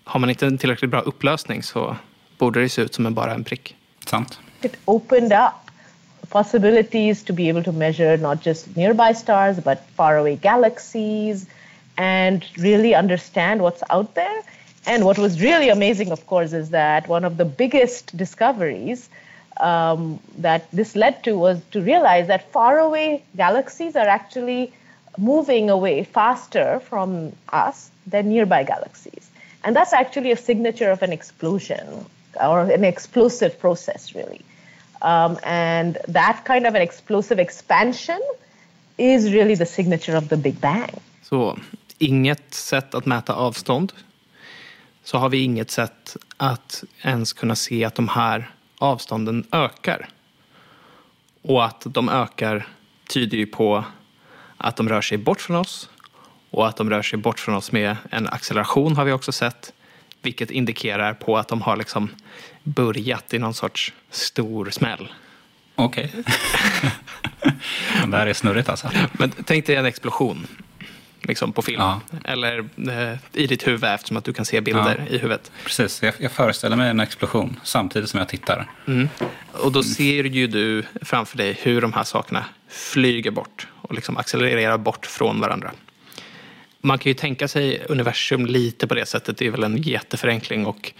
har 0.04 0.20
man 0.20 0.30
inte 0.30 0.46
en 0.46 0.58
tillräckligt 0.58 0.90
bra 0.90 1.00
upplösning 1.00 1.62
så 1.62 1.96
borde 2.38 2.60
det 2.60 2.68
se 2.68 2.82
ut 2.82 2.94
som 2.94 3.06
en, 3.06 3.14
bara 3.14 3.34
en 3.34 3.44
prick. 3.44 3.76
Sant. 4.06 4.38
it 4.62 4.76
opened 4.84 5.32
up 5.32 5.52
possibilities 6.28 7.24
to 7.24 7.32
be 7.32 7.50
able 7.50 7.64
to 7.64 7.72
measure 7.72 8.16
not 8.16 8.46
just 8.46 8.76
nearby 8.76 9.14
stars 9.14 9.56
but 9.56 9.78
faraway 9.96 10.36
galaxies 10.36 11.46
and 11.96 12.44
really 12.58 12.94
understand 12.94 13.62
what's 13.62 13.82
out 13.90 14.14
there. 14.14 14.42
And 14.86 15.04
what 15.04 15.18
was 15.18 15.40
really 15.40 15.68
amazing, 15.70 16.12
of 16.12 16.26
course, 16.26 16.52
is 16.52 16.70
that 16.70 17.08
one 17.08 17.24
of 17.24 17.36
the 17.36 17.44
biggest 17.44 18.16
discoveries 18.16 19.08
um, 19.58 20.20
that 20.38 20.70
this 20.72 20.96
led 20.96 21.22
to 21.24 21.38
was 21.38 21.60
to 21.70 21.80
realize 21.80 22.26
that 22.26 22.50
faraway 22.52 23.22
galaxies 23.36 23.96
are 23.96 24.06
actually 24.06 24.72
moving 25.16 25.70
away 25.70 26.04
faster 26.04 26.80
from 26.80 27.32
us 27.52 27.90
than 28.06 28.28
nearby 28.28 28.64
galaxies. 28.64 29.30
And 29.62 29.74
that's 29.74 29.92
actually 29.92 30.32
a 30.32 30.36
signature 30.36 30.90
of 30.90 31.02
an 31.02 31.12
explosion 31.12 32.04
or 32.42 32.62
an 32.62 32.84
explosive 32.84 33.58
process, 33.58 34.14
really. 34.14 34.42
Um, 35.02 35.38
and 35.44 35.98
that 36.08 36.44
kind 36.44 36.66
of 36.66 36.74
an 36.74 36.82
explosive 36.82 37.38
expansion 37.38 38.20
is 38.98 39.32
really 39.32 39.54
the 39.54 39.66
signature 39.66 40.16
of 40.16 40.28
the 40.28 40.36
Big 40.36 40.60
Bang. 40.60 41.00
Så 41.22 41.56
inget 41.98 42.54
sätt 42.54 42.94
att 42.94 43.06
mäta 43.06 43.34
avstånd. 43.34 43.92
Så 45.04 45.18
har 45.18 45.28
vi 45.28 45.42
inget 45.42 45.70
sätt 45.70 46.16
att 46.36 46.84
ens 47.02 47.32
kunna 47.32 47.56
se 47.56 47.84
att 47.84 47.94
de 47.94 48.08
här 48.08 48.50
avstånden 48.78 49.46
ökar. 49.52 50.08
Och 51.42 51.64
att 51.64 51.82
de 51.84 52.08
ökar 52.08 52.66
tyder 53.08 53.38
ju 53.38 53.46
på 53.46 53.84
att 54.56 54.76
de 54.76 54.88
rör 54.88 55.00
sig 55.00 55.18
bort 55.18 55.40
från 55.40 55.56
oss. 55.56 55.90
Och 56.50 56.68
att 56.68 56.76
de 56.76 56.90
rör 56.90 57.02
sig 57.02 57.18
bort 57.18 57.40
från 57.40 57.54
oss 57.54 57.72
med 57.72 57.96
en 58.10 58.28
acceleration 58.28 58.96
har 58.96 59.04
vi 59.04 59.12
också 59.12 59.32
sett. 59.32 59.72
Vilket 60.22 60.50
indikerar 60.50 61.14
på 61.14 61.38
att 61.38 61.48
de 61.48 61.62
har 61.62 61.76
liksom 61.76 62.10
börjat 62.62 63.34
i 63.34 63.38
någon 63.38 63.54
sorts 63.54 63.92
stor 64.10 64.70
smäll. 64.70 65.08
Okej. 65.74 66.12
det 68.06 68.16
här 68.16 68.26
är 68.26 68.32
snurrigt 68.32 68.68
alltså. 68.68 68.90
Men 69.12 69.30
tänk 69.30 69.66
dig 69.66 69.76
en 69.76 69.86
explosion. 69.86 70.46
Liksom, 71.24 71.52
på 71.52 71.62
film. 71.62 71.82
Eller 72.24 72.58
eh, 72.88 73.18
i 73.32 73.46
ditt 73.46 73.66
huvud 73.66 73.84
eftersom 73.84 74.16
att 74.16 74.24
du 74.24 74.32
kan 74.32 74.44
se 74.44 74.60
bilder 74.60 75.04
Ja. 75.08 75.14
i 75.14 75.18
huvudet. 75.18 75.52
Precis, 75.64 76.02
jag, 76.02 76.14
jag 76.18 76.32
föreställer 76.32 76.76
mig 76.76 76.90
en 76.90 77.00
explosion 77.00 77.60
samtidigt 77.62 78.10
som 78.10 78.18
jag 78.18 78.28
tittar. 78.28 78.70
Mm. 78.86 79.08
Och 79.52 79.72
då 79.72 79.82
ser 79.82 80.24
ju 80.24 80.46
du 80.46 80.84
framför 81.02 81.36
dig 81.36 81.58
hur 81.62 81.80
de 81.80 81.92
här 81.92 82.04
sakerna 82.04 82.44
flyger 82.68 83.30
bort 83.30 83.66
och 83.72 83.94
liksom 83.94 84.16
accelererar 84.16 84.78
bort 84.78 85.06
från 85.06 85.40
varandra. 85.40 85.70
Man 86.80 86.98
kan 86.98 87.10
ju 87.10 87.14
tänka 87.14 87.48
sig 87.48 87.82
universum 87.88 88.46
lite 88.46 88.86
på 88.86 88.94
det 88.94 89.06
sättet. 89.06 89.36
Det 89.36 89.46
är 89.46 89.50
väl 89.50 89.62
en 89.64 89.76
jätteförenkling 89.76 90.66
och 90.66 90.92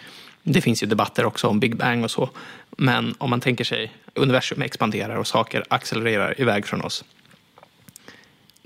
det 0.43 0.61
finns 0.61 0.83
ju 0.83 0.87
debatter 0.87 1.25
också 1.25 1.49
om 1.49 1.61
Big 1.61 1.77
Bang 1.77 2.05
och 2.05 2.11
så. 2.11 2.31
Men 2.79 3.15
om 3.19 3.31
man 3.31 3.41
tänker 3.41 3.65
sig 3.65 3.93
universum 4.15 4.63
expanderar 4.63 5.17
och 5.17 5.27
saker 5.27 5.65
accelererar 5.69 6.41
iväg 6.41 6.67
från 6.67 6.81
oss. 6.81 7.05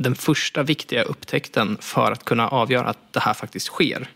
Den 0.01 0.15
första 0.15 0.63
viktiga 0.63 1.03
upptäckten 1.03 1.77
för 1.81 2.13
att 2.13 2.25
kunna 2.25 2.49
avgöra 2.49 2.89
att 2.89 3.13
det 3.13 3.21
här 3.21 3.35
faktiskt 3.35 3.67
sker 3.67 4.11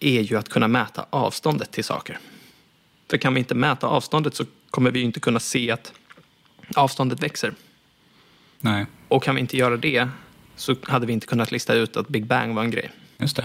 är 0.00 0.20
ju 0.20 0.38
att 0.38 0.48
kunna 0.48 0.68
mäta 0.68 1.06
avståndet 1.10 1.70
till 1.70 1.84
saker. 1.84 2.18
För 3.10 3.16
kan 3.16 3.34
vi 3.34 3.40
inte 3.40 3.54
mäta 3.54 3.86
avståndet 3.86 4.34
så 4.34 4.44
kommer 4.70 4.90
vi 4.90 4.98
ju 4.98 5.04
inte 5.04 5.20
kunna 5.20 5.40
se 5.40 5.70
att 5.70 5.92
avståndet 6.76 7.22
växer. 7.22 7.54
Nej, 8.60 8.86
Och 9.08 9.22
kan 9.22 9.34
vi 9.34 9.40
inte 9.40 9.56
göra 9.56 9.76
det 9.76 10.08
så 10.56 10.76
hade 10.82 11.06
vi 11.06 11.12
inte 11.12 11.26
kunnat 11.26 11.52
lista 11.52 11.74
ut 11.74 11.96
att 11.96 12.08
Big 12.08 12.26
Bang 12.26 12.54
var 12.54 12.62
en 12.62 12.70
grej. 12.70 12.90
just 13.18 13.36
det. 13.36 13.44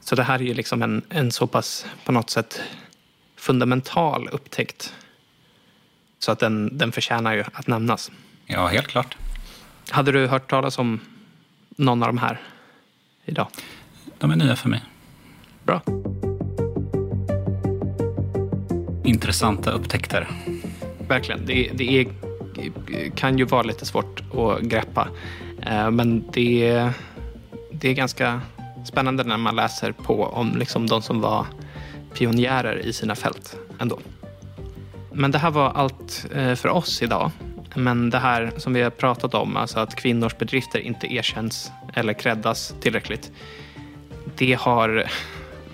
Så 0.00 0.14
det 0.14 0.22
här 0.22 0.38
är 0.38 0.44
ju 0.44 0.54
liksom 0.54 0.82
en, 0.82 1.02
en 1.08 1.32
så 1.32 1.46
pass 1.46 1.86
på 2.04 2.12
något 2.12 2.30
sätt 2.30 2.60
fundamental 3.36 4.28
upptäckt. 4.32 4.94
Så 6.18 6.32
att 6.32 6.38
den, 6.38 6.78
den 6.78 6.92
förtjänar 6.92 7.34
ju 7.34 7.44
att 7.52 7.66
nämnas. 7.66 8.10
Ja, 8.46 8.66
helt 8.66 8.86
klart. 8.86 9.16
Hade 9.90 10.12
du 10.12 10.26
hört 10.26 10.50
talas 10.50 10.78
om 10.78 11.00
någon 11.76 12.02
av 12.02 12.08
de 12.08 12.18
här 12.18 12.40
idag? 13.24 13.46
De 14.18 14.30
är 14.30 14.36
nya 14.36 14.56
för 14.56 14.68
mig. 14.68 14.82
Bra. 15.64 15.80
Intressanta 19.04 19.70
upptäckter. 19.70 20.28
Verkligen. 21.08 21.46
Det, 21.46 21.70
det 21.74 22.00
är, 22.00 22.06
kan 23.10 23.38
ju 23.38 23.44
vara 23.44 23.62
lite 23.62 23.86
svårt 23.86 24.22
att 24.34 24.60
greppa. 24.60 25.08
Eh, 25.62 25.90
Men 25.90 26.24
det, 26.32 26.90
det 27.72 27.88
är 27.88 27.94
ganska 27.94 28.40
spännande 28.86 29.24
när 29.24 29.36
man 29.36 29.56
läser 29.56 29.92
på 29.92 30.24
om 30.24 30.56
liksom 30.56 30.86
de 30.86 31.02
som 31.02 31.20
var 31.20 31.46
pionjärer 32.14 32.78
i 32.78 32.92
sina 32.92 33.14
fält 33.14 33.56
ändå. 33.78 33.98
Men 35.12 35.30
det 35.30 35.38
här 35.38 35.50
var 35.50 35.70
allt 35.70 36.26
eh, 36.34 36.54
för 36.54 36.68
oss 36.68 37.02
idag. 37.02 37.30
Men 37.78 38.10
det 38.10 38.18
här 38.18 38.52
som 38.56 38.72
vi 38.72 38.82
har 38.82 38.90
pratat 38.90 39.34
om, 39.34 39.56
alltså 39.56 39.80
att 39.80 39.94
kvinnors 39.94 40.38
bedrifter 40.38 40.78
inte 40.78 41.14
erkänns 41.14 41.72
eller 41.94 42.12
creddas 42.12 42.74
tillräckligt. 42.80 43.32
Det 44.36 44.54
har 44.60 45.04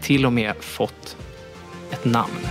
till 0.01 0.27
och 0.27 0.33
med 0.33 0.55
fått 0.61 1.17
ett 1.91 2.05
namn. 2.05 2.47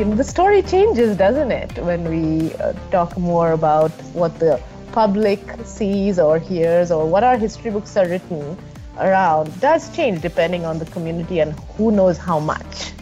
you 0.00 0.06
know, 0.06 0.16
the 0.16 0.24
story 0.24 0.62
changes, 0.62 1.14
doesn't 1.18 1.50
it, 1.50 1.78
when 1.84 2.04
we 2.08 2.54
uh, 2.54 2.72
talk 2.90 3.18
more 3.18 3.52
about 3.52 3.90
what 4.14 4.38
the 4.38 4.58
public 4.92 5.40
sees 5.66 6.18
or 6.18 6.38
hears 6.38 6.90
or 6.90 7.06
what 7.06 7.22
our 7.22 7.36
history 7.36 7.70
books 7.70 7.98
are 7.98 8.08
written 8.08 8.56
around 8.96 9.60
does 9.60 9.94
change 9.94 10.22
depending 10.22 10.64
on 10.64 10.78
the 10.78 10.86
community 10.86 11.40
and 11.40 11.52
who 11.76 11.90
knows 11.90 12.16
how 12.16 12.38
much. 12.40 12.92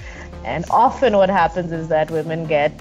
And 0.45 0.65
often 0.71 1.17
what 1.17 1.31
happens 1.31 1.71
is 1.71 1.87
that 1.87 2.11
women 2.11 2.47
get 2.47 2.73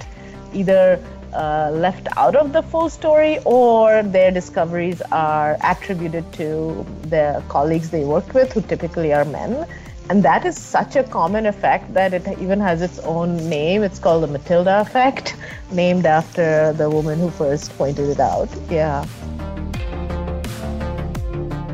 either 0.57 0.99
uh, 1.33 1.69
left 1.71 2.07
out 2.17 2.35
of 2.35 2.53
the 2.53 2.63
full 2.63 2.89
story 2.89 3.39
or 3.45 4.03
their 4.03 4.31
discoveries 4.31 5.01
are 5.11 5.57
attributed 5.63 6.25
to 6.33 6.85
the 7.09 7.43
colleagues 7.49 7.89
they 7.89 8.05
worked 8.05 8.33
with, 8.33 8.53
who 8.53 8.61
typically 8.61 9.13
are 9.13 9.25
men. 9.25 9.65
And 10.09 10.23
that 10.23 10.45
is 10.45 10.57
such 10.57 10.95
a 10.95 11.03
common 11.03 11.45
effect 11.45 11.93
that 11.93 12.13
it 12.13 12.25
even 12.39 12.61
has 12.61 12.81
its 12.81 12.99
own 12.99 13.49
name. 13.49 13.83
It's 13.83 13.99
called 13.99 14.23
the 14.23 14.27
Matilda 14.27 14.79
effect, 14.79 15.35
named 15.71 16.05
after 16.05 16.73
the 16.73 16.89
woman 16.89 17.19
who 17.19 17.29
first 17.29 17.77
pointed 17.77 18.09
it 18.09 18.19
out. 18.19 18.49
Yeah. 18.69 19.05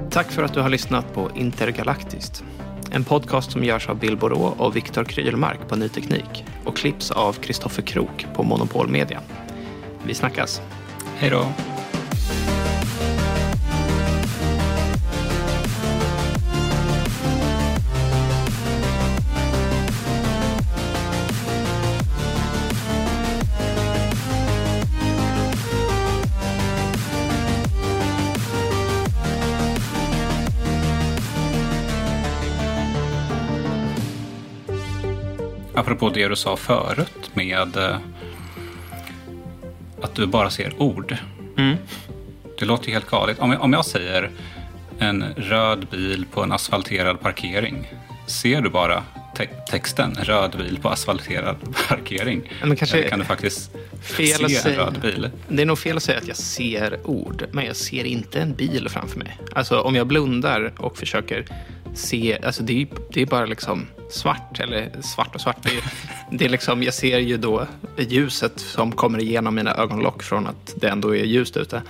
Tack 0.09 0.31
för 0.31 0.43
att 0.43 0.53
du 0.53 0.61
har 0.61 0.69
lyssnat 0.69 1.13
på 1.13 1.29
Intergalaktiskt. 1.35 2.43
En 2.95 3.03
podcast 3.03 3.51
som 3.51 3.63
görs 3.63 3.89
av 3.89 3.99
Bill 3.99 4.17
Borå 4.17 4.55
och 4.57 4.75
Viktor 4.75 5.03
Krylmark 5.03 5.67
på 5.67 5.75
Ny 5.75 5.89
Teknik 5.89 6.45
och 6.65 6.77
klipps 6.77 7.11
av 7.11 7.33
Kristoffer 7.33 7.81
Krook 7.81 8.25
på 8.35 8.43
Monopol 8.43 8.87
Media. 8.87 9.21
Vi 10.05 10.13
snackas. 10.13 10.61
Hej 11.17 11.29
då. 11.29 11.72
Apropå 35.83 36.09
det 36.09 36.27
du 36.27 36.35
sa 36.35 36.55
förut 36.57 37.31
med 37.33 37.77
eh, 37.77 37.97
att 40.01 40.15
du 40.15 40.27
bara 40.27 40.49
ser 40.49 40.81
ord. 40.81 41.15
Mm. 41.57 41.75
Det 42.59 42.65
låter 42.65 42.87
ju 42.87 42.93
helt 42.93 43.09
galet. 43.09 43.39
Om 43.39 43.51
jag, 43.51 43.61
om 43.61 43.73
jag 43.73 43.85
säger 43.85 44.29
en 44.99 45.23
röd 45.37 45.87
bil 45.91 46.25
på 46.33 46.43
en 46.43 46.51
asfalterad 46.51 47.19
parkering. 47.21 47.87
Ser 48.27 48.61
du 48.61 48.69
bara 48.69 49.03
te- 49.37 49.47
texten 49.69 50.15
röd 50.21 50.57
bil 50.57 50.79
på 50.81 50.89
asfalterad 50.89 51.55
parkering? 51.89 52.51
Men 52.63 52.75
kanske 52.75 52.97
Eller 52.97 53.09
kan 53.09 53.19
du 53.19 53.25
faktiskt 53.25 53.71
Fel 54.01 54.49
se 54.49 54.69
en 54.69 54.75
röd 54.75 54.99
bil? 55.01 55.29
Det 55.47 55.61
är 55.61 55.65
nog 55.65 55.79
fel 55.79 55.97
att 55.97 56.03
säga 56.03 56.17
att 56.17 56.27
jag 56.27 56.37
ser 56.37 56.99
ord, 57.03 57.45
men 57.51 57.65
jag 57.65 57.75
ser 57.75 58.03
inte 58.03 58.39
en 58.39 58.53
bil 58.53 58.89
framför 58.89 59.19
mig. 59.19 59.37
Alltså 59.55 59.79
om 59.79 59.95
jag 59.95 60.07
blundar 60.07 60.73
och 60.77 60.97
försöker 60.97 61.45
se, 61.93 62.37
alltså 62.43 62.63
det 62.63 62.81
är, 62.81 62.87
det 63.09 63.21
är 63.21 63.25
bara 63.25 63.45
liksom 63.45 63.87
svart, 64.09 64.59
eller 64.59 65.01
svart 65.01 65.35
och 65.35 65.41
svart. 65.41 65.57
Det 65.63 65.69
är, 65.69 65.83
det 66.37 66.45
är 66.45 66.49
liksom, 66.49 66.83
jag 66.83 66.93
ser 66.93 67.19
ju 67.19 67.37
då 67.37 67.67
ljuset 67.97 68.59
som 68.59 68.91
kommer 68.91 69.19
igenom 69.19 69.55
mina 69.55 69.75
ögonlock 69.75 70.23
från 70.23 70.47
att 70.47 70.73
det 70.75 70.87
ändå 70.87 71.15
är 71.15 71.23
ljust 71.23 71.57
ute. 71.57 71.81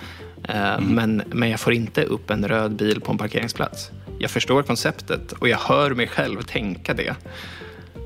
Eh, 0.49 0.79
men, 0.79 1.23
men 1.27 1.49
jag 1.49 1.59
får 1.59 1.73
inte 1.73 2.03
upp 2.03 2.29
en 2.29 2.47
röd 2.47 2.75
bil 2.75 3.01
på 3.01 3.11
en 3.11 3.17
parkeringsplats. 3.17 3.91
Jag 4.19 4.31
förstår 4.31 4.63
konceptet 4.63 5.31
och 5.31 5.49
jag 5.49 5.57
hör 5.57 5.91
mig 5.91 6.07
själv 6.07 6.41
tänka 6.41 6.93
det. 6.93 7.15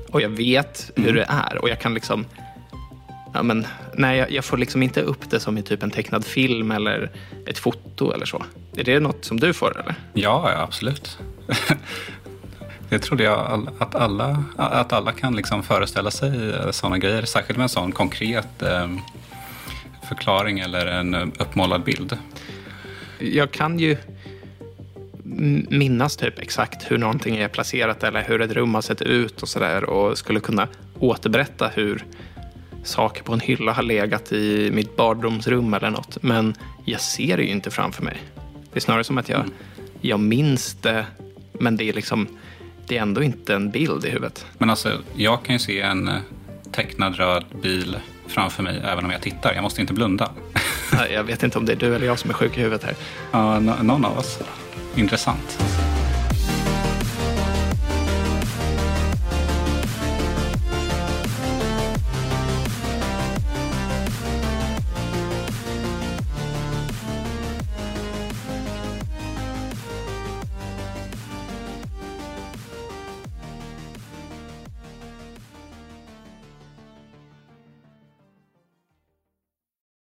Och 0.08 0.20
jag 0.20 0.28
vet 0.28 0.90
hur 0.96 1.14
det 1.14 1.26
är 1.28 1.58
och 1.58 1.68
jag 1.68 1.80
kan 1.80 1.94
liksom 1.94 2.26
Ja, 3.34 3.42
men, 3.42 3.66
nej, 3.94 4.18
jag, 4.18 4.30
jag 4.30 4.44
får 4.44 4.56
liksom 4.56 4.82
inte 4.82 5.02
upp 5.02 5.30
det 5.30 5.40
som 5.40 5.58
i 5.58 5.62
typ 5.62 5.82
en 5.82 5.90
tecknad 5.90 6.24
film 6.24 6.70
eller 6.70 7.10
ett 7.46 7.58
foto 7.58 8.12
eller 8.12 8.26
så. 8.26 8.44
Är 8.76 8.84
det 8.84 9.00
något 9.00 9.24
som 9.24 9.40
du 9.40 9.52
får 9.52 9.80
eller? 9.80 9.94
Ja, 10.12 10.52
ja 10.52 10.62
absolut. 10.62 11.18
Det 12.90 12.98
trodde 12.98 13.24
jag 13.24 13.68
att 13.78 13.94
alla, 13.94 14.44
att 14.56 14.92
alla 14.92 15.12
kan 15.12 15.36
liksom 15.36 15.62
föreställa 15.62 16.10
sig 16.10 16.52
sådana 16.70 16.98
grejer. 16.98 17.22
Särskilt 17.22 17.56
med 17.56 17.62
en 17.62 17.68
sån 17.68 17.92
konkret 17.92 18.62
eh, 18.62 18.88
förklaring 20.08 20.58
eller 20.58 20.86
en 20.86 21.14
eh, 21.14 21.26
uppmålad 21.38 21.84
bild. 21.84 22.18
Jag 23.18 23.50
kan 23.50 23.78
ju 23.78 23.96
minnas 25.68 26.16
typ 26.16 26.38
exakt 26.38 26.90
hur 26.90 26.98
någonting 26.98 27.36
är 27.36 27.48
placerat 27.48 28.04
eller 28.04 28.22
hur 28.22 28.42
ett 28.42 28.52
rum 28.52 28.74
har 28.74 28.82
sett 28.82 29.02
ut 29.02 29.42
och 29.42 29.48
sådär 29.48 29.84
och 29.84 30.18
skulle 30.18 30.40
kunna 30.40 30.68
återberätta 30.98 31.68
hur 31.68 32.04
saker 32.82 33.22
på 33.22 33.32
en 33.32 33.40
hylla 33.40 33.72
har 33.72 33.82
legat 33.82 34.32
i 34.32 34.70
mitt 34.72 34.96
badrumsrum 34.96 35.74
eller 35.74 35.90
något. 35.90 36.22
Men 36.22 36.54
jag 36.84 37.00
ser 37.00 37.36
det 37.36 37.42
ju 37.42 37.50
inte 37.50 37.70
framför 37.70 38.02
mig. 38.02 38.16
Det 38.72 38.78
är 38.78 38.80
snarare 38.80 39.04
som 39.04 39.18
att 39.18 39.28
jag, 39.28 39.44
jag 40.00 40.20
minns 40.20 40.74
det, 40.74 41.06
men 41.60 41.76
det 41.76 41.88
är 41.88 41.92
liksom 41.92 42.28
det 42.86 42.98
är 42.98 43.02
ändå 43.02 43.22
inte 43.22 43.54
en 43.54 43.70
bild 43.70 44.04
i 44.04 44.08
huvudet. 44.10 44.46
Men 44.58 44.70
alltså, 44.70 44.92
jag 45.16 45.42
kan 45.44 45.54
ju 45.54 45.58
se 45.58 45.80
en 45.80 46.08
eh, 46.08 46.14
tecknad 46.72 47.16
röd 47.16 47.44
bil 47.62 47.96
framför 48.26 48.62
mig 48.62 48.80
även 48.84 49.04
om 49.04 49.10
jag 49.10 49.20
tittar. 49.20 49.54
Jag 49.54 49.62
måste 49.62 49.80
inte 49.80 49.92
blunda. 49.92 50.30
Jag 51.12 51.24
vet 51.24 51.42
inte 51.42 51.58
om 51.58 51.66
det 51.66 51.72
är 51.72 51.76
du 51.76 51.94
eller 51.94 52.06
jag 52.06 52.18
som 52.18 52.30
är 52.30 52.34
sjuk 52.34 52.58
i 52.58 52.60
huvudet 52.60 52.84
här. 52.84 52.94
Ja, 53.32 53.60
nå- 53.60 53.82
någon 53.82 54.04
av 54.04 54.18
oss. 54.18 54.38
Intressant. 54.94 55.58